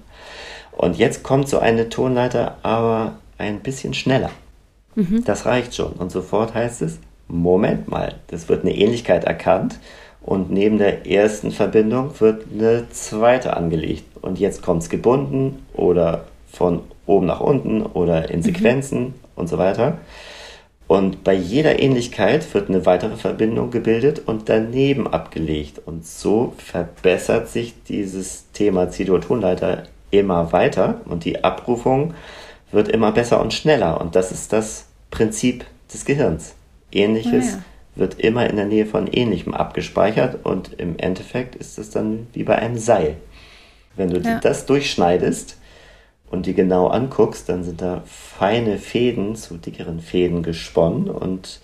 Und 0.72 0.98
jetzt 0.98 1.24
kommt 1.24 1.50
so 1.50 1.60
eine 1.60 1.90
Tonleiter 1.90 2.58
aber 2.64 3.18
ein 3.38 3.60
bisschen 3.60 3.94
schneller. 3.94 4.30
Mhm. 4.96 5.24
Das 5.26 5.46
reicht 5.46 5.76
schon. 5.76 5.94
Und 5.94 6.12
sofort 6.12 6.54
heißt 6.54 6.82
es, 6.82 7.00
Moment 7.28 7.88
mal, 7.90 8.16
das 8.28 8.48
wird 8.48 8.64
eine 8.64 8.76
Ähnlichkeit 8.76 9.26
erkannt 9.26 9.80
und 10.28 10.52
neben 10.52 10.78
der 10.78 11.08
ersten 11.08 11.52
Verbindung 11.52 12.20
wird 12.20 12.44
eine 12.54 12.90
zweite 12.90 13.56
angelegt. 13.56 14.04
Und 14.22 14.40
jetzt 14.40 14.62
kommt 14.62 14.84
es 14.84 14.90
gebunden 14.90 15.66
oder 15.74 16.26
von 16.52 16.82
oben 17.06 17.28
nach 17.28 17.40
unten 17.40 17.82
oder 17.82 18.30
in 18.30 18.40
mhm. 18.40 18.44
Sequenzen 18.44 19.02
mhm. 19.02 19.14
und 19.38 19.48
so 19.48 19.58
weiter. 19.58 20.00
Und 20.86 21.24
bei 21.24 21.34
jeder 21.34 21.80
Ähnlichkeit 21.80 22.54
wird 22.54 22.68
eine 22.68 22.86
weitere 22.86 23.16
Verbindung 23.16 23.72
gebildet 23.72 24.22
und 24.26 24.50
daneben 24.50 25.08
abgelegt. 25.08 25.80
Und 25.86 26.06
so 26.06 26.54
verbessert 26.58 27.48
sich 27.48 27.82
dieses 27.88 28.52
Thema 28.52 28.90
C-Dur-Tonleiter 28.90 29.84
immer 30.12 30.52
weiter 30.52 31.00
und 31.06 31.24
die 31.24 31.46
Abrufung 31.46 32.14
wird 32.74 32.90
immer 32.90 33.14
besser 33.14 33.40
und 33.40 33.54
schneller. 33.54 34.02
Und 34.02 34.18
das 34.18 34.34
ist 34.34 34.52
das 34.52 34.88
Prinzip 35.10 35.64
des 35.94 36.04
Gehirns. 36.04 36.54
Ähnliches 36.92 37.46
oh 37.46 37.58
ja. 37.58 37.64
Wird 37.98 38.20
immer 38.20 38.50
in 38.50 38.56
der 38.56 38.66
Nähe 38.66 38.86
von 38.86 39.08
Ähnlichem 39.08 39.54
abgespeichert 39.54 40.46
und 40.46 40.74
im 40.80 40.98
Endeffekt 40.98 41.56
ist 41.56 41.78
es 41.78 41.90
dann 41.90 42.28
wie 42.34 42.44
bei 42.44 42.56
einem 42.56 42.78
Seil. 42.78 43.18
Wenn 43.96 44.10
du 44.10 44.20
ja. 44.20 44.40
das 44.40 44.66
durchschneidest 44.66 45.58
und 46.30 46.46
die 46.46 46.54
genau 46.54 46.88
anguckst, 46.88 47.50
dann 47.50 47.64
sind 47.64 47.82
da 47.82 48.04
feine 48.06 48.78
Fäden 48.78 49.36
zu 49.36 49.58
dickeren 49.58 50.00
Fäden 50.00 50.44
gesponnen 50.44 51.10
und 51.10 51.60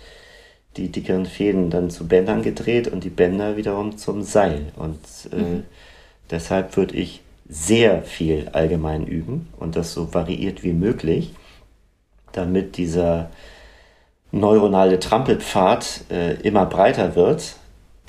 die 0.77 0.89
dickeren 0.89 1.25
Fäden 1.25 1.69
dann 1.69 1.91
zu 1.91 2.07
Bändern 2.07 2.41
gedreht 2.41 2.87
und 2.87 3.03
die 3.03 3.09
Bänder 3.09 3.57
wiederum 3.57 3.97
zum 3.97 4.23
Seil. 4.23 4.71
Und 4.75 4.99
äh, 5.31 5.35
mhm. 5.35 5.63
deshalb 6.31 6.75
würde 6.77 6.95
ich 6.95 7.21
sehr 7.47 8.01
viel 8.01 8.49
allgemein 8.53 9.05
üben 9.05 9.49
und 9.59 9.75
das 9.75 9.93
so 9.93 10.13
variiert 10.13 10.63
wie 10.63 10.73
möglich 10.73 11.33
damit 12.33 12.77
dieser 12.77 13.29
neuronale 14.33 14.99
Trampelpfad 14.99 16.05
äh, 16.09 16.33
immer 16.41 16.65
breiter 16.65 17.15
wird. 17.15 17.55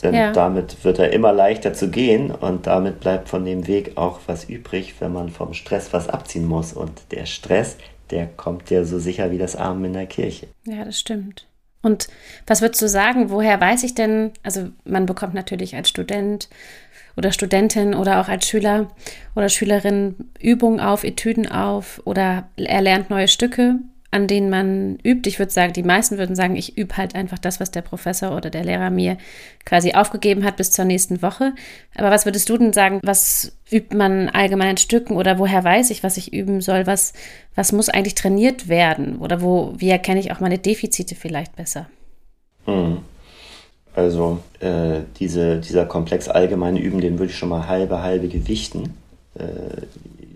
Denn 0.03 0.14
ja. 0.14 0.33
damit 0.33 0.85
wird 0.85 0.99
er 0.99 1.12
immer 1.12 1.33
leichter 1.33 1.72
zu 1.72 1.89
gehen 1.89 2.33
und 2.33 2.66
damit 2.66 2.99
bleibt 2.99 3.29
von 3.29 3.45
dem 3.45 3.68
Weg 3.68 3.97
auch 3.97 4.20
was 4.27 4.45
übrig, 4.45 4.97
wenn 4.99 5.12
man 5.12 5.29
vom 5.29 5.55
Stress 5.55 5.93
was 5.93 6.09
abziehen 6.09 6.47
muss. 6.47 6.72
Und 6.72 7.12
der 7.12 7.27
Stress, 7.27 7.77
der 8.11 8.27
kommt 8.27 8.70
ja 8.70 8.85
so 8.85 8.99
sicher 8.99 9.31
wie 9.31 9.39
das 9.39 9.55
Armen 9.55 9.85
in 9.85 9.93
der 9.93 10.07
Kirche. 10.07 10.49
Ja, 10.64 10.85
das 10.85 10.99
stimmt. 10.99 11.47
Und 11.81 12.09
was 12.47 12.61
würdest 12.61 12.83
du 12.83 12.89
sagen, 12.89 13.31
woher 13.31 13.61
weiß 13.61 13.85
ich 13.85 13.95
denn, 13.95 14.33
also 14.43 14.68
man 14.85 15.07
bekommt 15.07 15.35
natürlich 15.35 15.77
als 15.77 15.91
Student 15.91 16.49
oder 17.16 17.31
Studentin 17.31 17.95
oder 17.95 18.20
auch 18.20 18.29
als 18.29 18.49
Schüler 18.49 18.91
oder 19.37 19.49
Schülerin 19.49 20.31
Übungen 20.41 20.81
auf, 20.81 21.05
Etüden 21.05 21.47
auf 21.47 22.01
oder 22.05 22.49
er 22.57 22.81
lernt 22.81 23.11
neue 23.11 23.29
Stücke 23.29 23.77
an 24.15 24.29
denen 24.29 24.49
man 24.49 24.97
übt. 25.03 25.29
Ich 25.29 25.41
würde 25.41 25.51
sagen, 25.51 25.73
die 25.73 25.83
meisten 25.83 26.19
würden 26.19 26.37
sagen, 26.37 26.55
ich 26.55 26.79
übe 26.79 26.97
halt 26.97 27.17
einfach 27.17 27.37
das, 27.37 27.59
was 27.59 27.73
der 27.73 27.83
Professor 27.83 28.37
oder 28.37 28.49
der 28.49 28.62
Lehrer 28.62 28.91
mir 28.91 29.19
quasi 29.65 29.95
aufgegeben 29.95 30.45
hat 30.45 30.57
bis 30.57 30.71
zur 30.71 30.85
nächsten 30.85 31.21
Woche. 31.21 31.53
Aber 31.97 32.12
was 32.12 32.25
würdest 32.25 32.49
du 32.49 32.57
denn 32.57 32.73
sagen, 32.73 33.01
was 33.03 33.57
übt 33.73 33.97
man 33.97 34.29
allgemein 34.29 34.71
in 34.71 34.77
Stücken 34.77 35.17
oder 35.17 35.41
woher 35.41 35.65
weiß 35.65 35.91
ich, 35.91 36.05
was 36.05 36.17
ich 36.17 36.33
üben 36.33 36.61
soll? 36.61 36.87
Was, 36.87 37.12
was 37.57 37.73
muss 37.73 37.89
eigentlich 37.89 38.15
trainiert 38.15 38.69
werden? 38.69 39.19
Oder 39.19 39.43
wo, 39.43 39.75
wie 39.79 39.91
erkenne 39.91 40.21
ich 40.21 40.31
auch 40.31 40.39
meine 40.39 40.59
Defizite 40.59 41.17
vielleicht 41.17 41.57
besser? 41.57 41.87
Hm. 42.67 42.99
Also 43.97 44.39
äh, 44.61 45.01
diese, 45.19 45.59
dieser 45.59 45.87
Komplex 45.87 46.29
allgemeine 46.29 46.79
Üben, 46.79 47.01
den 47.01 47.19
würde 47.19 47.33
ich 47.33 47.39
schon 47.39 47.49
mal 47.49 47.67
halbe, 47.67 48.01
halbe 48.01 48.29
gewichten. 48.29 48.95
Äh, 49.37 49.83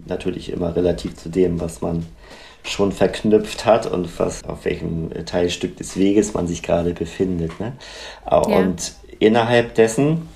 natürlich 0.09 0.51
immer 0.51 0.74
relativ 0.74 1.14
zu 1.14 1.29
dem, 1.29 1.61
was 1.61 1.81
man 1.81 2.05
schon 2.69 2.93
verknüpft 2.93 3.64
hat 3.64 3.87
und 3.87 4.19
was, 4.19 4.45
auf 4.45 4.64
welchem 4.64 5.11
Teilstück 5.25 5.77
des 5.77 5.97
Weges 5.97 6.35
man 6.35 6.47
sich 6.47 6.62
gerade 6.62 6.95
befindet. 6.95 7.59
Ne? 7.61 7.73
Und 8.25 8.49
ja. 9.11 9.16
innerhalb 9.19 9.75
dessen, 9.75 10.29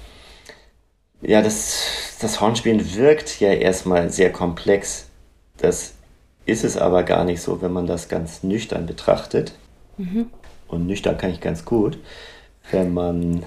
ja, 1.20 1.42
das, 1.42 2.16
das 2.20 2.40
Hornspielen 2.40 2.94
wirkt 2.96 3.40
ja 3.40 3.52
erstmal 3.52 4.10
sehr 4.10 4.32
komplex. 4.32 5.06
Das 5.58 5.94
ist 6.46 6.64
es 6.64 6.76
aber 6.76 7.04
gar 7.04 7.24
nicht 7.24 7.40
so, 7.40 7.62
wenn 7.62 7.72
man 7.72 7.86
das 7.86 8.08
ganz 8.08 8.42
nüchtern 8.42 8.86
betrachtet. 8.86 9.54
Mhm. 9.96 10.30
Und 10.68 10.86
nüchtern 10.86 11.18
kann 11.18 11.30
ich 11.30 11.40
ganz 11.40 11.64
gut, 11.64 11.98
wenn 12.70 12.92
man 12.94 13.44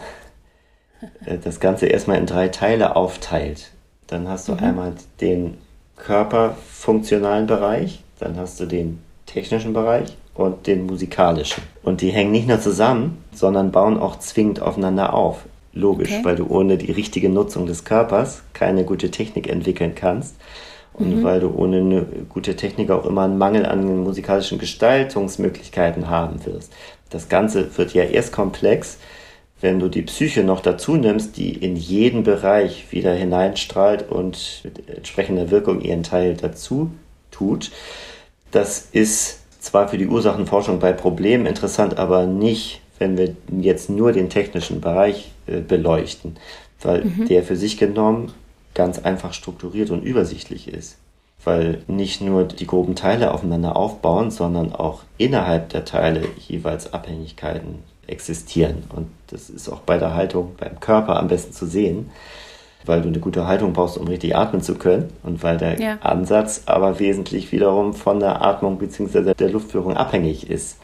äh, 1.25 1.37
das 1.37 1.59
Ganze 1.59 1.87
erstmal 1.87 2.17
in 2.17 2.25
drei 2.25 2.47
Teile 2.47 2.95
aufteilt. 2.95 3.71
Dann 4.07 4.27
hast 4.27 4.47
du 4.47 4.53
mhm. 4.53 4.59
einmal 4.59 4.93
den 5.19 5.57
körperfunktionalen 5.97 7.47
Bereich, 7.47 8.03
dann 8.19 8.37
hast 8.37 8.59
du 8.59 8.65
den 8.65 8.99
technischen 9.25 9.73
Bereich 9.73 10.15
und 10.33 10.67
den 10.67 10.85
musikalischen. 10.85 11.63
Und 11.83 12.01
die 12.01 12.09
hängen 12.09 12.31
nicht 12.31 12.47
nur 12.47 12.59
zusammen, 12.59 13.23
sondern 13.33 13.71
bauen 13.71 13.97
auch 13.97 14.19
zwingend 14.19 14.61
aufeinander 14.61 15.13
auf. 15.13 15.45
Logisch, 15.73 16.11
okay. 16.11 16.23
weil 16.23 16.35
du 16.37 16.47
ohne 16.47 16.77
die 16.77 16.91
richtige 16.91 17.29
Nutzung 17.29 17.65
des 17.65 17.83
Körpers 17.83 18.43
keine 18.53 18.85
gute 18.85 19.11
Technik 19.11 19.49
entwickeln 19.49 19.93
kannst. 19.93 20.35
Und 20.93 21.17
mhm. 21.17 21.23
weil 21.23 21.41
du 21.41 21.53
ohne 21.53 21.79
eine 21.79 22.05
gute 22.29 22.55
Technik 22.55 22.89
auch 22.89 23.05
immer 23.05 23.23
einen 23.23 23.37
Mangel 23.37 23.65
an 23.65 24.03
musikalischen 24.03 24.57
Gestaltungsmöglichkeiten 24.57 26.09
haben 26.09 26.45
wirst. 26.45 26.71
Das 27.09 27.27
Ganze 27.27 27.77
wird 27.77 27.93
ja 27.93 28.03
erst 28.03 28.31
komplex, 28.31 28.97
wenn 29.59 29.79
du 29.79 29.89
die 29.89 30.03
Psyche 30.03 30.43
noch 30.43 30.61
dazu 30.61 30.95
nimmst, 30.95 31.35
die 31.35 31.53
in 31.53 31.75
jeden 31.75 32.23
Bereich 32.23 32.91
wieder 32.91 33.13
hineinstrahlt 33.13 34.09
und 34.09 34.61
mit 34.63 34.89
entsprechender 34.89 35.51
Wirkung 35.51 35.81
ihren 35.81 36.03
Teil 36.03 36.35
dazu 36.35 36.91
tut. 37.31 37.71
Das 38.55 38.87
ist 38.93 39.39
zwar 39.59 39.89
für 39.89 39.97
die 39.97 40.07
Ursachenforschung 40.07 40.79
bei 40.79 40.93
Problemen 40.93 41.45
interessant, 41.45 41.97
aber 41.97 42.25
nicht, 42.25 42.79
wenn 42.99 43.17
wir 43.17 43.35
jetzt 43.59 43.89
nur 43.89 44.13
den 44.13 44.29
technischen 44.29 44.79
Bereich 44.79 45.33
äh, 45.45 45.59
beleuchten, 45.59 46.37
weil 46.81 47.03
mhm. 47.03 47.27
der 47.27 47.43
für 47.43 47.57
sich 47.57 47.77
genommen 47.77 48.31
ganz 48.73 48.99
einfach 48.99 49.33
strukturiert 49.33 49.89
und 49.89 50.03
übersichtlich 50.03 50.69
ist. 50.69 50.95
Weil 51.43 51.81
nicht 51.87 52.21
nur 52.21 52.45
die 52.45 52.65
groben 52.65 52.95
Teile 52.95 53.33
aufeinander 53.33 53.75
aufbauen, 53.75 54.31
sondern 54.31 54.71
auch 54.71 55.03
innerhalb 55.17 55.67
der 55.67 55.83
Teile 55.83 56.21
jeweils 56.47 56.93
Abhängigkeiten 56.93 57.79
existieren. 58.07 58.85
Und 58.95 59.07
das 59.27 59.49
ist 59.49 59.67
auch 59.67 59.81
bei 59.81 59.97
der 59.97 60.13
Haltung 60.13 60.55
beim 60.57 60.79
Körper 60.79 61.17
am 61.19 61.27
besten 61.27 61.51
zu 61.51 61.65
sehen, 61.65 62.09
weil 62.85 63.01
du 63.01 63.07
eine 63.07 63.19
gute 63.19 63.47
Haltung 63.47 63.73
brauchst, 63.73 63.97
um 63.97 64.07
richtig 64.07 64.35
atmen 64.35 64.61
zu 64.61 64.75
können 64.75 65.11
und 65.23 65.43
weil 65.43 65.57
der 65.57 65.79
ja. 65.79 65.97
Ansatz 66.01 66.63
aber 66.65 66.99
wesentlich 66.99 67.51
wiederum 67.51 67.93
von 67.93 68.19
der 68.19 68.41
Atmung 68.41 68.77
bzw. 68.77 69.33
der 69.33 69.49
Luftführung 69.49 69.95
abhängig 69.97 70.49
ist. 70.49 70.77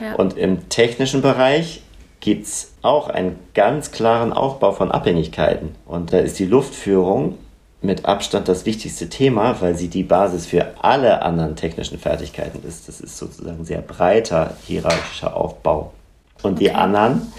Ja. 0.00 0.14
Und 0.14 0.36
im 0.36 0.68
technischen 0.68 1.22
Bereich 1.22 1.82
gibt 2.20 2.46
es 2.46 2.72
auch 2.82 3.08
einen 3.08 3.38
ganz 3.54 3.92
klaren 3.92 4.32
Aufbau 4.32 4.72
von 4.72 4.90
Abhängigkeiten. 4.90 5.74
Und 5.86 6.12
da 6.12 6.18
ist 6.18 6.38
die 6.38 6.46
Luftführung 6.46 7.38
mit 7.82 8.06
Abstand 8.06 8.48
das 8.48 8.64
wichtigste 8.64 9.08
Thema, 9.10 9.60
weil 9.60 9.76
sie 9.76 9.88
die 9.88 10.02
Basis 10.02 10.46
für 10.46 10.82
alle 10.82 11.22
anderen 11.22 11.54
technischen 11.54 11.98
Fertigkeiten 11.98 12.66
ist. 12.66 12.88
Das 12.88 13.00
ist 13.00 13.18
sozusagen 13.18 13.60
ein 13.60 13.64
sehr 13.64 13.82
breiter 13.82 14.56
hierarchischer 14.66 15.36
Aufbau. 15.36 15.92
Und 16.42 16.52
okay. 16.52 16.64
die 16.64 16.72
anderen 16.72 17.32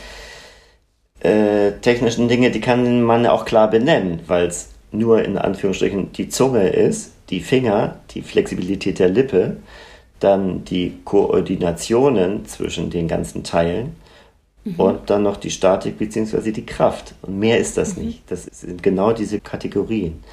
äh, 1.26 1.72
technischen 1.82 2.28
Dinge, 2.28 2.52
die 2.52 2.62
kann 2.62 3.02
man 3.02 3.26
auch 3.26 3.46
klar 3.46 3.70
benennen, 3.70 4.20
weil 4.28 4.48
es 4.48 4.70
nur 4.92 5.24
in 5.24 5.38
Anführungsstrichen 5.38 6.12
die 6.14 6.30
Zunge 6.30 6.70
ist, 6.70 7.12
die 7.30 7.40
Finger, 7.40 7.98
die 8.12 8.22
Flexibilität 8.22 9.00
der 9.00 9.10
Lippe, 9.10 9.58
dann 10.20 10.64
die 10.64 11.00
Koordinationen 11.04 12.46
zwischen 12.46 12.90
den 12.90 13.08
ganzen 13.08 13.44
Teilen 13.44 13.96
mhm. 14.64 14.76
und 14.80 15.10
dann 15.10 15.24
noch 15.24 15.38
die 15.38 15.50
Statik 15.50 15.98
bzw. 15.98 16.52
die 16.52 16.66
Kraft. 16.66 17.16
Und 17.22 17.40
mehr 17.40 17.60
ist 17.60 17.78
das 17.78 17.98
mhm. 17.98 18.06
nicht. 18.06 18.32
Das 18.32 18.44
sind 18.44 18.84
genau 18.84 19.12
diese 19.12 19.40
Kategorien. 19.40 20.24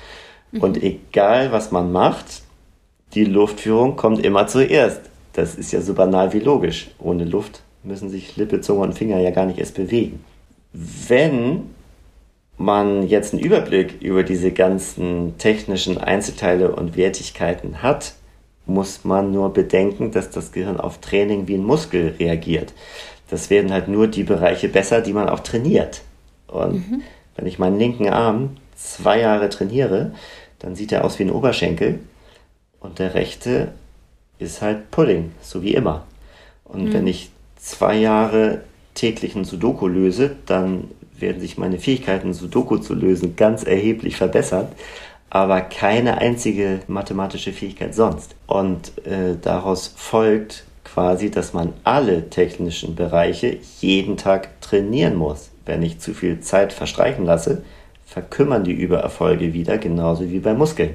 Mhm. 0.52 0.60
Und 0.60 0.82
egal, 0.82 1.52
was 1.52 1.72
man 1.72 1.90
macht, 1.90 2.42
die 3.14 3.24
Luftführung 3.24 3.96
kommt 3.96 4.24
immer 4.24 4.46
zuerst. 4.46 5.00
Das 5.32 5.54
ist 5.54 5.72
ja 5.72 5.80
so 5.80 5.94
banal 5.94 6.32
wie 6.32 6.40
logisch. 6.40 6.90
Ohne 6.98 7.24
Luft 7.24 7.62
müssen 7.82 8.10
sich 8.10 8.36
Lippe, 8.36 8.60
Zunge 8.60 8.82
und 8.82 8.92
Finger 8.92 9.18
ja 9.18 9.30
gar 9.30 9.46
nicht 9.46 9.58
erst 9.58 9.74
bewegen. 9.74 10.24
Wenn 10.72 11.70
man 12.56 13.06
jetzt 13.06 13.32
einen 13.32 13.42
Überblick 13.42 14.00
über 14.00 14.22
diese 14.22 14.52
ganzen 14.52 15.36
technischen 15.38 15.98
Einzelteile 15.98 16.74
und 16.74 16.96
Wertigkeiten 16.96 17.82
hat, 17.82 18.14
muss 18.66 19.04
man 19.04 19.32
nur 19.32 19.52
bedenken, 19.52 20.12
dass 20.12 20.30
das 20.30 20.52
Gehirn 20.52 20.78
auf 20.78 20.98
Training 20.98 21.48
wie 21.48 21.54
ein 21.54 21.64
Muskel 21.64 22.14
reagiert. 22.18 22.72
Das 23.28 23.50
werden 23.50 23.72
halt 23.72 23.88
nur 23.88 24.06
die 24.06 24.22
Bereiche 24.22 24.68
besser, 24.68 25.00
die 25.00 25.12
man 25.12 25.28
auch 25.28 25.40
trainiert. 25.40 26.02
Und 26.46 26.74
mhm. 26.74 27.02
wenn 27.36 27.46
ich 27.46 27.58
meinen 27.58 27.78
linken 27.78 28.08
Arm 28.08 28.56
zwei 28.76 29.20
Jahre 29.20 29.48
trainiere, 29.48 30.12
dann 30.58 30.76
sieht 30.76 30.92
er 30.92 31.04
aus 31.04 31.18
wie 31.18 31.24
ein 31.24 31.30
Oberschenkel 31.30 31.98
und 32.78 32.98
der 32.98 33.14
rechte 33.14 33.72
ist 34.38 34.62
halt 34.62 34.90
Pudding, 34.90 35.32
so 35.40 35.62
wie 35.62 35.74
immer. 35.74 36.06
Und 36.64 36.84
mhm. 36.84 36.92
wenn 36.92 37.06
ich 37.06 37.30
zwei 37.56 37.96
Jahre 37.96 38.62
täglichen 38.94 39.44
Sudoku 39.44 39.88
löse, 39.88 40.36
dann 40.46 40.88
werden 41.18 41.40
sich 41.40 41.58
meine 41.58 41.78
Fähigkeiten, 41.78 42.32
Sudoku 42.32 42.78
zu 42.78 42.94
lösen, 42.94 43.36
ganz 43.36 43.64
erheblich 43.64 44.16
verbessern, 44.16 44.68
aber 45.30 45.62
keine 45.62 46.18
einzige 46.18 46.80
mathematische 46.88 47.52
Fähigkeit 47.52 47.94
sonst. 47.94 48.34
Und 48.46 48.92
äh, 49.06 49.36
daraus 49.40 49.94
folgt 49.96 50.64
quasi, 50.84 51.30
dass 51.30 51.54
man 51.54 51.72
alle 51.84 52.28
technischen 52.28 52.94
Bereiche 52.94 53.58
jeden 53.80 54.16
Tag 54.16 54.60
trainieren 54.60 55.16
muss. 55.16 55.50
Wenn 55.64 55.82
ich 55.82 56.00
zu 56.00 56.12
viel 56.12 56.40
Zeit 56.40 56.72
verstreichen 56.72 57.24
lasse, 57.24 57.62
verkümmern 58.04 58.64
die 58.64 58.72
Übererfolge 58.72 59.54
wieder, 59.54 59.78
genauso 59.78 60.28
wie 60.30 60.40
bei 60.40 60.52
Muskeln. 60.52 60.90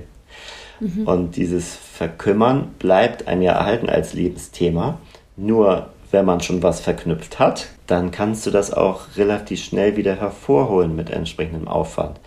Mhm. 0.80 1.08
Und 1.08 1.36
dieses 1.36 1.76
Verkümmern 1.76 2.76
bleibt 2.78 3.28
einem 3.28 3.42
ja 3.42 3.54
erhalten 3.54 3.90
als 3.90 4.14
Lebensthema. 4.14 5.00
Nur 5.36 5.90
wenn 6.12 6.26
man 6.26 6.42
schon 6.42 6.64
was 6.64 6.80
verknüpft 6.80 7.40
hat, 7.40 7.68
dann 7.86 8.12
kannst 8.12 8.46
du 8.46 8.52
das 8.52 8.74
auch 8.74 9.16
relativ 9.18 9.64
schnell 9.64 9.98
wieder 9.98 10.16
hervorholen 10.16 10.96
mit 10.96 11.10
entsprechendem 11.10 11.68
Aufwand. 11.68 12.20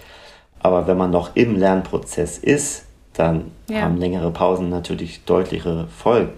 Aber 0.58 0.86
wenn 0.86 0.98
man 0.98 1.10
noch 1.10 1.36
im 1.36 1.56
Lernprozess 1.56 2.38
ist, 2.38 2.84
dann 3.14 3.50
ja. 3.68 3.82
haben 3.82 3.96
längere 3.96 4.30
Pausen 4.30 4.68
natürlich 4.68 5.24
deutlichere 5.24 5.88
Folgen. 5.88 6.32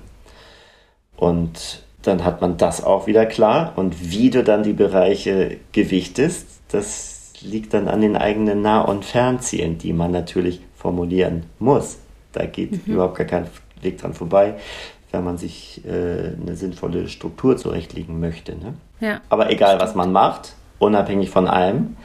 Und 1.17 1.83
dann 2.03 2.25
hat 2.25 2.41
man 2.41 2.57
das 2.57 2.83
auch 2.83 3.07
wieder 3.07 3.27
klar. 3.27 3.73
Und 3.77 4.11
wie 4.11 4.31
du 4.31 4.43
dann 4.43 4.63
die 4.63 4.73
Bereiche 4.73 5.59
gewichtest, 5.73 6.61
das 6.69 7.33
liegt 7.41 7.75
dann 7.75 7.89
an 7.89 8.01
den 8.01 8.17
eigenen 8.17 8.63
Nah- 8.63 8.83
und 8.83 9.05
Fernzielen, 9.05 9.79
die 9.79 9.93
man 9.93 10.13
natürlich 10.13 10.61
formulieren 10.77 11.45
muss. 11.59 11.99
Da 12.33 12.47
geht 12.47 12.87
mhm. 12.87 12.95
überhaupt 12.95 13.19
gar 13.19 13.27
kein 13.27 13.47
Weg 13.83 13.99
dran 13.99 14.15
vorbei 14.15 14.55
wenn 15.13 15.25
man 15.25 15.39
sich 15.39 15.83
äh, 15.85 16.33
eine 16.41 16.57
sinnvolle 16.57 17.09
Struktur 17.09 17.57
zurechtlegen 17.57 18.19
möchte. 18.19 18.53
Ne? 18.53 18.75
Ja. 19.01 19.21
Aber 19.29 19.51
egal, 19.51 19.81
was 19.81 19.95
man 19.95 20.13
macht, 20.13 20.55
unabhängig 20.79 21.31
von 21.31 21.47
allem, 21.47 21.97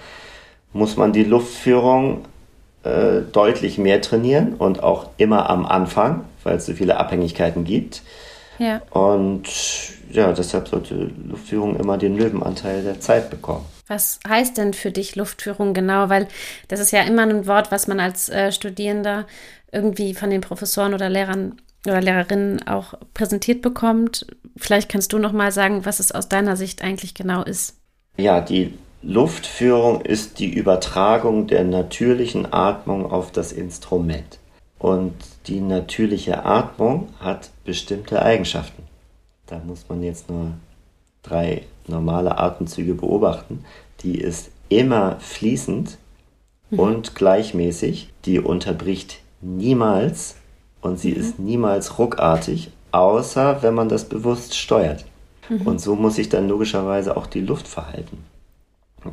muss 0.73 0.97
man 0.97 1.13
die 1.13 1.23
Luftführung 1.23 2.25
äh, 2.83 3.21
deutlich 3.31 3.77
mehr 3.77 4.01
trainieren 4.01 4.53
und 4.53 4.83
auch 4.83 5.09
immer 5.17 5.49
am 5.49 5.65
Anfang, 5.65 6.25
weil 6.43 6.57
es 6.57 6.65
so 6.65 6.73
viele 6.73 6.97
Abhängigkeiten 6.97 7.63
gibt. 7.63 8.01
Ja. 8.59 8.81
Und 8.91 9.47
ja, 10.09 10.31
deshalb 10.33 10.67
sollte 10.67 11.11
Luftführung 11.27 11.75
immer 11.77 11.97
den 11.97 12.17
Löwenanteil 12.17 12.83
der 12.83 12.99
Zeit 12.99 13.29
bekommen. 13.29 13.65
Was 13.87 14.19
heißt 14.27 14.57
denn 14.57 14.73
für 14.73 14.91
dich 14.91 15.15
Luftführung 15.15 15.73
genau? 15.73 16.09
Weil 16.09 16.27
das 16.67 16.79
ist 16.79 16.91
ja 16.91 17.01
immer 17.03 17.23
ein 17.23 17.47
Wort, 17.47 17.71
was 17.71 17.87
man 17.87 17.99
als 17.99 18.29
äh, 18.29 18.51
Studierender 18.51 19.25
irgendwie 19.71 20.13
von 20.13 20.29
den 20.29 20.41
Professoren 20.41 20.93
oder 20.93 21.09
Lehrern 21.09 21.57
oder 21.89 22.01
Lehrerinnen 22.01 22.67
auch 22.67 22.93
präsentiert 23.13 23.61
bekommt. 23.61 24.27
Vielleicht 24.55 24.89
kannst 24.89 25.13
du 25.13 25.19
noch 25.19 25.31
mal 25.31 25.51
sagen, 25.51 25.85
was 25.85 25.99
es 25.99 26.11
aus 26.11 26.29
deiner 26.29 26.55
Sicht 26.55 26.81
eigentlich 26.81 27.13
genau 27.13 27.43
ist. 27.43 27.75
Ja, 28.17 28.41
die 28.41 28.73
Luftführung 29.03 30.01
ist 30.01 30.39
die 30.39 30.51
Übertragung 30.51 31.47
der 31.47 31.63
natürlichen 31.63 32.51
Atmung 32.51 33.11
auf 33.11 33.31
das 33.31 33.51
Instrument. 33.51 34.39
Und 34.79 35.13
die 35.47 35.61
natürliche 35.61 36.45
Atmung 36.45 37.09
hat 37.19 37.49
bestimmte 37.63 38.21
Eigenschaften. 38.21 38.83
Da 39.47 39.59
muss 39.65 39.85
man 39.87 40.03
jetzt 40.03 40.29
nur 40.29 40.51
drei 41.23 41.63
normale 41.87 42.37
Atemzüge 42.37 42.93
beobachten. 42.93 43.63
Die 44.01 44.19
ist 44.19 44.49
immer 44.69 45.19
fließend 45.19 45.97
mhm. 46.69 46.79
und 46.79 47.15
gleichmäßig. 47.15 48.09
Die 48.25 48.39
unterbricht 48.39 49.19
niemals 49.41 50.35
und 50.81 50.99
sie 50.99 51.11
mhm. 51.11 51.19
ist 51.19 51.39
niemals 51.39 51.99
ruckartig, 51.99 52.71
außer 52.91 53.61
wenn 53.61 53.73
man 53.73 53.89
das 53.89 54.05
bewusst 54.05 54.55
steuert. 54.55 55.05
Mhm. 55.49 55.61
Und 55.67 55.81
so 55.81 55.95
muss 55.95 56.15
sich 56.15 56.29
dann 56.29 56.47
logischerweise 56.47 57.17
auch 57.17 57.27
die 57.27 57.41
Luft 57.41 57.67
verhalten. 57.67 58.23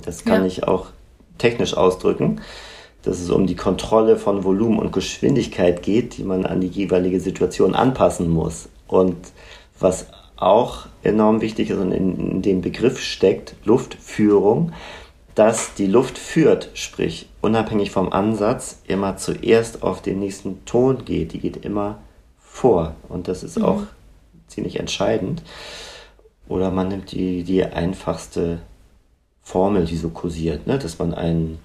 Das 0.03 0.25
kann 0.25 0.43
ja. 0.43 0.47
ich 0.47 0.65
auch 0.65 0.87
technisch 1.39 1.77
ausdrücken, 1.77 2.41
dass 3.03 3.21
es 3.21 3.31
um 3.31 3.47
die 3.47 3.57
Kontrolle 3.57 4.17
von 4.17 4.45
Volumen 4.45 4.79
und 4.79 4.93
Geschwindigkeit 4.93 5.83
geht, 5.83 6.17
die 6.17 6.25
man 6.25 6.47
an 6.47 6.61
die 6.61 6.69
jeweilige 6.69 7.21
Situation 7.21 7.75
anpassen 7.75 8.31
muss. 8.31 8.69
Und 8.87 9.17
was 9.79 10.07
auch 10.37 10.87
enorm 11.03 11.41
wichtig 11.41 11.71
ist 11.71 11.79
und 11.79 11.93
in, 11.93 12.19
in 12.31 12.43
dem 12.43 12.61
Begriff 12.61 12.99
steckt, 12.99 13.55
Luftführung, 13.65 14.73
dass 15.35 15.75
die 15.75 15.87
Luft 15.87 16.19
führt, 16.19 16.71
sprich 16.75 17.29
unabhängig 17.41 17.91
vom 17.91 18.13
Ansatz, 18.13 18.79
immer 18.87 19.17
zuerst 19.17 19.83
auf 19.83 20.01
den 20.01 20.21
nächsten 20.21 20.65
Ton 20.65 21.05
geht. 21.05 21.33
Die 21.33 21.41
geht 21.41 21.65
immer 21.65 21.99
vor 22.39 22.95
und 23.09 23.27
das 23.29 23.43
ist 23.43 23.59
mhm. 23.59 23.65
auch 23.65 23.83
ziemlich 24.47 24.79
entscheidend. 24.79 25.43
Oder 26.49 26.71
man 26.71 26.89
nimmt 26.89 27.13
die, 27.13 27.43
die 27.43 27.65
einfachste 27.65 28.61
Formel, 29.43 29.87
die 29.87 29.97
so 29.97 30.11
kursiert, 30.11 30.67
ne? 30.67 30.79
dass 30.79 30.99
man 30.99 31.15
einen 31.15 31.59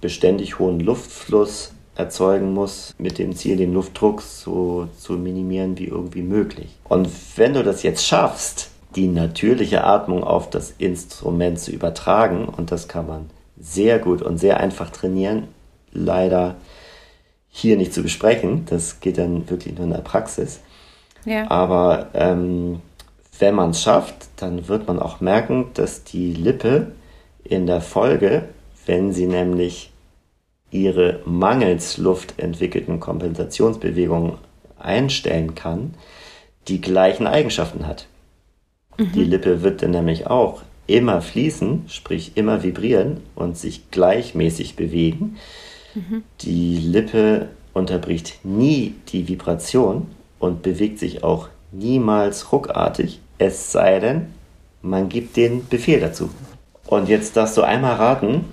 beständig 0.00 0.58
hohen 0.58 0.80
Luftfluss 0.80 1.72
erzeugen 1.96 2.52
muss, 2.52 2.94
mit 2.98 3.18
dem 3.18 3.34
Ziel, 3.34 3.56
den 3.56 3.72
Luftdruck 3.72 4.20
so 4.20 4.88
zu 4.98 5.14
minimieren 5.14 5.78
wie 5.78 5.86
irgendwie 5.86 6.22
möglich. 6.22 6.68
Und 6.84 7.08
wenn 7.36 7.54
du 7.54 7.62
das 7.62 7.82
jetzt 7.82 8.06
schaffst, 8.06 8.70
die 8.96 9.08
natürliche 9.08 9.84
Atmung 9.84 10.24
auf 10.24 10.50
das 10.50 10.72
Instrument 10.78 11.60
zu 11.60 11.70
übertragen, 11.70 12.48
und 12.48 12.72
das 12.72 12.88
kann 12.88 13.06
man 13.06 13.30
sehr 13.58 13.98
gut 13.98 14.22
und 14.22 14.38
sehr 14.38 14.58
einfach 14.58 14.90
trainieren, 14.90 15.48
leider 15.92 16.56
hier 17.48 17.76
nicht 17.76 17.94
zu 17.94 18.02
besprechen, 18.02 18.66
das 18.68 19.00
geht 19.00 19.18
dann 19.18 19.48
wirklich 19.48 19.74
nur 19.74 19.84
in 19.84 19.92
der 19.92 19.98
Praxis. 19.98 20.60
Ja. 21.24 21.50
Aber 21.50 22.08
ähm, 22.14 22.80
wenn 23.38 23.54
man 23.54 23.70
es 23.70 23.82
schafft, 23.82 24.28
dann 24.36 24.68
wird 24.68 24.86
man 24.86 24.98
auch 24.98 25.20
merken, 25.20 25.70
dass 25.74 26.04
die 26.04 26.32
Lippe 26.32 26.92
in 27.44 27.66
der 27.66 27.80
Folge, 27.80 28.48
wenn 28.86 29.12
sie 29.12 29.26
nämlich 29.26 29.92
ihre 30.70 31.20
mangels 31.24 31.96
Luft 31.96 32.38
entwickelten 32.38 33.00
Kompensationsbewegungen 33.00 34.34
einstellen 34.78 35.54
kann, 35.54 35.94
die 36.68 36.80
gleichen 36.80 37.26
Eigenschaften 37.26 37.86
hat. 37.86 38.06
Mhm. 38.98 39.12
Die 39.12 39.24
Lippe 39.24 39.62
wird 39.62 39.82
dann 39.82 39.90
nämlich 39.90 40.26
auch 40.26 40.62
immer 40.86 41.20
fließen, 41.20 41.84
sprich 41.88 42.32
immer 42.36 42.62
vibrieren 42.62 43.18
und 43.34 43.56
sich 43.56 43.90
gleichmäßig 43.90 44.76
bewegen. 44.76 45.36
Mhm. 45.94 46.22
Die 46.40 46.78
Lippe 46.78 47.48
unterbricht 47.72 48.44
nie 48.44 48.94
die 49.08 49.28
Vibration 49.28 50.06
und 50.38 50.62
bewegt 50.62 50.98
sich 50.98 51.24
auch 51.24 51.48
niemals 51.72 52.52
ruckartig, 52.52 53.20
es 53.38 53.72
sei 53.72 54.00
denn, 54.00 54.28
man 54.82 55.08
gibt 55.08 55.36
den 55.36 55.66
Befehl 55.68 56.00
dazu. 56.00 56.30
Und 56.86 57.08
jetzt 57.08 57.36
darfst 57.36 57.56
du 57.56 57.62
einmal 57.62 57.96
raten, 57.96 58.44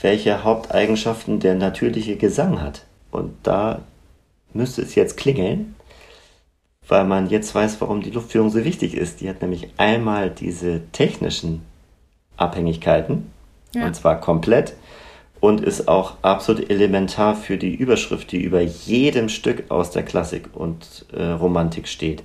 welche 0.00 0.44
Haupteigenschaften 0.44 1.40
der 1.40 1.54
natürliche 1.54 2.16
Gesang 2.16 2.60
hat. 2.60 2.84
Und 3.10 3.32
da 3.42 3.80
müsste 4.52 4.82
es 4.82 4.94
jetzt 4.94 5.16
klingeln, 5.16 5.74
weil 6.88 7.04
man 7.04 7.28
jetzt 7.28 7.54
weiß, 7.54 7.80
warum 7.80 8.02
die 8.02 8.10
Luftführung 8.10 8.50
so 8.50 8.64
wichtig 8.64 8.94
ist. 8.94 9.20
Die 9.20 9.28
hat 9.28 9.42
nämlich 9.42 9.68
einmal 9.76 10.30
diese 10.30 10.80
technischen 10.92 11.62
Abhängigkeiten, 12.36 13.30
ja. 13.74 13.86
und 13.86 13.94
zwar 13.94 14.20
komplett, 14.20 14.74
und 15.40 15.60
ist 15.60 15.86
auch 15.86 16.14
absolut 16.22 16.68
elementar 16.68 17.36
für 17.36 17.58
die 17.58 17.74
Überschrift, 17.74 18.32
die 18.32 18.42
über 18.42 18.60
jedem 18.60 19.28
Stück 19.28 19.70
aus 19.70 19.90
der 19.90 20.02
Klassik 20.02 20.48
und 20.52 21.06
äh, 21.12 21.22
Romantik 21.22 21.86
steht. 21.86 22.24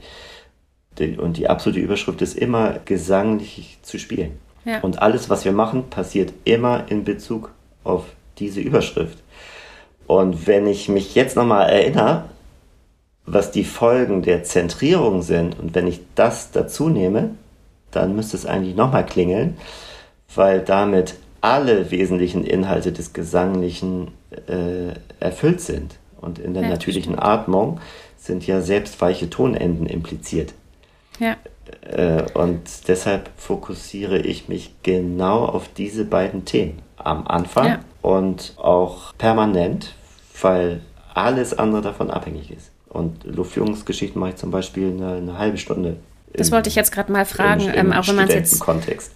Und 1.17 1.37
die 1.37 1.49
absolute 1.49 1.79
Überschrift 1.79 2.21
ist 2.21 2.37
immer 2.37 2.79
gesanglich 2.85 3.79
zu 3.81 3.99
spielen. 3.99 4.39
Ja. 4.65 4.79
Und 4.81 5.01
alles, 5.01 5.29
was 5.29 5.43
wir 5.43 5.51
machen, 5.51 5.89
passiert 5.89 6.33
immer 6.43 6.85
in 6.89 7.03
Bezug 7.03 7.51
auf 7.83 8.05
diese 8.39 8.61
Überschrift. 8.61 9.17
Und 10.07 10.47
wenn 10.47 10.67
ich 10.67 10.89
mich 10.89 11.15
jetzt 11.15 11.35
nochmal 11.35 11.69
erinnere, 11.69 12.25
was 13.25 13.51
die 13.51 13.63
Folgen 13.63 14.21
der 14.21 14.43
Zentrierung 14.43 15.21
sind, 15.21 15.57
und 15.59 15.75
wenn 15.75 15.87
ich 15.87 16.01
das 16.15 16.51
dazu 16.51 16.89
nehme, 16.89 17.31
dann 17.91 18.15
müsste 18.15 18.37
es 18.37 18.45
eigentlich 18.45 18.75
nochmal 18.75 19.05
klingeln, 19.05 19.57
weil 20.35 20.61
damit 20.61 21.15
alle 21.41 21.91
wesentlichen 21.91 22.43
Inhalte 22.43 22.91
des 22.91 23.13
Gesanglichen 23.13 24.11
äh, 24.47 24.93
erfüllt 25.19 25.61
sind. 25.61 25.97
Und 26.19 26.39
in 26.39 26.53
der 26.53 26.63
ja, 26.63 26.69
natürlichen 26.69 27.13
stimmt. 27.13 27.27
Atmung 27.27 27.79
sind 28.17 28.47
ja 28.47 28.61
selbst 28.61 28.99
weiche 29.01 29.29
Tonenden 29.29 29.85
impliziert. 29.85 30.53
Ja. 31.19 31.35
Äh, 31.81 32.23
und 32.33 32.87
deshalb 32.87 33.29
fokussiere 33.35 34.19
ich 34.19 34.47
mich 34.47 34.73
genau 34.83 35.45
auf 35.45 35.67
diese 35.75 36.05
beiden 36.05 36.45
Themen 36.45 36.81
am 36.97 37.27
Anfang 37.27 37.67
ja. 37.67 37.79
und 38.01 38.53
auch 38.57 39.13
permanent, 39.17 39.95
weil 40.41 40.81
alles 41.13 41.57
andere 41.57 41.81
davon 41.81 42.09
abhängig 42.09 42.51
ist. 42.51 42.72
Und 42.93 43.23
Luftführungsgeschichten 43.23 44.19
mache 44.19 44.31
ich 44.31 44.35
zum 44.37 44.51
Beispiel 44.51 44.91
eine, 44.91 45.15
eine 45.15 45.37
halbe 45.37 45.57
Stunde. 45.57 45.97
Das 46.33 46.51
wollte 46.51 46.69
ich 46.69 46.75
jetzt 46.75 46.91
gerade 46.91 47.11
mal 47.11 47.25
fragen, 47.25 47.61
im, 47.61 47.69
im 47.69 47.85
ähm, 47.87 47.93
auch 47.93 48.07
wenn 48.07 48.15
man 48.15 48.27
es 48.27 48.33
jetzt. 48.33 48.59
Kontext. 48.59 49.13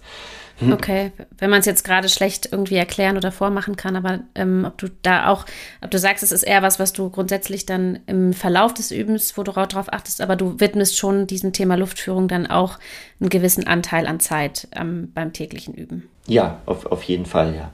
Hm. 0.58 0.72
Okay, 0.72 1.12
wenn 1.38 1.50
man 1.50 1.60
es 1.60 1.66
jetzt 1.66 1.84
gerade 1.84 2.08
schlecht 2.08 2.48
irgendwie 2.50 2.74
erklären 2.74 3.16
oder 3.16 3.30
vormachen 3.30 3.76
kann, 3.76 3.94
aber 3.94 4.20
ähm, 4.34 4.64
ob 4.66 4.76
du 4.78 4.88
da 5.02 5.28
auch, 5.28 5.46
ob 5.82 5.90
du 5.92 6.00
sagst, 6.00 6.24
es 6.24 6.32
ist 6.32 6.42
eher 6.42 6.62
was, 6.62 6.80
was 6.80 6.92
du 6.92 7.10
grundsätzlich 7.10 7.64
dann 7.64 8.00
im 8.06 8.32
Verlauf 8.32 8.74
des 8.74 8.90
Übens, 8.90 9.38
wo 9.38 9.44
du 9.44 9.52
darauf 9.52 9.92
achtest, 9.92 10.20
aber 10.20 10.34
du 10.34 10.58
widmest 10.58 10.98
schon 10.98 11.28
diesem 11.28 11.52
Thema 11.52 11.76
Luftführung 11.76 12.26
dann 12.26 12.48
auch 12.48 12.78
einen 13.20 13.30
gewissen 13.30 13.68
Anteil 13.68 14.08
an 14.08 14.18
Zeit 14.18 14.66
ähm, 14.74 15.12
beim 15.14 15.32
täglichen 15.32 15.74
Üben. 15.74 16.08
Ja, 16.26 16.60
auf, 16.66 16.86
auf 16.86 17.04
jeden 17.04 17.26
Fall, 17.26 17.54
ja. 17.54 17.70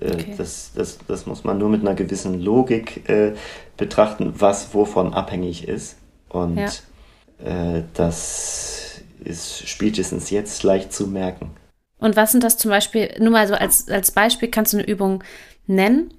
Äh, 0.00 0.12
okay. 0.12 0.34
Das, 0.36 0.72
das, 0.74 0.98
das 1.06 1.26
muss 1.26 1.44
man 1.44 1.58
nur 1.58 1.68
mit 1.68 1.80
einer 1.80 1.94
gewissen 1.94 2.40
Logik 2.40 3.08
äh, 3.08 3.34
betrachten, 3.76 4.34
was 4.38 4.74
wovon 4.74 5.14
abhängig 5.14 5.66
ist. 5.66 5.96
Und 6.28 6.58
ja. 6.58 7.76
äh, 7.78 7.84
das 7.94 9.02
ist 9.24 9.68
spätestens 9.68 10.30
jetzt 10.30 10.62
leicht 10.62 10.92
zu 10.92 11.06
merken. 11.06 11.50
Und 11.98 12.16
was 12.16 12.30
sind 12.32 12.44
das 12.44 12.56
zum 12.56 12.70
Beispiel, 12.70 13.10
nur 13.18 13.30
mal 13.30 13.48
so 13.48 13.54
als, 13.54 13.88
als 13.88 14.12
Beispiel, 14.12 14.48
kannst 14.48 14.72
du 14.72 14.78
eine 14.78 14.86
Übung 14.86 15.24
nennen? 15.66 16.14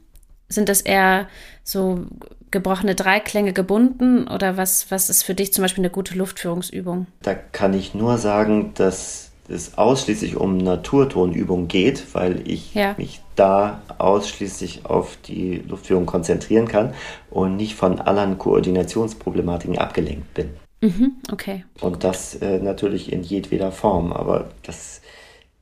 Sind 0.50 0.68
das 0.68 0.82
eher 0.82 1.28
so 1.64 2.06
gebrochene 2.52 2.96
Dreiklänge 2.96 3.54
gebunden 3.54 4.28
oder 4.28 4.58
was, 4.58 4.90
was 4.92 5.10
ist 5.10 5.24
für 5.24 5.36
dich 5.36 5.54
zum 5.54 5.62
Beispiel 5.62 5.84
eine 5.84 5.92
gute 5.92 6.16
Luftführungsübung? 6.16 7.08
Da 7.22 7.36
kann 7.36 7.74
ich 7.74 7.94
nur 7.94 8.18
sagen, 8.18 8.72
dass 8.74 9.32
es 9.48 9.78
ausschließlich 9.78 10.36
um 10.36 10.58
Naturtonübungen 10.58 11.68
geht, 11.68 12.04
weil 12.14 12.48
ich 12.48 12.74
ja. 12.74 12.96
mich 12.98 13.22
da 13.40 13.82
ausschließlich 13.98 14.86
auf 14.86 15.18
die 15.26 15.64
Luftführung 15.68 16.06
konzentrieren 16.06 16.68
kann 16.68 16.94
und 17.30 17.56
nicht 17.56 17.76
von 17.76 18.00
anderen 18.02 18.38
Koordinationsproblematiken 18.38 19.78
abgelenkt 19.78 20.34
bin. 20.34 20.50
Mhm, 20.82 21.14
okay. 21.32 21.66
Und 21.82 22.04
das 22.04 22.36
äh, 22.36 22.60
natürlich 22.60 23.12
in 23.12 23.24
jedweder 23.24 23.72
Form, 23.72 24.14
aber 24.14 24.50
das 24.64 25.02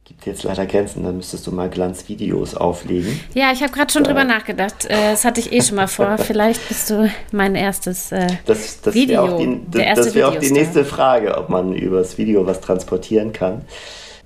gibt 0.07 0.25
jetzt 0.25 0.43
leider 0.43 0.65
Grenzen, 0.65 1.03
dann 1.03 1.17
müsstest 1.17 1.45
du 1.47 1.51
mal 1.51 1.69
Glanzvideos 1.69 2.55
auflegen. 2.55 3.19
Ja, 3.33 3.51
ich 3.51 3.61
habe 3.61 3.73
gerade 3.73 3.91
schon 3.91 4.03
äh, 4.03 4.07
drüber 4.07 4.23
nachgedacht. 4.23 4.85
Äh, 4.85 5.11
das 5.11 5.25
hatte 5.25 5.41
ich 5.41 5.51
eh 5.51 5.61
schon 5.61 5.75
mal 5.75 5.87
vor. 5.87 6.17
Vielleicht 6.19 6.65
bist 6.67 6.89
du 6.89 7.11
mein 7.31 7.55
erstes 7.55 8.11
äh, 8.11 8.27
das, 8.45 8.81
das 8.81 8.93
Video. 8.93 9.21
Auch 9.23 9.37
die, 9.37 9.59
das, 9.69 9.99
das 9.99 10.15
wäre 10.15 10.29
auch 10.29 10.39
die 10.39 10.51
nächste 10.51 10.85
Frage, 10.85 11.37
ob 11.37 11.49
man 11.49 11.73
übers 11.73 12.17
Video 12.17 12.45
was 12.45 12.61
transportieren 12.61 13.33
kann. 13.33 13.63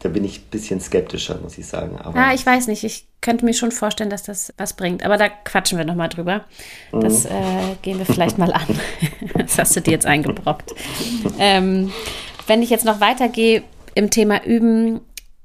Da 0.02 0.10
bin 0.10 0.26
ich 0.26 0.39
ein 0.39 0.49
bisschen 0.49 0.80
skeptischer, 0.82 1.39
muss 1.41 1.58
ich 1.58 1.68
sagen. 1.68 1.97
Aber 1.97 2.18
ja, 2.18 2.34
ich 2.34 2.45
weiß 2.45 2.68
nicht. 2.68 2.84
Ich 2.84 3.06
könnte 3.22 3.45
mir 3.45 3.54
schon 3.54 3.72
vorstellen, 3.72 4.10
dass 4.10 4.24
das 4.24 4.54
was 4.58 4.74
bringt. 4.74 5.06
Aber 5.06 5.18
da 5.18 5.30
quatschen 5.30 5.78
wir 5.78 5.86
nochmal 5.86 6.10
drüber. 6.10 6.45
Das 6.91 7.26
mhm. 7.26 7.30
äh, 7.30 7.76
gehen 7.84 7.99
wir 7.99 8.06
vielleicht 8.06 8.39
mal 8.39 8.52
an. 8.52 8.80
das 9.38 9.60
hast 9.60 9.76
du 9.76 9.82
dir 9.82 9.91
jetzt 9.91 10.08
eingebrockt. 10.08 10.74
ähm, 11.39 11.91
wenn 12.47 12.64
ich 12.64 12.72
jetzt 12.72 12.86
noch 12.86 12.99
weitergehe 12.99 13.64
im 13.93 14.10
Thema 14.10 14.43
Üben, 14.43 15.02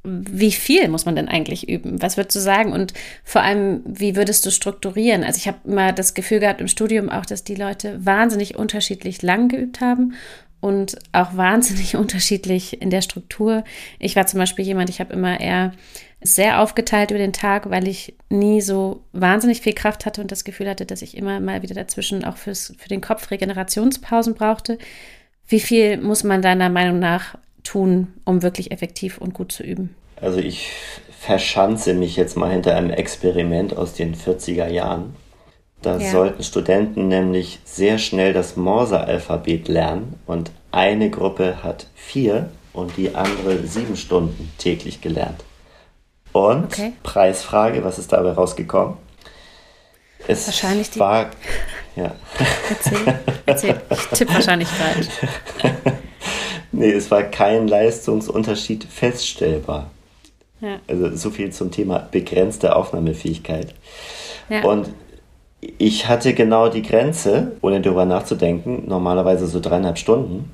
wie 0.07 0.53
viel 0.53 0.89
muss 0.89 1.05
man 1.05 1.17
denn 1.17 1.29
eigentlich 1.29 1.69
üben? 1.69 2.01
Was 2.01 2.17
würdest 2.17 2.37
du 2.37 2.41
sagen? 2.41 2.73
Und 2.73 2.95
vor 3.25 3.43
allem, 3.43 3.83
wie 3.85 4.17
würdest 4.17 4.47
du 4.47 4.51
strukturieren? 4.51 5.25
Also 5.25 5.39
ich 5.39 5.49
habe 5.49 5.59
immer 5.65 5.93
das 5.93 6.15
Gefühl 6.15 6.39
gehabt 6.39 6.61
im 6.61 6.69
Studium 6.69 7.11
auch, 7.11 7.27
dass 7.27 7.45
die 7.45 7.57
Leute 7.57 8.05
wahnsinnig 8.05 8.57
unterschiedlich 8.57 9.23
lang 9.23 9.49
geübt 9.49 9.81
haben 9.81 10.15
und 10.61 10.99
auch 11.13 11.37
wahnsinnig 11.37 11.97
unterschiedlich 11.97 12.81
in 12.81 12.91
der 12.91 13.03
Struktur. 13.03 13.65
Ich 13.99 14.17
war 14.17 14.27
zum 14.27 14.39
Beispiel 14.39 14.65
jemand, 14.65 14.91
ich 14.91 15.01
habe 15.01 15.13
immer 15.13 15.41
eher 15.41 15.73
sehr 16.23 16.61
aufgeteilt 16.61 17.11
über 17.11 17.19
den 17.19 17.33
Tag, 17.33 17.71
weil 17.71 17.87
ich 17.87 18.15
nie 18.31 18.61
so 18.61 19.03
wahnsinnig 19.13 19.61
viel 19.61 19.75
Kraft 19.75 20.07
hatte 20.07 20.21
und 20.21 20.33
das 20.33 20.45
Gefühl 20.45 20.69
hatte, 20.69 20.87
dass 20.87 21.03
ich 21.03 21.17
immer 21.17 21.41
mal 21.41 21.63
wieder 21.63 21.75
dazwischen 21.75 22.25
auch 22.25 22.37
fürs, 22.37 22.75
für 22.79 22.89
den 22.89 23.01
Kopf 23.01 23.31
Regenerationspausen 23.31 24.35
brauchte. 24.35 24.79
Wie 25.47 25.61
viel 25.61 25.99
muss 25.99 26.25
man 26.25 26.43
deiner 26.43 26.69
Meinung 26.69 26.99
nach 26.99 27.37
tun, 27.63 28.09
um 28.25 28.43
wirklich 28.43 28.73
effektiv 28.73 29.19
und 29.19 29.35
gut 29.35 29.53
zu 29.53 29.63
üben? 29.63 29.95
Also 30.21 30.39
ich 30.39 30.71
verschanze 31.21 31.95
mich 31.95 32.17
jetzt 32.17 32.37
mal 32.37 32.51
hinter 32.51 32.75
einem 32.75 32.91
Experiment 32.91 33.77
aus 33.77 33.95
den 33.95 34.15
40er 34.15 34.69
Jahren. 34.69 35.15
Da 35.87 35.99
ja. 35.99 36.11
sollten 36.11 36.43
Studenten 36.43 37.07
nämlich 37.07 37.61
sehr 37.65 37.99
schnell 37.99 38.33
das 38.33 38.57
Morse-Alphabet 38.57 39.69
lernen 39.69 40.19
und 40.27 40.51
eine 40.73 41.11
Gruppe 41.11 41.63
hat 41.63 41.87
vier 41.95 42.51
und 42.73 42.97
die 42.97 43.15
andere 43.15 43.65
sieben 43.69 43.95
Stunden 43.95 44.51
täglich 44.59 45.01
gelernt. 45.01 45.45
Und 46.33 46.65
okay. 46.65 46.93
Preisfrage, 47.05 47.85
was 47.85 48.01
ist 48.01 48.13
dabei 48.13 48.33
rausgekommen? 48.33 48.97
Es 50.27 50.49
wahrscheinlich 50.49 50.91
die. 50.91 50.99
War, 50.99 51.31
ja. 51.95 52.17
Erzähl, 52.69 53.21
erzähl. 53.47 53.81
Ich 53.89 54.19
tippe 54.19 54.35
wahrscheinlich 54.35 54.69
falsch. 54.69 55.07
Nee, 56.73 56.91
es 56.91 57.11
war 57.11 57.23
kein 57.23 57.69
Leistungsunterschied 57.69 58.85
feststellbar. 58.85 59.91
Ja. 60.61 60.81
Also 60.87 61.17
so 61.17 61.31
viel 61.31 61.51
zum 61.51 61.71
Thema 61.71 62.01
begrenzte 62.11 62.77
Aufnahmefähigkeit. 62.77 63.73
Ja. 64.51 64.63
Und 64.63 64.91
ich 65.79 66.09
hatte 66.09 66.35
genau 66.35 66.69
die 66.69 66.83
Grenze, 66.83 67.53
ohne 67.63 67.81
darüber 67.81 68.05
nachzudenken, 68.05 68.85
normalerweise 68.87 69.47
so 69.47 69.61
dreieinhalb 69.61 69.99
Stunden. 69.99 70.51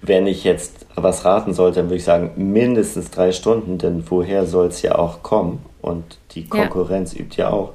Wenn 0.00 0.26
ich 0.26 0.44
jetzt 0.44 0.86
was 0.94 1.24
raten 1.24 1.54
sollte, 1.54 1.80
dann 1.80 1.86
würde 1.86 1.96
ich 1.96 2.04
sagen, 2.04 2.32
mindestens 2.36 3.10
drei 3.10 3.32
Stunden, 3.32 3.78
denn 3.78 4.04
woher 4.10 4.46
soll 4.46 4.66
es 4.66 4.82
ja 4.82 4.96
auch 4.96 5.22
kommen? 5.22 5.64
Und 5.80 6.18
die 6.32 6.44
Konkurrenz 6.44 7.14
ja. 7.14 7.20
übt 7.20 7.36
ja 7.36 7.50
auch. 7.50 7.72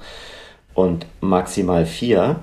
Und 0.74 1.05
maximal 1.22 1.86
vier. 1.86 2.38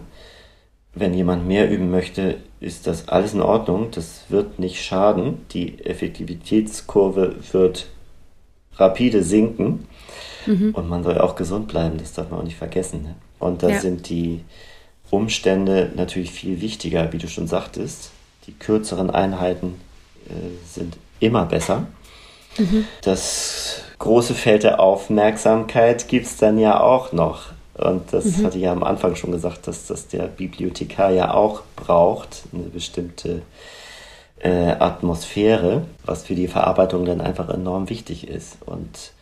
Wenn 0.94 1.14
jemand 1.14 1.46
mehr 1.46 1.70
üben 1.70 1.90
möchte, 1.90 2.36
ist 2.58 2.86
das 2.86 3.08
alles 3.08 3.34
in 3.34 3.42
Ordnung. 3.42 3.88
Das 3.90 4.24
wird 4.28 4.58
nicht 4.58 4.82
schaden. 4.82 5.44
Die 5.52 5.84
Effektivitätskurve 5.84 7.36
wird 7.52 7.86
rapide 8.76 9.22
sinken. 9.22 9.86
Mhm. 10.46 10.74
Und 10.74 10.88
man 10.88 11.04
soll 11.04 11.18
auch 11.18 11.36
gesund 11.36 11.68
bleiben, 11.68 11.98
das 11.98 12.12
darf 12.12 12.30
man 12.30 12.40
auch 12.40 12.44
nicht 12.44 12.56
vergessen. 12.56 13.02
Ne? 13.02 13.14
Und 13.38 13.62
da 13.62 13.68
ja. 13.68 13.80
sind 13.80 14.08
die 14.08 14.42
Umstände 15.10 15.90
natürlich 15.94 16.30
viel 16.32 16.60
wichtiger, 16.60 17.12
wie 17.12 17.18
du 17.18 17.28
schon 17.28 17.46
sagtest. 17.46 18.10
Die 18.46 18.52
kürzeren 18.52 19.10
Einheiten 19.10 19.80
äh, 20.28 20.32
sind 20.66 20.96
immer 21.20 21.46
besser. 21.46 21.86
Mhm. 22.58 22.86
Das 23.02 23.82
große 23.98 24.34
Feld 24.34 24.62
der 24.62 24.80
Aufmerksamkeit 24.80 26.08
gibt 26.08 26.26
es 26.26 26.36
dann 26.36 26.58
ja 26.58 26.80
auch 26.80 27.12
noch. 27.12 27.52
Und 27.74 28.12
das 28.12 28.24
mhm. 28.24 28.44
hatte 28.44 28.56
ich 28.56 28.64
ja 28.64 28.72
am 28.72 28.82
Anfang 28.82 29.16
schon 29.16 29.32
gesagt, 29.32 29.66
dass 29.66 29.86
das 29.86 30.08
der 30.08 30.24
Bibliothekar 30.24 31.10
ja 31.10 31.34
auch 31.34 31.62
braucht, 31.76 32.44
eine 32.52 32.64
bestimmte 32.64 33.42
äh, 34.38 34.70
Atmosphäre, 34.78 35.82
was 36.04 36.24
für 36.24 36.34
die 36.34 36.48
Verarbeitung 36.48 37.04
dann 37.04 37.20
einfach 37.20 37.48
enorm 37.50 37.90
wichtig 37.90 38.28
ist. 38.28 38.58
Und 38.64 39.12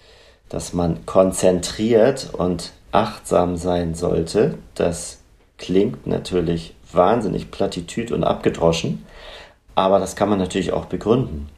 dass 0.48 0.72
man 0.72 1.04
konzentriert 1.04 2.30
und 2.32 2.72
achtsam 2.94 3.56
sein 3.56 3.94
sollte, 3.94 4.58
das 4.74 5.20
klingt 5.58 6.06
natürlich 6.06 6.74
wahnsinnig 6.92 7.50
platitüd 7.50 8.12
und 8.12 8.24
abgedroschen, 8.24 9.04
aber 9.74 9.98
das 9.98 10.16
kann 10.16 10.28
man 10.28 10.38
natürlich 10.38 10.72
auch 10.72 10.86
begründen. 10.86 11.48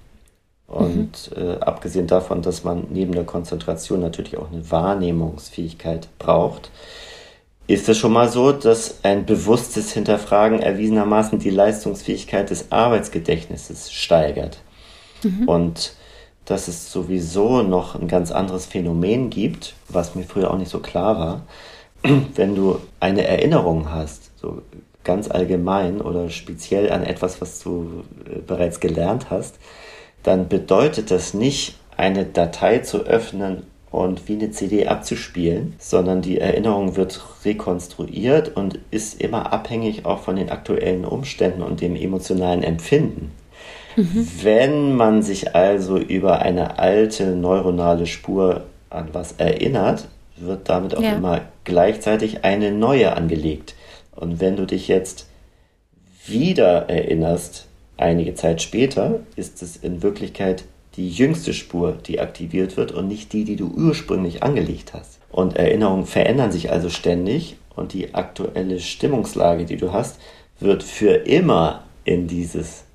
Und 0.67 1.31
mhm. 1.37 1.43
äh, 1.43 1.57
abgesehen 1.61 2.07
davon, 2.07 2.43
dass 2.43 2.65
man 2.65 2.87
neben 2.91 3.13
der 3.13 3.25
Konzentration 3.25 4.01
natürlich 4.01 4.37
auch 4.37 4.51
eine 4.51 4.69
Wahrnehmungsfähigkeit 4.71 6.09
braucht, 6.19 6.71
ist 7.69 7.89
es 7.89 7.99
schon 7.99 8.13
mal 8.13 8.29
so, 8.29 8.53
dass 8.53 9.05
ein 9.05 9.27
bewusstes 9.27 9.93
Hinterfragen 9.93 10.61
erwiesenermaßen 10.61 11.39
die 11.39 11.51
Leistungsfähigkeit 11.51 12.51
des 12.51 12.71
Arbeitsgedächtnisses 12.73 13.93
steigert. 13.93 14.59
Mhm. 15.23 15.49
Und 15.49 15.93
dass 16.47 16.69
es 16.69 16.91
sowieso 16.91 17.63
noch 17.63 17.95
ein 17.95 18.09
ganz 18.09 18.33
anderes 18.33 18.67
Phänomen 18.67 19.31
gibt, 19.31 19.75
was 19.89 20.15
mir 20.15 20.23
früher 20.23 20.51
auch 20.51 20.59
nicht 20.59 20.71
so 20.71 20.81
klar 20.81 21.19
war. 21.19 21.43
Wenn 22.35 22.55
du 22.55 22.79
eine 23.01 23.27
Erinnerung 23.27 23.91
hast, 23.91 24.31
so 24.39 24.63
ganz 25.05 25.31
allgemein 25.31 26.01
oder 26.01 26.31
speziell 26.31 26.91
an 26.91 27.03
etwas, 27.03 27.41
was 27.41 27.61
du 27.61 28.05
äh, 28.25 28.39
bereits 28.41 28.81
gelernt 28.81 29.29
hast, 29.29 29.59
dann 30.23 30.49
bedeutet 30.49 31.11
das 31.11 31.35
nicht, 31.35 31.79
eine 31.97 32.25
Datei 32.27 32.81
zu 32.81 33.05
öffnen 33.05 33.63
und 33.91 34.29
wie 34.29 34.35
eine 34.35 34.51
CD 34.51 34.87
abzuspielen, 34.87 35.75
sondern 35.79 36.21
die 36.21 36.39
Erinnerung 36.39 36.97
wird 36.97 37.25
rekonstruiert 37.45 38.55
und 38.55 38.79
ist 38.91 39.21
immer 39.21 39.53
abhängig 39.53 40.05
auch 40.05 40.21
von 40.21 40.37
den 40.37 40.51
aktuellen 40.51 41.05
Umständen 41.05 41.63
und 41.63 41.81
dem 41.81 41.97
emotionalen 41.97 42.63
Empfinden. 42.63 43.33
Mhm. 43.97 44.29
Wenn 44.43 44.95
man 44.95 45.23
sich 45.23 45.55
also 45.55 45.99
über 45.99 46.41
eine 46.41 46.79
alte 46.79 47.35
neuronale 47.35 48.07
Spur 48.07 48.65
an 48.91 49.09
was 49.13 49.33
erinnert, 49.33 50.07
wird 50.37 50.69
damit 50.69 50.97
auch 50.97 51.03
ja. 51.03 51.17
immer 51.17 51.43
gleichzeitig 51.65 52.45
eine 52.45 52.73
neue 52.73 53.17
angelegt. 53.17 53.75
Und 54.15 54.41
wenn 54.41 54.57
du 54.57 54.67
dich 54.67 54.89
jetzt 54.89 55.29
wieder 56.27 56.89
erinnerst, 56.89 57.67
einige 57.97 58.35
Zeit 58.35 58.63
später, 58.63 59.21
ist 59.37 59.63
es 59.63 59.77
in 59.77 60.03
Wirklichkeit 60.03 60.65
die 60.97 61.11
jüngste 61.11 61.53
Spur, 61.53 61.97
die 62.07 62.21
aktiviert 62.21 62.77
wird 62.77 62.93
und 62.93 63.09
nicht 63.09 63.33
die, 63.33 63.45
die 63.45 63.57
du 63.57 63.69
ursprünglich 63.69 64.43
angelegt 64.43 64.95
hast. 64.95 65.19
Und 65.31 65.57
Erinnerungen 65.57 66.07
verändern 66.07 66.53
sich 66.53 66.71
also 66.71 66.89
ständig 66.89 67.57
und 67.75 67.93
die 67.93 68.15
aktuelle 68.15 68.81
Stimmungslage, 68.81 69.67
die 69.67 69.77
du 69.77 69.93
hast, 69.93 70.19
wird 70.59 70.83
für 70.83 71.13
immer 71.13 71.85
in 72.05 72.27
dieses 72.27 72.86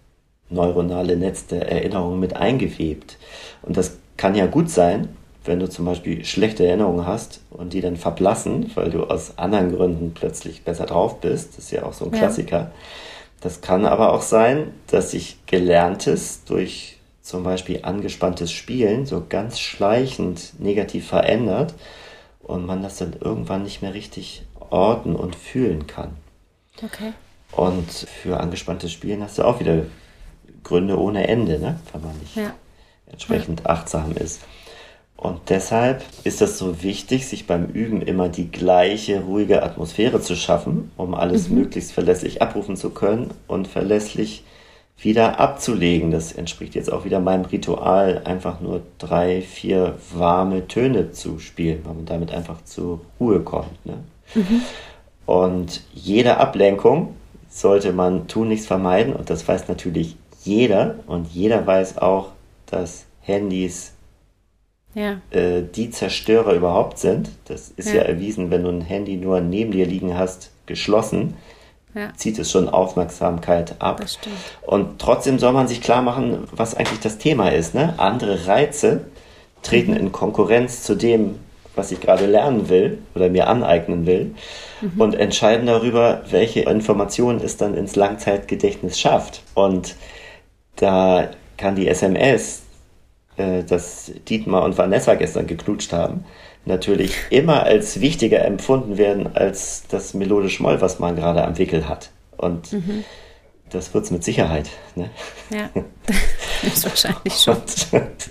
neuronale 0.51 1.17
Netz 1.17 1.47
der 1.47 1.71
Erinnerung 1.71 2.19
mit 2.19 2.35
eingewebt. 2.35 3.17
Und 3.61 3.77
das 3.77 3.97
kann 4.17 4.35
ja 4.35 4.45
gut 4.45 4.69
sein, 4.69 5.09
wenn 5.43 5.59
du 5.59 5.67
zum 5.67 5.85
Beispiel 5.85 6.23
schlechte 6.23 6.65
Erinnerungen 6.65 7.07
hast 7.07 7.41
und 7.49 7.73
die 7.73 7.81
dann 7.81 7.97
verblassen, 7.97 8.69
weil 8.75 8.91
du 8.91 9.05
aus 9.05 9.37
anderen 9.37 9.75
Gründen 9.75 10.13
plötzlich 10.13 10.63
besser 10.63 10.85
drauf 10.85 11.19
bist. 11.19 11.57
Das 11.57 11.65
ist 11.65 11.71
ja 11.71 11.83
auch 11.83 11.93
so 11.93 12.05
ein 12.05 12.11
Klassiker. 12.11 12.57
Ja. 12.57 12.71
Das 13.41 13.61
kann 13.61 13.85
aber 13.85 14.13
auch 14.13 14.21
sein, 14.21 14.71
dass 14.87 15.11
sich 15.11 15.39
Gelerntes 15.47 16.43
durch 16.45 16.97
zum 17.23 17.43
Beispiel 17.43 17.79
angespanntes 17.83 18.51
Spielen 18.51 19.05
so 19.05 19.23
ganz 19.27 19.59
schleichend 19.59 20.59
negativ 20.59 21.07
verändert 21.07 21.73
und 22.41 22.65
man 22.65 22.83
das 22.83 22.97
dann 22.97 23.15
irgendwann 23.19 23.63
nicht 23.63 23.81
mehr 23.81 23.93
richtig 23.93 24.43
orten 24.69 25.15
und 25.15 25.35
fühlen 25.35 25.87
kann. 25.87 26.11
Okay. 26.83 27.13
Und 27.51 27.89
für 27.91 28.39
angespanntes 28.39 28.91
Spielen 28.91 29.21
hast 29.21 29.37
du 29.37 29.43
auch 29.43 29.59
wieder 29.59 29.83
Gründe 30.64 30.99
ohne 30.99 31.28
Ende, 31.28 31.59
ne? 31.59 31.80
wenn 31.91 32.01
man 32.01 32.18
nicht 32.20 32.36
ja. 32.36 32.53
entsprechend 33.12 33.66
achtsam 33.66 34.12
ist. 34.14 34.41
Und 35.22 35.39
deshalb 35.49 36.03
ist 36.24 36.41
es 36.41 36.57
so 36.57 36.82
wichtig, 36.82 37.28
sich 37.28 37.45
beim 37.45 37.66
Üben 37.66 38.01
immer 38.01 38.28
die 38.28 38.49
gleiche 38.49 39.22
ruhige 39.22 39.62
Atmosphäre 39.62 40.20
zu 40.20 40.36
schaffen, 40.36 40.91
um 40.97 41.14
alles 41.14 41.47
mhm. 41.47 41.59
möglichst 41.59 41.91
verlässlich 41.91 42.41
abrufen 42.41 42.76
zu 42.76 42.89
können 42.89 43.30
und 43.47 43.68
verlässlich 43.68 44.43
wieder 44.97 45.39
abzulegen. 45.39 46.09
Das 46.09 46.32
entspricht 46.32 46.74
jetzt 46.74 46.91
auch 46.91 47.05
wieder 47.05 47.20
meinem 47.20 47.45
Ritual, 47.45 48.24
einfach 48.26 48.62
nur 48.62 48.82
drei, 48.97 49.41
vier 49.41 49.95
warme 50.12 50.68
Töne 50.68 51.12
zu 51.12 51.38
spielen, 51.38 51.82
weil 51.84 51.93
man 51.93 52.05
damit 52.05 52.32
einfach 52.32 52.64
zur 52.64 53.01
Ruhe 53.20 53.41
kommt. 53.41 53.86
Ne? 53.86 53.97
Mhm. 54.34 54.62
Und 55.28 55.82
jede 55.93 56.38
Ablenkung 56.38 57.14
sollte 57.47 57.93
man 57.93 58.28
tun, 58.28 58.47
nichts 58.47 58.66
vermeiden. 58.66 59.16
Und 59.16 59.30
das 59.30 59.47
weiß 59.47 59.68
natürlich 59.68 60.16
jeder. 60.43 60.95
Und 61.07 61.31
jeder 61.31 61.65
weiß 61.65 61.97
auch, 61.97 62.29
dass 62.65 63.05
Handys 63.21 63.93
ja. 64.93 65.21
äh, 65.31 65.61
die 65.63 65.89
Zerstörer 65.89 66.53
überhaupt 66.53 66.97
sind. 66.99 67.29
Das 67.45 67.69
ist 67.69 67.89
ja. 67.89 67.95
ja 67.95 68.01
erwiesen, 68.01 68.51
wenn 68.51 68.63
du 68.63 68.69
ein 68.69 68.81
Handy 68.81 69.17
nur 69.17 69.41
neben 69.41 69.71
dir 69.71 69.85
liegen 69.85 70.17
hast, 70.17 70.51
geschlossen 70.65 71.35
ja. 71.93 72.13
zieht 72.15 72.39
es 72.39 72.51
schon 72.51 72.69
Aufmerksamkeit 72.69 73.75
ab. 73.79 74.01
Und 74.61 74.99
trotzdem 74.99 75.39
soll 75.39 75.53
man 75.53 75.67
sich 75.67 75.81
klar 75.81 76.01
machen, 76.01 76.47
was 76.51 76.75
eigentlich 76.75 76.99
das 76.99 77.17
Thema 77.17 77.49
ist. 77.49 77.73
Ne? 77.73 77.95
Andere 77.97 78.47
Reize 78.47 79.05
treten 79.61 79.95
in 79.95 80.11
Konkurrenz 80.11 80.83
zu 80.83 80.95
dem, 80.95 81.39
was 81.75 81.91
ich 81.91 82.01
gerade 82.01 82.25
lernen 82.25 82.69
will 82.69 82.99
oder 83.15 83.29
mir 83.29 83.47
aneignen 83.47 84.05
will 84.05 84.35
mhm. 84.81 84.99
und 84.99 85.15
entscheiden 85.15 85.67
darüber, 85.67 86.23
welche 86.29 86.61
Informationen 86.61 87.41
es 87.43 87.57
dann 87.57 87.75
ins 87.75 87.95
Langzeitgedächtnis 87.95 88.99
schafft. 88.99 89.41
Und 89.53 89.95
da 90.82 91.29
kann 91.57 91.75
die 91.75 91.88
SMS, 91.88 92.63
äh, 93.38 93.63
das 93.63 94.11
Dietmar 94.27 94.63
und 94.63 94.77
Vanessa 94.77 95.13
gestern 95.15 95.47
geknutscht 95.47 95.93
haben, 95.93 96.25
natürlich 96.65 97.13
immer 97.29 97.63
als 97.63 98.01
wichtiger 98.01 98.43
empfunden 98.43 98.97
werden 98.97 99.36
als 99.36 99.84
das 99.89 100.13
melodisch 100.13 100.59
Moll, 100.59 100.82
was 100.82 100.99
man 100.99 101.15
gerade 101.15 101.43
am 101.43 101.57
Wickel 101.57 101.88
hat. 101.88 102.09
Und 102.38 102.73
mhm. 102.73 103.03
das 103.69 103.93
wird 103.93 104.05
es 104.05 104.11
mit 104.11 104.23
Sicherheit. 104.23 104.69
Ne? 104.95 105.09
Ja, 105.49 105.69
ist 106.63 106.84
wahrscheinlich 106.86 107.36
schon. 107.36 107.57
Und, 107.91 108.29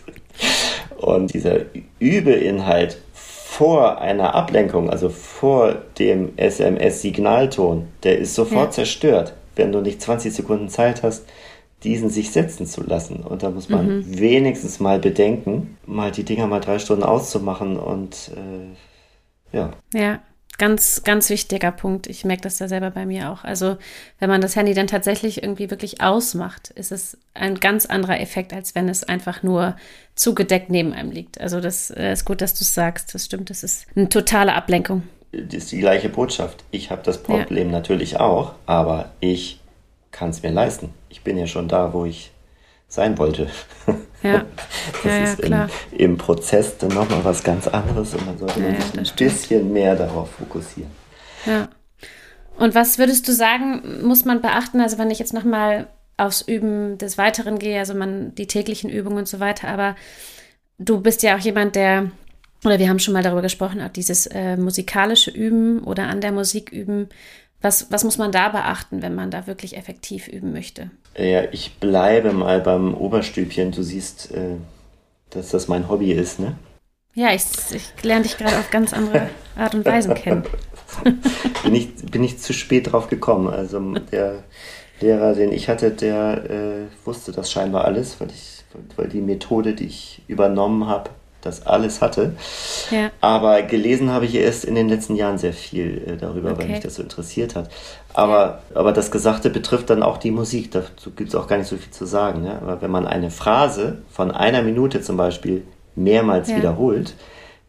und 0.97 1.35
dieser 1.35 1.61
Übeinhalt 1.99 2.99
vor 3.13 4.01
einer 4.01 4.35
Ablenkung, 4.35 4.91
also 4.91 5.09
vor 5.09 5.77
dem 5.99 6.33
SMS-Signalton, 6.37 7.89
der 8.03 8.19
ist 8.19 8.35
sofort 8.35 8.69
ja. 8.69 8.71
zerstört, 8.71 9.35
wenn 9.55 9.71
du 9.71 9.81
nicht 9.81 10.01
20 10.03 10.33
Sekunden 10.33 10.69
Zeit 10.69 11.03
hast, 11.03 11.27
diesen 11.83 12.11
sich 12.11 12.31
setzen 12.31 12.67
zu 12.67 12.83
lassen. 12.83 13.17
Und 13.21 13.43
da 13.43 13.51
muss 13.51 13.69
man 13.69 13.99
mhm. 13.99 14.19
wenigstens 14.19 14.81
mal 14.81 14.99
bedenken, 14.99 15.79
mal 15.87 16.11
die 16.11 16.25
Dinger 16.25 16.47
mal 16.47 16.61
drei 16.61 16.79
Stunden 16.79 17.05
auszumachen 17.05 17.79
und 17.79 18.31
äh, 18.37 19.57
ja. 19.57 19.73
Ja, 19.95 20.21
ganz, 20.59 21.03
ganz 21.05 21.31
wichtiger 21.31 21.73
Punkt. 21.73 22.07
Ich 22.07 22.25
merke 22.25 22.43
das 22.43 22.59
ja 22.59 22.69
selber 22.69 22.91
bei 22.91 23.07
mir 23.07 23.31
auch. 23.31 23.45
Also, 23.45 23.79
wenn 24.19 24.29
man 24.29 24.43
das 24.43 24.57
Handy 24.57 24.75
dann 24.75 24.87
tatsächlich 24.87 25.43
irgendwie 25.43 25.71
wirklich 25.71 26.03
ausmacht, 26.03 26.69
ist 26.71 26.93
es 26.93 27.19
ein 27.33 27.57
ganz 27.57 27.87
anderer 27.87 28.21
Effekt, 28.21 28.53
als 28.53 28.75
wenn 28.75 28.89
es 28.89 29.03
einfach 29.03 29.43
nur 29.43 29.75
zugedeckt 30.15 30.71
neben 30.71 30.93
einem 30.93 31.11
liegt. 31.11 31.41
Also, 31.41 31.61
das 31.61 31.91
äh, 31.91 32.13
ist 32.13 32.27
gut, 32.27 32.43
dass 32.43 32.53
du 32.55 32.63
es 32.63 32.75
sagst. 32.75 33.15
Das 33.15 33.25
stimmt, 33.25 33.49
das 33.49 33.65
ist 33.65 33.87
eine 33.97 34.11
totale 34.11 34.55
Ablenkung. 34.55 35.03
Das 35.33 35.55
ist 35.55 35.73
die 35.73 35.79
gleiche 35.79 36.11
Botschaft. 36.11 36.65
Ich 36.71 36.91
habe 36.91 37.03
das 37.05 37.23
Problem 37.23 37.69
ja. 37.69 37.73
natürlich 37.73 38.21
auch, 38.21 38.53
aber 38.67 39.13
ich 39.21 39.60
kann 40.11 40.31
es 40.31 40.43
mir 40.43 40.51
leisten. 40.51 40.93
Ich 41.09 41.23
bin 41.23 41.37
ja 41.37 41.47
schon 41.47 41.69
da, 41.69 41.93
wo 41.93 42.05
ich 42.05 42.33
sein 42.89 43.19
wollte. 43.19 43.49
Ja, 44.23 44.45
das 45.03 45.05
ja, 45.05 45.11
ja 45.19 45.25
ist 45.25 45.43
klar. 45.43 45.71
Im, 45.93 45.99
Im, 45.99 46.19
Prozess 46.19 46.77
dann 46.77 46.91
nochmal 46.91 47.25
was 47.25 47.43
ganz 47.43 47.69
anderes 47.69 48.15
und 48.15 48.27
man 48.27 48.39
sollte 48.39 48.61
ja, 48.61 48.75
sich 48.75 48.99
ein 48.99 49.07
stimmt. 49.07 49.17
bisschen 49.17 49.73
mehr 49.73 49.97
darauf 49.97 50.31
fokussieren. 50.33 50.91
Ja. 51.47 51.69
Und 52.59 52.75
was 52.75 52.99
würdest 52.99 53.27
du 53.27 53.33
sagen, 53.33 54.03
muss 54.03 54.27
man 54.27 54.43
beachten? 54.43 54.81
Also 54.81 54.99
wenn 54.99 55.11
ich 55.11 55.19
jetzt 55.19 55.33
nochmal 55.33 55.87
aufs 56.19 56.43
Üben 56.43 56.99
des 56.99 57.17
Weiteren 57.17 57.59
gehe, 57.59 57.79
also 57.79 57.95
man 57.95 58.35
die 58.35 58.47
täglichen 58.47 58.91
Übungen 58.91 59.19
und 59.19 59.29
so 59.29 59.41
weiter, 59.41 59.69
aber 59.69 59.97
du 60.79 61.01
bist 61.01 61.23
ja 61.23 61.37
auch 61.37 61.41
jemand, 61.41 61.77
der, 61.77 62.11
oder 62.65 62.79
wir 62.79 62.89
haben 62.89 62.99
schon 62.99 63.15
mal 63.15 63.23
darüber 63.23 63.41
gesprochen, 63.41 63.81
auch 63.81 63.89
dieses 63.89 64.27
äh, 64.27 64.57
musikalische 64.59 65.31
Üben 65.31 65.83
oder 65.83 66.09
an 66.09 66.21
der 66.21 66.33
Musik 66.33 66.71
üben. 66.71 67.09
Was, 67.63 67.91
was 67.91 68.05
muss 68.05 68.17
man 68.17 68.33
da 68.33 68.49
beachten, 68.49 69.03
wenn 69.03 69.15
man 69.15 69.31
da 69.31 69.47
wirklich 69.47 69.77
effektiv 69.77 70.29
üben 70.29 70.53
möchte? 70.53 70.91
Ja, 71.17 71.43
ich 71.53 71.79
bleibe 71.79 72.33
mal 72.33 72.61
beim 72.61 72.95
Oberstübchen. 72.95 73.73
Du 73.73 73.83
siehst, 73.83 74.33
äh, 74.33 74.57
dass 75.31 75.51
das 75.51 75.69
mein 75.69 75.89
Hobby 75.89 76.13
ist, 76.13 76.41
ne? 76.41 76.57
Ja, 77.15 77.35
ich, 77.35 77.43
ich 77.73 78.03
lerne 78.03 78.23
dich 78.23 78.39
gerade 78.39 78.57
auf 78.59 78.71
ganz 78.71 78.93
andere 78.93 79.29
Art 79.57 79.75
und 79.75 79.85
Weise 79.85 80.15
kennen. 80.15 80.45
bin, 81.65 81.75
ich, 81.75 81.95
bin 81.97 82.25
ich 82.25 82.39
zu 82.39 82.53
spät 82.53 82.93
drauf 82.93 83.09
gekommen. 83.09 83.49
Also 83.49 83.81
der 84.13 84.45
Lehrer, 85.01 85.35
den 85.35 85.53
ich 85.53 85.69
hatte, 85.69 85.91
der 85.91 86.51
äh, 86.51 87.07
wusste 87.07 87.33
das 87.33 87.51
scheinbar 87.51 87.85
alles, 87.85 88.21
weil, 88.21 88.29
ich, 88.29 88.65
weil 88.97 89.09
die 89.09 89.21
Methode, 89.21 89.75
die 89.75 89.87
ich 89.87 90.23
übernommen 90.29 90.87
habe, 90.87 91.11
das 91.41 91.67
alles 91.67 92.01
hatte. 92.01 92.35
Ja. 92.91 93.11
Aber 93.21 93.63
gelesen 93.63 94.11
habe 94.11 94.27
ich 94.27 94.35
erst 94.35 94.65
in 94.65 94.75
den 94.75 94.89
letzten 94.89 95.17
Jahren 95.17 95.39
sehr 95.39 95.53
viel 95.53 96.03
äh, 96.07 96.17
darüber, 96.17 96.53
okay. 96.53 96.63
weil 96.63 96.69
mich 96.69 96.81
das 96.81 96.97
so 96.97 97.03
interessiert 97.03 97.55
hat. 97.57 97.71
Aber, 98.13 98.63
ja. 98.71 98.81
aber 98.81 98.93
das 98.93 99.11
Gesagte 99.11 99.51
betrifft 99.51 99.91
dann 99.91 100.03
auch 100.03 100.19
die 100.19 100.31
Musik. 100.31 100.71
Dazu 100.71 101.11
gibt 101.11 101.31
es 101.31 101.35
auch 101.35 101.47
gar 101.47 101.59
nicht 101.59 101.69
so 101.69 101.77
viel 101.77 101.91
zu 101.91 102.05
sagen. 102.05 102.43
Ne? 102.43 102.59
Aber 102.61 102.83
wenn 102.83 102.91
man 102.91 103.07
eine 103.07 103.31
Phrase 103.31 104.03
von 104.11 104.31
einer 104.31 104.63
Minute 104.63 105.01
zum 105.01 105.17
Beispiel 105.17 105.63
mehrmals 105.95 106.51
ja. 106.51 106.57
wiederholt, 106.57 107.15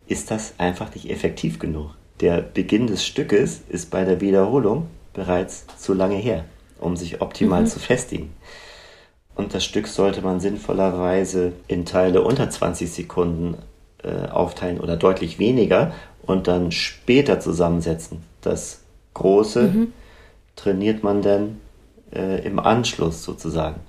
ist 0.08 0.32
das 0.32 0.54
einfach 0.58 0.94
nicht 0.94 1.10
effektiv 1.10 1.60
genug. 1.60 1.92
Der 2.20 2.42
Beginn 2.42 2.88
des 2.88 3.06
Stückes 3.06 3.62
ist 3.70 3.90
bei 3.90 4.04
der 4.04 4.22
Wiederholung 4.22 4.88
bereits 5.14 5.66
zu 5.78 5.94
lange 5.94 6.16
her, 6.16 6.46
um 6.80 6.96
sich 6.96 7.22
optimal 7.22 7.62
mhm. 7.62 7.68
zu 7.68 7.80
festigen. 7.80 8.34
Und 9.42 9.56
das 9.56 9.66
Stück 9.66 9.88
sollte 9.88 10.22
man 10.22 10.40
sinnvollerweise 10.40 11.54
in 11.68 11.84
Teile 11.84 12.22
unter 12.22 12.48
20 12.48 12.92
Sekunden 12.92 13.58
äh, 14.04 14.30
aufteilen 14.30 14.80
oder 14.80 14.98
deutlich 14.98 15.40
weniger 15.40 15.94
und 16.22 16.48
dann 16.48 16.72
später 16.72 17.40
zusammensetzen. 17.40 18.20
Das 18.42 18.82
Große 19.16 19.64
mhm. 19.64 19.94
trainiert 20.56 21.02
man 21.02 21.24
dann 21.24 21.60
äh, 22.14 22.46
im 22.46 22.60
Anschluss 22.60 23.24
sozusagen. 23.24 23.80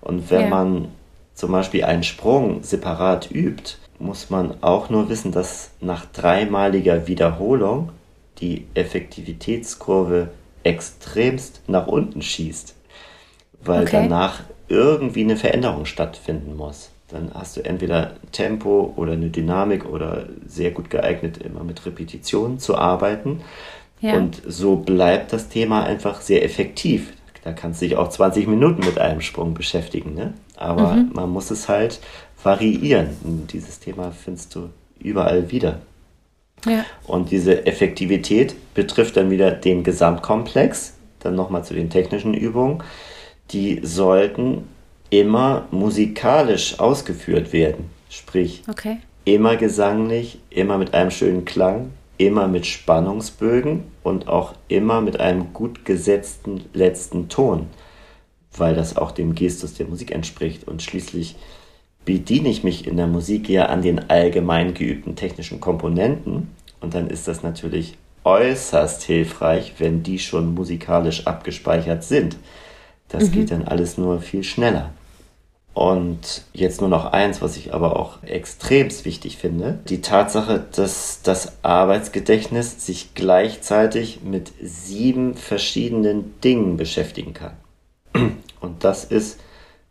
Und 0.00 0.30
wenn 0.30 0.44
ja. 0.44 0.48
man 0.48 0.88
zum 1.34 1.52
Beispiel 1.52 1.84
einen 1.84 2.04
Sprung 2.04 2.62
separat 2.62 3.30
übt, 3.30 3.74
muss 3.98 4.30
man 4.30 4.62
auch 4.62 4.88
nur 4.88 5.10
wissen, 5.10 5.30
dass 5.30 5.72
nach 5.82 6.06
dreimaliger 6.06 7.06
Wiederholung 7.06 7.90
die 8.38 8.66
Effektivitätskurve 8.72 10.30
extremst 10.62 11.60
nach 11.66 11.86
unten 11.86 12.22
schießt, 12.22 12.74
weil 13.62 13.82
okay. 13.82 13.90
danach 13.92 14.40
irgendwie 14.72 15.20
eine 15.20 15.36
Veränderung 15.36 15.84
stattfinden 15.84 16.56
muss. 16.56 16.90
Dann 17.08 17.30
hast 17.34 17.56
du 17.56 17.64
entweder 17.64 18.12
Tempo 18.32 18.94
oder 18.96 19.12
eine 19.12 19.28
Dynamik 19.28 19.84
oder 19.84 20.24
sehr 20.46 20.70
gut 20.70 20.88
geeignet, 20.88 21.38
immer 21.38 21.62
mit 21.62 21.84
Repetitionen 21.84 22.58
zu 22.58 22.76
arbeiten. 22.76 23.42
Ja. 24.00 24.14
Und 24.14 24.40
so 24.46 24.76
bleibt 24.76 25.32
das 25.32 25.48
Thema 25.48 25.84
einfach 25.84 26.22
sehr 26.22 26.42
effektiv. 26.42 27.12
Da 27.44 27.52
kannst 27.52 27.82
du 27.82 27.86
dich 27.86 27.96
auch 27.96 28.08
20 28.08 28.46
Minuten 28.46 28.84
mit 28.86 28.98
einem 28.98 29.20
Sprung 29.20 29.52
beschäftigen. 29.52 30.14
Ne? 30.14 30.32
Aber 30.56 30.94
mhm. 30.94 31.10
man 31.12 31.28
muss 31.28 31.50
es 31.50 31.68
halt 31.68 32.00
variieren. 32.42 33.10
Und 33.24 33.52
dieses 33.52 33.78
Thema 33.78 34.10
findest 34.10 34.54
du 34.54 34.70
überall 34.98 35.50
wieder. 35.50 35.80
Ja. 36.66 36.84
Und 37.06 37.30
diese 37.30 37.66
Effektivität 37.66 38.54
betrifft 38.74 39.16
dann 39.18 39.30
wieder 39.30 39.50
den 39.50 39.84
Gesamtkomplex. 39.84 40.94
Dann 41.20 41.34
nochmal 41.34 41.64
zu 41.64 41.74
den 41.74 41.90
technischen 41.90 42.32
Übungen. 42.32 42.82
Die 43.50 43.80
sollten 43.82 44.68
immer 45.10 45.66
musikalisch 45.70 46.78
ausgeführt 46.78 47.52
werden. 47.52 47.90
Sprich, 48.08 48.62
okay. 48.68 48.98
immer 49.24 49.56
gesanglich, 49.56 50.38
immer 50.50 50.78
mit 50.78 50.94
einem 50.94 51.10
schönen 51.10 51.44
Klang, 51.44 51.90
immer 52.18 52.48
mit 52.48 52.66
Spannungsbögen 52.66 53.84
und 54.02 54.28
auch 54.28 54.54
immer 54.68 55.00
mit 55.00 55.20
einem 55.20 55.52
gut 55.52 55.84
gesetzten 55.84 56.64
letzten 56.72 57.28
Ton, 57.28 57.66
weil 58.56 58.74
das 58.74 58.96
auch 58.96 59.10
dem 59.10 59.34
Gestus 59.34 59.74
der 59.74 59.86
Musik 59.86 60.12
entspricht. 60.12 60.66
Und 60.66 60.82
schließlich 60.82 61.36
bediene 62.04 62.48
ich 62.48 62.64
mich 62.64 62.86
in 62.86 62.96
der 62.96 63.06
Musik 63.06 63.48
ja 63.48 63.66
an 63.66 63.82
den 63.82 64.10
allgemein 64.10 64.74
geübten 64.74 65.16
technischen 65.16 65.60
Komponenten 65.60 66.48
und 66.80 66.94
dann 66.94 67.08
ist 67.08 67.28
das 67.28 67.42
natürlich 67.42 67.96
äußerst 68.24 69.02
hilfreich, 69.02 69.74
wenn 69.78 70.02
die 70.02 70.18
schon 70.18 70.54
musikalisch 70.54 71.26
abgespeichert 71.26 72.04
sind. 72.04 72.36
Das 73.12 73.24
mhm. 73.24 73.32
geht 73.32 73.50
dann 73.50 73.68
alles 73.68 73.98
nur 73.98 74.20
viel 74.20 74.42
schneller. 74.42 74.90
Und 75.74 76.42
jetzt 76.52 76.80
nur 76.80 76.90
noch 76.90 77.06
eins, 77.06 77.40
was 77.40 77.56
ich 77.56 77.72
aber 77.72 77.98
auch 77.98 78.22
extremst 78.24 79.06
wichtig 79.06 79.38
finde. 79.38 79.78
Die 79.88 80.02
Tatsache, 80.02 80.66
dass 80.74 81.22
das 81.22 81.52
Arbeitsgedächtnis 81.62 82.84
sich 82.84 83.14
gleichzeitig 83.14 84.20
mit 84.22 84.52
sieben 84.62 85.34
verschiedenen 85.34 86.38
Dingen 86.42 86.76
beschäftigen 86.76 87.32
kann. 87.32 87.52
Und 88.60 88.84
das 88.84 89.04
ist 89.04 89.40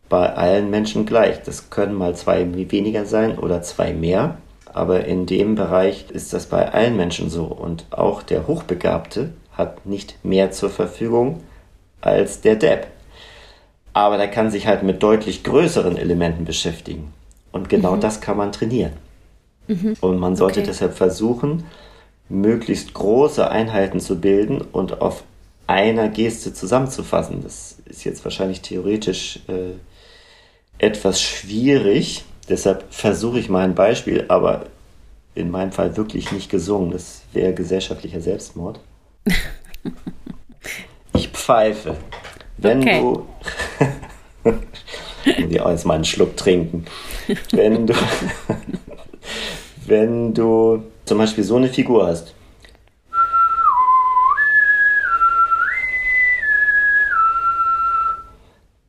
bei 0.07 0.34
allen 0.34 0.69
Menschen 0.69 1.05
gleich. 1.05 1.41
Das 1.41 1.72
können 1.72 1.95
mal 1.95 2.15
zwei 2.15 2.45
weniger 2.53 3.05
sein 3.05 3.39
oder 3.39 3.63
zwei 3.63 3.93
mehr. 3.93 4.38
Aber 4.65 5.05
in 5.05 5.26
dem 5.26 5.55
Bereich 5.55 6.05
ist 6.11 6.32
das 6.34 6.45
bei 6.45 6.72
allen 6.72 6.95
Menschen 6.95 7.30
so. 7.30 7.45
Und 7.45 7.86
auch 7.89 8.22
der 8.22 8.45
Hochbegabte 8.45 9.34
hat 9.51 9.86
nicht 9.86 10.24
mehr 10.24 10.51
zur 10.51 10.69
Verfügung 10.69 11.41
als 12.01 12.41
der 12.41 12.55
Depp. 12.55 12.88
Aber 13.94 14.18
der 14.18 14.30
kann 14.30 14.52
sich 14.52 14.68
halt 14.68 14.84
mit 14.84 15.04
deutlich 15.04 15.44
größeren 15.44 15.98
Elementen 15.98 16.46
beschäftigen. 16.46 17.14
Und 17.52 17.70
genau 17.70 17.96
mhm. 17.96 18.02
das 18.02 18.22
kann 18.22 18.38
man 18.38 18.52
trainieren. 18.52 18.94
Mhm. 19.68 19.96
Und 20.02 20.18
man 20.18 20.36
sollte 20.36 20.60
okay. 20.60 20.68
deshalb 20.68 20.96
versuchen, 20.96 21.66
möglichst 22.30 22.94
große 22.94 23.50
Einheiten 23.50 24.00
zu 24.00 24.20
bilden 24.20 24.62
und 24.62 25.02
auf 25.02 25.24
einer 25.68 26.10
Geste 26.10 26.54
zusammenzufassen. 26.54 27.44
Das 27.44 27.78
ist 27.86 28.04
jetzt 28.04 28.24
wahrscheinlich 28.24 28.62
theoretisch 28.62 29.39
äh, 29.48 29.74
etwas 30.78 31.22
schwierig. 31.22 32.24
Deshalb 32.50 32.86
versuche 32.94 33.39
ich 33.39 33.50
mal 33.50 33.64
ein 33.64 33.76
Beispiel, 33.76 34.26
aber 34.28 34.66
in 35.36 35.52
meinem 35.52 35.72
Fall 35.72 35.96
wirklich 35.96 36.32
nicht 36.32 36.50
gesungen. 36.50 36.92
Das 36.92 37.22
wäre 37.34 37.54
gesellschaftlicher 37.54 38.22
Selbstmord. 38.22 38.80
Ich 41.14 41.28
pfeife. 41.28 41.98
Wenn 42.62 42.82
okay. 42.82 43.01
du. 43.01 43.26
muss 45.26 45.36
ich 45.49 45.62
auch 45.62 45.70
jetzt 45.72 45.86
mal 45.86 45.95
einen 45.95 46.05
Schluck 46.05 46.38
trinken. 46.38 46.86
Wenn 47.51 47.88
du. 47.88 47.93
wenn 49.88 50.34
du 50.34 50.84
zum 51.05 51.18
Beispiel 51.18 51.43
so 51.43 51.55
eine 51.55 51.70
Figur 51.70 52.05
hast. 52.05 52.36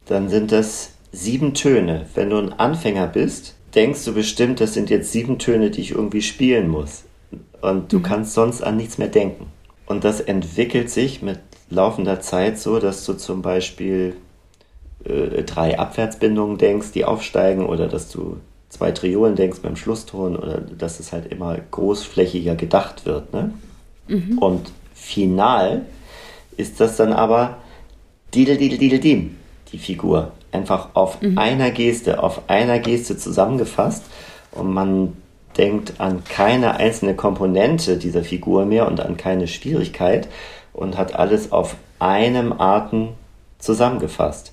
Dann 0.07 0.29
sind 0.29 0.53
das 0.53 0.93
sieben 1.11 1.55
Töne. 1.55 2.07
Wenn 2.15 2.29
du 2.29 2.37
ein 2.37 2.53
Anfänger 2.53 3.07
bist, 3.07 3.55
denkst 3.75 4.05
du 4.05 4.13
bestimmt, 4.13 4.61
das 4.61 4.75
sind 4.75 4.91
jetzt 4.91 5.13
sieben 5.13 5.39
Töne, 5.39 5.71
die 5.71 5.81
ich 5.81 5.93
irgendwie 5.93 6.21
spielen 6.21 6.69
muss. 6.69 7.05
Und 7.63 7.91
du 7.93 7.99
mhm. 7.99 8.03
kannst 8.03 8.35
sonst 8.35 8.63
an 8.63 8.77
nichts 8.77 8.99
mehr 8.99 9.09
denken. 9.09 9.47
Und 9.87 10.05
das 10.05 10.21
entwickelt 10.21 10.91
sich 10.91 11.23
mit 11.23 11.39
laufender 11.73 12.21
Zeit 12.21 12.59
so, 12.59 12.79
dass 12.79 13.05
du 13.05 13.15
zum 13.15 13.43
Beispiel 13.43 14.17
äh, 15.05 15.43
drei 15.43 15.79
Abwärtsbindungen 15.79 16.59
denkst, 16.59 16.93
die 16.93 17.05
aufsteigen, 17.05 17.67
oder 17.67 17.89
dass 17.89 18.11
du 18.11 18.39
zwei 18.69 18.93
Triolen 18.93 19.37
denkst 19.37 19.61
beim 19.63 19.77
Schlusston, 19.77 20.37
oder 20.37 20.61
dass 20.61 21.01
es 21.01 21.13
halt 21.13 21.33
immer 21.33 21.57
großflächiger 21.71 22.55
gedacht 22.55 23.07
wird. 23.07 23.33
Ne? 23.33 23.53
Mhm. 24.09 24.39
Und 24.39 24.73
final 24.95 25.87
ist 26.57 26.81
das 26.81 26.97
dann 26.97 27.13
aber 27.13 27.59
Didel, 28.35 28.57
Didel, 28.57 28.79
Didel, 28.79 29.01
Dim, 29.01 29.37
die 29.73 29.79
Figur 29.79 30.33
einfach 30.53 30.91
auf 30.95 31.21
mhm. 31.23 31.39
einer 31.39 31.71
Geste, 31.71 32.23
auf 32.23 32.49
einer 32.49 32.79
Geste 32.79 33.17
zusammengefasst 33.17 34.05
und 34.53 34.73
man 34.73 35.17
denkt 35.57 35.95
an 35.99 36.25
keine 36.25 36.77
einzelne 36.77 37.15
Komponente 37.15 37.99
dieser 37.99 38.23
Figur 38.23 38.65
mehr 38.65 38.89
und 38.89 39.01
an 39.01 39.17
keine 39.17 39.49
Schwierigkeit 39.49 40.29
und 40.73 40.97
hat 40.97 41.15
alles 41.15 41.53
auf 41.53 41.77
einem 41.99 42.53
Atem 42.53 43.09
zusammengefasst. 43.59 44.53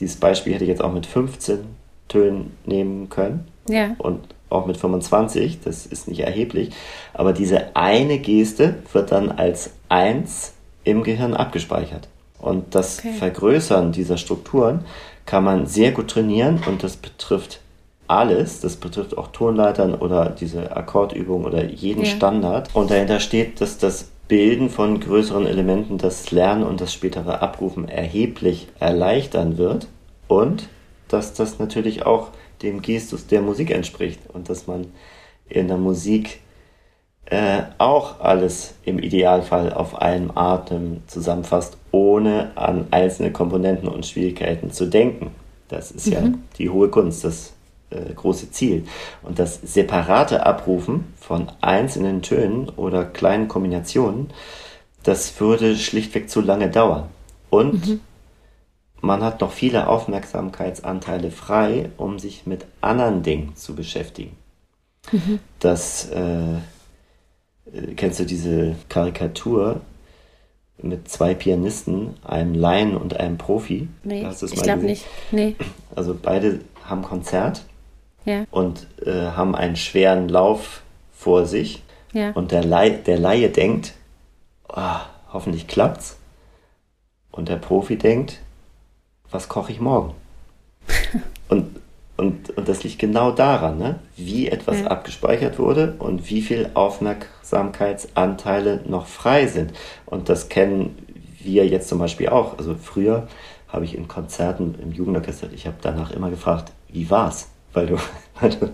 Dieses 0.00 0.16
Beispiel 0.16 0.54
hätte 0.54 0.64
ich 0.64 0.70
jetzt 0.70 0.82
auch 0.82 0.92
mit 0.92 1.06
15 1.06 1.60
Tönen 2.08 2.56
nehmen 2.66 3.08
können 3.08 3.46
ja. 3.68 3.94
und 3.98 4.20
auch 4.50 4.66
mit 4.66 4.76
25, 4.76 5.60
das 5.60 5.86
ist 5.86 6.08
nicht 6.08 6.20
erheblich, 6.20 6.70
aber 7.14 7.32
diese 7.32 7.74
eine 7.74 8.18
Geste 8.18 8.76
wird 8.92 9.10
dann 9.10 9.32
als 9.32 9.70
eins 9.88 10.52
im 10.84 11.02
Gehirn 11.02 11.34
abgespeichert. 11.34 12.08
Und 12.38 12.74
das 12.74 12.98
okay. 12.98 13.12
Vergrößern 13.14 13.92
dieser 13.92 14.18
Strukturen 14.18 14.84
kann 15.24 15.44
man 15.44 15.66
sehr 15.66 15.92
gut 15.92 16.08
trainieren 16.08 16.60
und 16.66 16.82
das 16.82 16.96
betrifft 16.96 17.60
alles. 18.08 18.60
Das 18.60 18.76
betrifft 18.76 19.16
auch 19.16 19.28
Tonleitern 19.28 19.94
oder 19.94 20.28
diese 20.28 20.76
Akkordübung 20.76 21.44
oder 21.44 21.64
jeden 21.64 22.04
ja. 22.04 22.10
Standard. 22.10 22.68
Und 22.74 22.90
dahinter 22.90 23.20
steht, 23.20 23.60
dass 23.60 23.78
das 23.78 24.10
Bilden 24.32 24.70
von 24.70 24.98
größeren 24.98 25.46
Elementen 25.46 25.98
das 25.98 26.30
Lernen 26.30 26.64
und 26.64 26.80
das 26.80 26.90
spätere 26.90 27.42
Abrufen 27.42 27.86
erheblich 27.86 28.66
erleichtern 28.80 29.58
wird 29.58 29.88
und 30.26 30.70
dass 31.08 31.34
das 31.34 31.58
natürlich 31.58 32.06
auch 32.06 32.30
dem 32.62 32.80
Gestus 32.80 33.26
der 33.26 33.42
Musik 33.42 33.70
entspricht 33.70 34.20
und 34.32 34.48
dass 34.48 34.66
man 34.66 34.86
in 35.50 35.68
der 35.68 35.76
Musik 35.76 36.40
äh, 37.26 37.64
auch 37.76 38.20
alles 38.20 38.72
im 38.86 39.00
Idealfall 39.00 39.70
auf 39.70 40.00
einem 40.00 40.30
Atem 40.34 41.02
zusammenfasst, 41.08 41.76
ohne 41.90 42.52
an 42.54 42.86
einzelne 42.90 43.32
Komponenten 43.32 43.86
und 43.86 44.06
Schwierigkeiten 44.06 44.72
zu 44.72 44.86
denken. 44.86 45.32
Das 45.68 45.90
ist 45.90 46.06
mhm. 46.06 46.12
ja 46.14 46.22
die 46.56 46.70
hohe 46.70 46.88
Kunst, 46.88 47.22
das 47.24 47.52
äh, 47.92 48.12
große 48.14 48.50
Ziel. 48.50 48.84
Und 49.22 49.38
das 49.38 49.60
separate 49.62 50.46
Abrufen 50.46 51.12
von 51.20 51.50
einzelnen 51.60 52.22
Tönen 52.22 52.68
oder 52.70 53.04
kleinen 53.04 53.48
Kombinationen, 53.48 54.30
das 55.02 55.40
würde 55.40 55.76
schlichtweg 55.76 56.30
zu 56.30 56.40
lange 56.40 56.70
dauern. 56.70 57.08
Und 57.50 57.86
mhm. 57.86 58.00
man 59.00 59.22
hat 59.22 59.40
noch 59.40 59.52
viele 59.52 59.88
Aufmerksamkeitsanteile 59.88 61.30
frei, 61.30 61.90
um 61.96 62.18
sich 62.18 62.46
mit 62.46 62.64
anderen 62.80 63.22
Dingen 63.22 63.56
zu 63.56 63.74
beschäftigen. 63.74 64.36
Mhm. 65.10 65.40
Das 65.58 66.08
äh, 66.10 66.54
äh 67.72 67.94
kennst 67.96 68.20
du 68.20 68.24
diese 68.24 68.76
Karikatur 68.88 69.80
mit 70.82 71.08
zwei 71.08 71.34
Pianisten, 71.34 72.14
einem 72.24 72.54
Laien 72.54 72.96
und 72.96 73.18
einem 73.18 73.38
Profi? 73.38 73.88
Nee, 74.04 74.26
ich 74.28 74.62
glaube 74.62 74.82
nicht. 74.82 75.06
Nee. 75.30 75.56
Also 75.94 76.16
beide 76.20 76.60
haben 76.84 77.02
Konzert 77.02 77.64
ja. 78.24 78.44
und 78.50 78.86
äh, 79.04 79.32
haben 79.32 79.54
einen 79.54 79.76
schweren 79.76 80.28
Lauf 80.28 80.82
vor 81.12 81.46
sich. 81.46 81.82
Ja. 82.12 82.32
Und 82.32 82.52
der, 82.52 82.64
Laie, 82.64 82.98
der 82.98 83.18
Laie 83.18 83.48
denkt, 83.48 83.94
oh, 84.68 85.00
hoffentlich 85.32 85.66
klappt's. 85.66 86.18
Und 87.30 87.48
der 87.48 87.56
Profi 87.56 87.96
denkt, 87.96 88.40
was 89.30 89.48
koche 89.48 89.72
ich 89.72 89.80
morgen? 89.80 90.12
und, 91.48 91.80
und, 92.16 92.50
und 92.50 92.68
das 92.68 92.84
liegt 92.84 92.98
genau 92.98 93.30
daran, 93.30 93.78
ne? 93.78 94.00
wie 94.16 94.48
etwas 94.48 94.80
ja. 94.80 94.88
abgespeichert 94.88 95.58
wurde 95.58 95.94
und 95.98 96.28
wie 96.28 96.42
viel 96.42 96.70
Aufmerksamkeitsanteile 96.74 98.82
noch 98.86 99.06
frei 99.06 99.46
sind. 99.46 99.72
Und 100.04 100.28
das 100.28 100.50
kennen 100.50 100.98
wir 101.40 101.66
jetzt 101.66 101.88
zum 101.88 101.98
Beispiel 101.98 102.28
auch. 102.28 102.58
Also 102.58 102.74
früher 102.74 103.26
habe 103.68 103.86
ich 103.86 103.96
in 103.96 104.06
Konzerten 104.06 104.74
im 104.82 104.92
Jugendorchester, 104.92 105.48
ich 105.52 105.66
habe 105.66 105.78
danach 105.80 106.10
immer 106.10 106.28
gefragt, 106.28 106.72
wie 106.88 107.08
war's? 107.08 107.48
Weil 107.72 107.86
du, 107.86 107.96
weil 108.40 108.50
du 108.50 108.70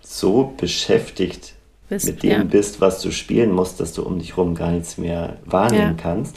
so 0.00 0.52
beschäftigt 0.56 1.54
bist, 1.88 2.06
mit 2.06 2.22
dem 2.22 2.30
ja. 2.30 2.44
bist, 2.44 2.80
was 2.80 3.00
du 3.02 3.10
spielen 3.10 3.52
musst, 3.52 3.80
dass 3.80 3.92
du 3.92 4.02
um 4.02 4.18
dich 4.18 4.36
herum 4.36 4.54
gar 4.54 4.70
nichts 4.70 4.98
mehr 4.98 5.38
wahrnehmen 5.44 5.96
ja. 5.96 6.02
kannst. 6.02 6.36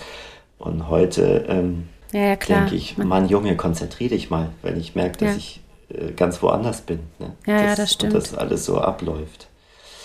Und 0.57 0.87
heute 0.89 1.45
ähm, 1.49 1.89
ja, 2.11 2.35
denke 2.35 2.75
ich, 2.75 2.97
Mann, 2.97 3.27
Junge, 3.27 3.57
konzentriere 3.57 4.11
dich 4.11 4.29
mal, 4.29 4.49
wenn 4.61 4.79
ich 4.79 4.95
merke, 4.95 5.25
dass 5.25 5.35
ich 5.35 5.61
äh, 5.89 6.11
ganz 6.11 6.41
woanders 6.41 6.81
bin. 6.81 6.99
Ne? 7.19 7.33
Ja, 7.45 7.65
das, 7.67 7.77
das 7.77 7.93
stimmt. 7.93 8.13
Und 8.13 8.21
das 8.21 8.35
alles 8.35 8.65
so 8.65 8.79
abläuft. 8.79 9.47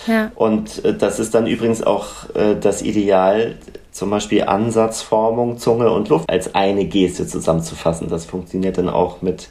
Ja. 0.06 0.32
Und 0.34 0.84
äh, 0.84 0.96
das 0.96 1.18
ist 1.18 1.34
dann 1.34 1.46
übrigens 1.46 1.82
auch 1.82 2.34
äh, 2.34 2.56
das 2.58 2.82
Ideal, 2.82 3.56
zum 3.92 4.10
Beispiel 4.10 4.44
Ansatzformung, 4.44 5.58
Zunge 5.58 5.90
und 5.90 6.08
Luft 6.08 6.30
als 6.30 6.54
eine 6.54 6.84
Geste 6.86 7.26
zusammenzufassen. 7.26 8.08
Das 8.08 8.24
funktioniert 8.24 8.78
dann 8.78 8.88
auch 8.88 9.22
mit 9.22 9.48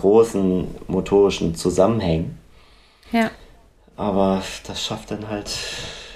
großen 0.00 0.66
motorischen 0.88 1.54
Zusammenhängen. 1.54 2.38
Ja. 3.12 3.30
Aber 3.96 4.42
das 4.66 4.84
schafft 4.84 5.10
dann 5.10 5.28
halt, 5.28 5.50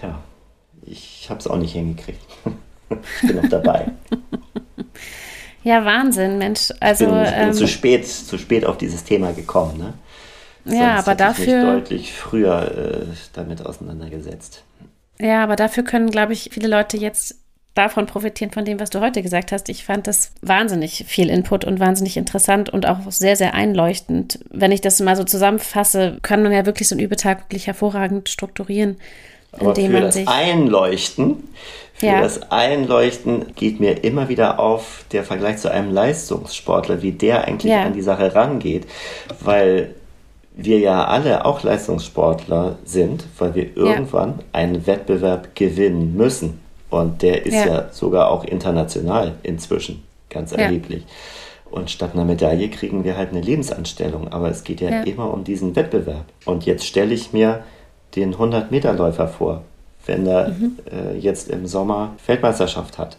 ja, 0.02 0.18
ich 0.82 1.26
habe 1.28 1.40
es 1.40 1.46
auch 1.46 1.56
nicht 1.56 1.72
hingekriegt. 1.72 2.20
ich 3.22 3.28
bin 3.28 3.36
noch 3.36 3.48
dabei. 3.48 3.92
Ja, 5.64 5.82
Wahnsinn, 5.86 6.36
Mensch. 6.36 6.70
Also, 6.78 7.04
ich 7.04 7.10
bin, 7.10 7.22
ich 7.22 7.30
bin 7.30 7.40
ähm, 7.40 7.52
zu, 7.54 7.66
spät, 7.66 8.06
zu 8.06 8.36
spät 8.36 8.66
auf 8.66 8.76
dieses 8.76 9.02
Thema 9.02 9.32
gekommen. 9.32 9.78
Ne? 9.78 9.94
Sonst 10.66 10.78
ja, 10.78 10.96
aber 10.96 11.14
dafür. 11.14 11.44
Ich 11.44 11.64
mich 11.64 11.64
deutlich 11.64 12.12
früher 12.12 12.70
äh, 12.76 13.06
damit 13.32 13.64
auseinandergesetzt. 13.64 14.62
Ja, 15.18 15.42
aber 15.42 15.56
dafür 15.56 15.82
können, 15.82 16.10
glaube 16.10 16.34
ich, 16.34 16.50
viele 16.52 16.68
Leute 16.68 16.98
jetzt 16.98 17.36
davon 17.74 18.06
profitieren, 18.06 18.52
von 18.52 18.64
dem, 18.64 18.78
was 18.80 18.90
du 18.90 19.00
heute 19.00 19.22
gesagt 19.22 19.52
hast. 19.52 19.68
Ich 19.68 19.84
fand 19.84 20.06
das 20.06 20.32
wahnsinnig 20.42 21.04
viel 21.06 21.28
Input 21.28 21.64
und 21.64 21.80
wahnsinnig 21.80 22.16
interessant 22.16 22.70
und 22.70 22.86
auch 22.86 22.98
sehr, 23.10 23.36
sehr 23.36 23.54
einleuchtend. 23.54 24.38
Wenn 24.50 24.72
ich 24.72 24.80
das 24.80 25.00
mal 25.00 25.16
so 25.16 25.24
zusammenfasse, 25.24 26.18
kann 26.22 26.42
man 26.42 26.52
ja 26.52 26.66
wirklich 26.66 26.88
so 26.88 26.94
einen 26.94 27.04
Übertag 27.04 27.42
wirklich 27.44 27.66
hervorragend 27.66 28.28
strukturieren. 28.28 28.96
Aber 29.52 29.74
für 29.74 30.00
das 30.00 30.26
Einleuchten, 30.26 31.48
für 31.94 32.06
ja. 32.06 32.20
das 32.20 32.50
Einleuchten 32.50 33.54
geht 33.54 33.78
mir 33.78 34.02
immer 34.02 34.28
wieder 34.28 34.58
auf 34.58 35.04
der 35.12 35.22
Vergleich 35.22 35.58
zu 35.58 35.70
einem 35.70 35.92
Leistungssportler, 35.92 37.02
wie 37.02 37.12
der 37.12 37.44
eigentlich 37.44 37.72
ja. 37.72 37.82
an 37.82 37.92
die 37.92 38.02
Sache 38.02 38.34
rangeht, 38.34 38.86
weil 39.40 39.94
wir 40.56 40.78
ja 40.78 41.04
alle 41.04 41.44
auch 41.44 41.62
Leistungssportler 41.62 42.78
sind, 42.84 43.24
weil 43.38 43.54
wir 43.54 43.76
irgendwann 43.76 44.30
ja. 44.38 44.44
einen 44.52 44.86
Wettbewerb 44.86 45.54
gewinnen 45.54 46.16
müssen. 46.16 46.60
Und 46.94 47.22
der 47.22 47.44
ist 47.44 47.54
ja, 47.54 47.66
ja 47.66 47.88
sogar 47.90 48.30
auch 48.30 48.44
international 48.44 49.32
inzwischen 49.42 50.04
ganz 50.30 50.52
erheblich. 50.52 51.02
Ja. 51.02 51.72
Und 51.72 51.90
statt 51.90 52.10
einer 52.14 52.24
Medaille 52.24 52.68
kriegen 52.70 53.02
wir 53.02 53.16
halt 53.16 53.30
eine 53.30 53.40
Lebensanstellung. 53.40 54.28
Aber 54.28 54.48
es 54.48 54.62
geht 54.62 54.80
ja, 54.80 54.90
ja. 54.90 55.02
immer 55.02 55.34
um 55.34 55.42
diesen 55.42 55.74
Wettbewerb. 55.74 56.26
Und 56.44 56.66
jetzt 56.66 56.86
stelle 56.86 57.12
ich 57.12 57.32
mir 57.32 57.64
den 58.14 58.36
100-Meter-Läufer 58.36 59.26
vor, 59.26 59.62
wenn 60.06 60.24
er 60.24 60.50
mhm. 60.50 60.78
äh, 60.88 61.18
jetzt 61.18 61.50
im 61.50 61.66
Sommer 61.66 62.12
Weltmeisterschaft 62.26 62.96
hat. 62.96 63.16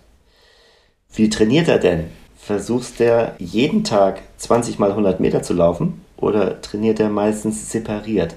Wie 1.14 1.30
trainiert 1.30 1.68
er 1.68 1.80
denn? 1.80 2.06
Versuchst 2.38 3.02
der 3.02 3.36
jeden 3.40 3.84
Tag 3.84 4.22
20 4.38 4.80
mal 4.80 4.92
100 4.92 5.20
Meter 5.20 5.42
zu 5.44 5.54
laufen 5.54 6.02
oder 6.16 6.62
trainiert 6.62 7.02
er 7.02 7.10
meistens 7.10 7.70
separiert? 7.70 8.36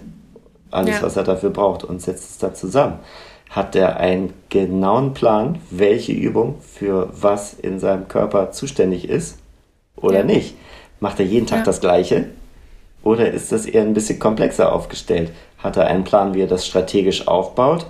Alles, 0.72 1.00
was 1.00 1.16
er 1.16 1.22
dafür 1.22 1.50
braucht 1.50 1.84
und 1.84 2.02
setzt 2.02 2.30
es 2.30 2.38
da 2.38 2.52
zusammen 2.52 2.98
hat 3.50 3.74
er 3.74 3.96
einen 3.98 4.32
genauen 4.50 5.14
Plan, 5.14 5.58
welche 5.70 6.12
Übung 6.12 6.56
für 6.60 7.08
was 7.12 7.54
in 7.54 7.78
seinem 7.78 8.08
Körper 8.08 8.50
zuständig 8.50 9.08
ist 9.08 9.38
oder 9.96 10.18
ja. 10.18 10.24
nicht? 10.24 10.54
Macht 11.00 11.20
er 11.20 11.26
jeden 11.26 11.46
Tag 11.46 11.58
ja. 11.58 11.64
das 11.64 11.80
Gleiche? 11.80 12.26
Oder 13.02 13.30
ist 13.30 13.52
das 13.52 13.66
eher 13.66 13.82
ein 13.82 13.94
bisschen 13.94 14.18
komplexer 14.18 14.72
aufgestellt? 14.72 15.32
Hat 15.58 15.76
er 15.76 15.86
einen 15.86 16.04
Plan, 16.04 16.34
wie 16.34 16.42
er 16.42 16.46
das 16.46 16.66
strategisch 16.66 17.26
aufbaut 17.26 17.86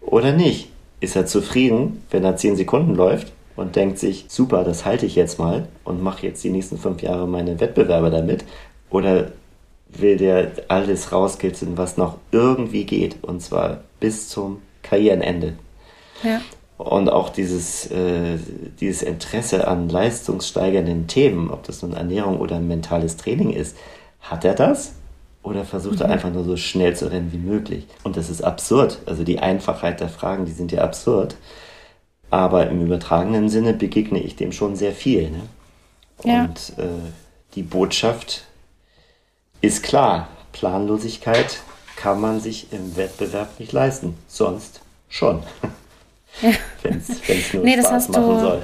oder 0.00 0.32
nicht? 0.32 0.70
Ist 1.00 1.16
er 1.16 1.26
zufrieden, 1.26 2.02
wenn 2.10 2.24
er 2.24 2.36
zehn 2.36 2.56
Sekunden 2.56 2.94
läuft 2.94 3.32
und 3.54 3.76
denkt 3.76 3.98
sich, 3.98 4.26
super, 4.28 4.64
das 4.64 4.84
halte 4.84 5.04
ich 5.04 5.14
jetzt 5.14 5.38
mal 5.38 5.68
und 5.84 6.02
mache 6.02 6.26
jetzt 6.26 6.42
die 6.42 6.50
nächsten 6.50 6.78
fünf 6.78 7.02
Jahre 7.02 7.26
meine 7.26 7.60
Wettbewerbe 7.60 8.10
damit? 8.10 8.44
Oder 8.88 9.32
will 9.88 10.16
der 10.16 10.52
alles 10.68 11.12
rauskitzeln, 11.12 11.76
was 11.76 11.96
noch 11.96 12.18
irgendwie 12.32 12.84
geht? 12.84 13.22
Und 13.22 13.42
zwar 13.42 13.80
bis 14.00 14.28
zum 14.28 14.62
Karrierenende. 14.88 15.54
Ja. 16.22 16.40
Und 16.78 17.08
auch 17.08 17.30
dieses, 17.30 17.90
äh, 17.90 18.38
dieses 18.80 19.02
Interesse 19.02 19.66
an 19.66 19.88
leistungssteigernden 19.88 21.06
Themen, 21.06 21.50
ob 21.50 21.64
das 21.64 21.82
nun 21.82 21.94
Ernährung 21.94 22.38
oder 22.38 22.60
mentales 22.60 23.16
Training 23.16 23.50
ist, 23.50 23.76
hat 24.20 24.44
er 24.44 24.54
das? 24.54 24.92
Oder 25.42 25.64
versucht 25.64 25.96
mhm. 25.96 26.02
er 26.02 26.10
einfach 26.10 26.30
nur 26.30 26.44
so 26.44 26.56
schnell 26.56 26.94
zu 26.94 27.10
rennen 27.10 27.32
wie 27.32 27.38
möglich? 27.38 27.86
Und 28.02 28.16
das 28.16 28.28
ist 28.28 28.42
absurd. 28.42 28.98
Also 29.06 29.24
die 29.24 29.38
Einfachheit 29.38 30.00
der 30.00 30.08
Fragen, 30.08 30.44
die 30.44 30.52
sind 30.52 30.72
ja 30.72 30.82
absurd. 30.82 31.36
Aber 32.30 32.68
im 32.68 32.84
übertragenen 32.84 33.48
Sinne 33.48 33.72
begegne 33.72 34.18
ich 34.18 34.36
dem 34.36 34.52
schon 34.52 34.76
sehr 34.76 34.92
viel. 34.92 35.30
Ne? 35.30 35.42
Ja. 36.24 36.44
Und 36.44 36.72
äh, 36.78 36.88
die 37.54 37.62
Botschaft 37.62 38.44
ist 39.60 39.82
klar. 39.82 40.28
Planlosigkeit 40.52 41.60
kann 41.96 42.20
man 42.20 42.40
sich 42.40 42.72
im 42.72 42.96
Wettbewerb 42.96 43.58
nicht 43.58 43.72
leisten. 43.72 44.16
Sonst 44.28 44.80
schon. 45.08 45.42
Ja. 46.42 46.50
Wenn 46.82 46.98
es 46.98 47.52
nur 47.54 47.64
nee, 47.64 47.80
Spaß 47.80 48.08
machen 48.10 48.22
du, 48.22 48.40
soll. 48.40 48.62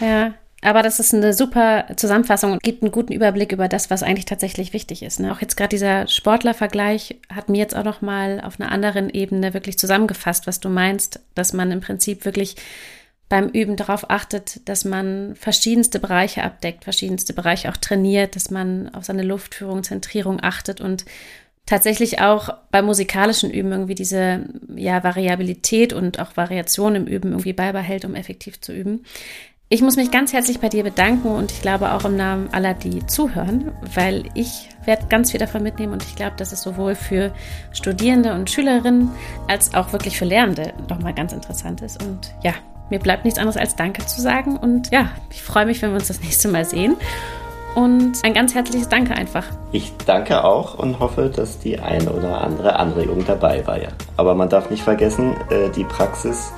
Ja, 0.00 0.34
aber 0.60 0.82
das 0.82 1.00
ist 1.00 1.12
eine 1.12 1.34
super 1.34 1.86
Zusammenfassung 1.96 2.52
und 2.52 2.62
gibt 2.62 2.82
einen 2.82 2.92
guten 2.92 3.12
Überblick 3.12 3.52
über 3.52 3.68
das, 3.68 3.90
was 3.90 4.02
eigentlich 4.02 4.26
tatsächlich 4.26 4.72
wichtig 4.72 5.02
ist. 5.02 5.18
Ne? 5.18 5.32
Auch 5.32 5.40
jetzt 5.40 5.56
gerade 5.56 5.70
dieser 5.70 6.06
Sportlervergleich 6.06 7.20
hat 7.32 7.48
mir 7.48 7.58
jetzt 7.58 7.76
auch 7.76 7.84
noch 7.84 8.00
mal 8.00 8.40
auf 8.40 8.60
einer 8.60 8.70
anderen 8.70 9.10
Ebene 9.10 9.54
wirklich 9.54 9.78
zusammengefasst, 9.78 10.46
was 10.46 10.60
du 10.60 10.68
meinst, 10.68 11.20
dass 11.34 11.52
man 11.52 11.72
im 11.72 11.80
Prinzip 11.80 12.24
wirklich 12.24 12.56
beim 13.28 13.48
Üben 13.48 13.76
darauf 13.76 14.10
achtet, 14.10 14.68
dass 14.68 14.84
man 14.84 15.34
verschiedenste 15.36 15.98
Bereiche 15.98 16.44
abdeckt, 16.44 16.84
verschiedenste 16.84 17.32
Bereiche 17.32 17.70
auch 17.70 17.78
trainiert, 17.78 18.36
dass 18.36 18.50
man 18.50 18.94
auf 18.94 19.04
seine 19.04 19.22
Luftführung, 19.22 19.82
Zentrierung 19.82 20.38
achtet 20.42 20.80
und 20.80 21.06
tatsächlich 21.66 22.20
auch 22.20 22.50
beim 22.70 22.86
musikalischen 22.86 23.50
Üben 23.50 23.72
irgendwie 23.72 23.94
diese 23.94 24.46
ja, 24.74 25.04
Variabilität 25.04 25.92
und 25.92 26.18
auch 26.18 26.36
Variation 26.36 26.94
im 26.94 27.06
Üben 27.06 27.30
irgendwie 27.30 27.52
beibehält, 27.52 28.04
um 28.04 28.14
effektiv 28.14 28.60
zu 28.60 28.72
üben. 28.72 29.04
Ich 29.68 29.80
muss 29.80 29.96
mich 29.96 30.10
ganz 30.10 30.34
herzlich 30.34 30.60
bei 30.60 30.68
dir 30.68 30.82
bedanken 30.82 31.28
und 31.28 31.50
ich 31.50 31.62
glaube 31.62 31.92
auch 31.92 32.04
im 32.04 32.14
Namen 32.14 32.50
aller, 32.52 32.74
die 32.74 33.06
zuhören, 33.06 33.72
weil 33.94 34.24
ich 34.34 34.68
werde 34.84 35.06
ganz 35.06 35.30
viel 35.30 35.40
davon 35.40 35.62
mitnehmen 35.62 35.94
und 35.94 36.02
ich 36.02 36.14
glaube, 36.14 36.36
dass 36.36 36.52
es 36.52 36.60
sowohl 36.60 36.94
für 36.94 37.32
Studierende 37.72 38.34
und 38.34 38.50
Schülerinnen 38.50 39.10
als 39.48 39.72
auch 39.72 39.94
wirklich 39.94 40.18
für 40.18 40.26
Lehrende 40.26 40.74
nochmal 40.90 41.14
ganz 41.14 41.32
interessant 41.32 41.80
ist. 41.80 42.02
Und 42.02 42.34
ja, 42.42 42.52
mir 42.90 42.98
bleibt 42.98 43.24
nichts 43.24 43.38
anderes 43.38 43.56
als 43.56 43.74
Danke 43.74 44.04
zu 44.04 44.20
sagen 44.20 44.58
und 44.58 44.90
ja, 44.90 45.10
ich 45.30 45.42
freue 45.42 45.64
mich, 45.64 45.80
wenn 45.80 45.92
wir 45.92 45.96
uns 45.96 46.08
das 46.08 46.20
nächste 46.20 46.48
Mal 46.48 46.66
sehen. 46.66 46.96
Und 47.74 48.18
ein 48.22 48.34
ganz 48.34 48.54
herzliches 48.54 48.88
Danke 48.88 49.14
einfach. 49.14 49.46
Ich 49.72 49.92
danke 50.06 50.44
auch 50.44 50.78
und 50.78 51.00
hoffe, 51.00 51.30
dass 51.34 51.58
die 51.58 51.78
eine 51.78 52.12
oder 52.12 52.42
andere 52.42 52.76
Anregung 52.76 53.24
dabei 53.26 53.66
war. 53.66 53.80
Ja. 53.80 53.88
Aber 54.16 54.34
man 54.34 54.48
darf 54.48 54.70
nicht 54.70 54.82
vergessen, 54.82 55.34
äh, 55.50 55.70
die 55.70 55.84
Praxis 55.84 56.52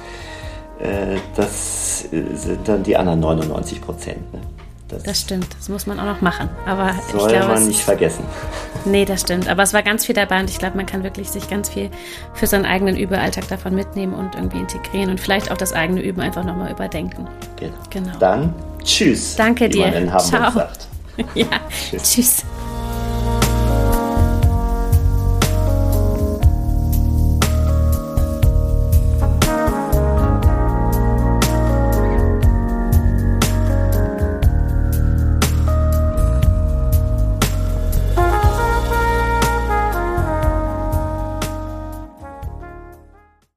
äh, 0.81 1.17
das 1.37 2.01
sind 2.11 2.67
dann 2.67 2.83
die 2.83 2.97
anderen 2.97 3.21
99 3.21 3.81
Prozent. 3.81 4.33
Ne? 4.33 4.41
Das, 4.89 5.03
das, 5.03 5.21
stimmt, 5.21 5.49
das 5.59 5.69
muss 5.71 5.87
man 5.87 5.99
auch 5.99 6.05
noch 6.05 6.21
machen. 6.21 6.51
Aber 6.67 6.93
soll 7.11 7.31
ich 7.31 7.37
glaube, 7.37 7.55
man 7.55 7.67
nicht 7.67 7.81
vergessen. 7.81 8.25
Nee, 8.87 9.07
das 9.07 9.23
stimmt. 9.23 9.49
Aber 9.49 9.63
es 9.63 9.73
war 9.73 9.83
ganz 9.83 10.05
viel 10.05 10.15
dabei 10.15 10.41
und 10.41 10.51
ich 10.51 10.59
glaube, 10.59 10.77
man 10.77 10.85
kann 10.85 11.05
wirklich 11.05 11.31
sich 11.31 11.49
ganz 11.49 11.71
viel 11.71 11.89
für 12.35 12.47
seinen 12.47 12.67
eigenen 12.67 12.99
Übealltag 12.99 13.49
davon 13.49 13.75
mitnehmen 13.75 14.13
und 14.13 14.35
irgendwie 14.35 14.59
integrieren 14.59 15.09
und 15.09 15.19
vielleicht 15.19 15.51
auch 15.51 15.57
das 15.57 15.73
eigene 15.73 16.03
Üben 16.03 16.21
einfach 16.21 16.45
nochmal 16.45 16.71
überdenken. 16.71 17.27
Genau. 17.57 17.73
genau. 17.89 18.19
Dann 18.19 18.55
tschüss. 18.85 19.37
Danke 19.37 19.71
dir. 19.71 19.91
Ciao. 20.19 20.51
sagt. 20.51 20.89
ja, 21.35 21.47
tschüss. 21.69 22.03
tschüss. 22.03 22.45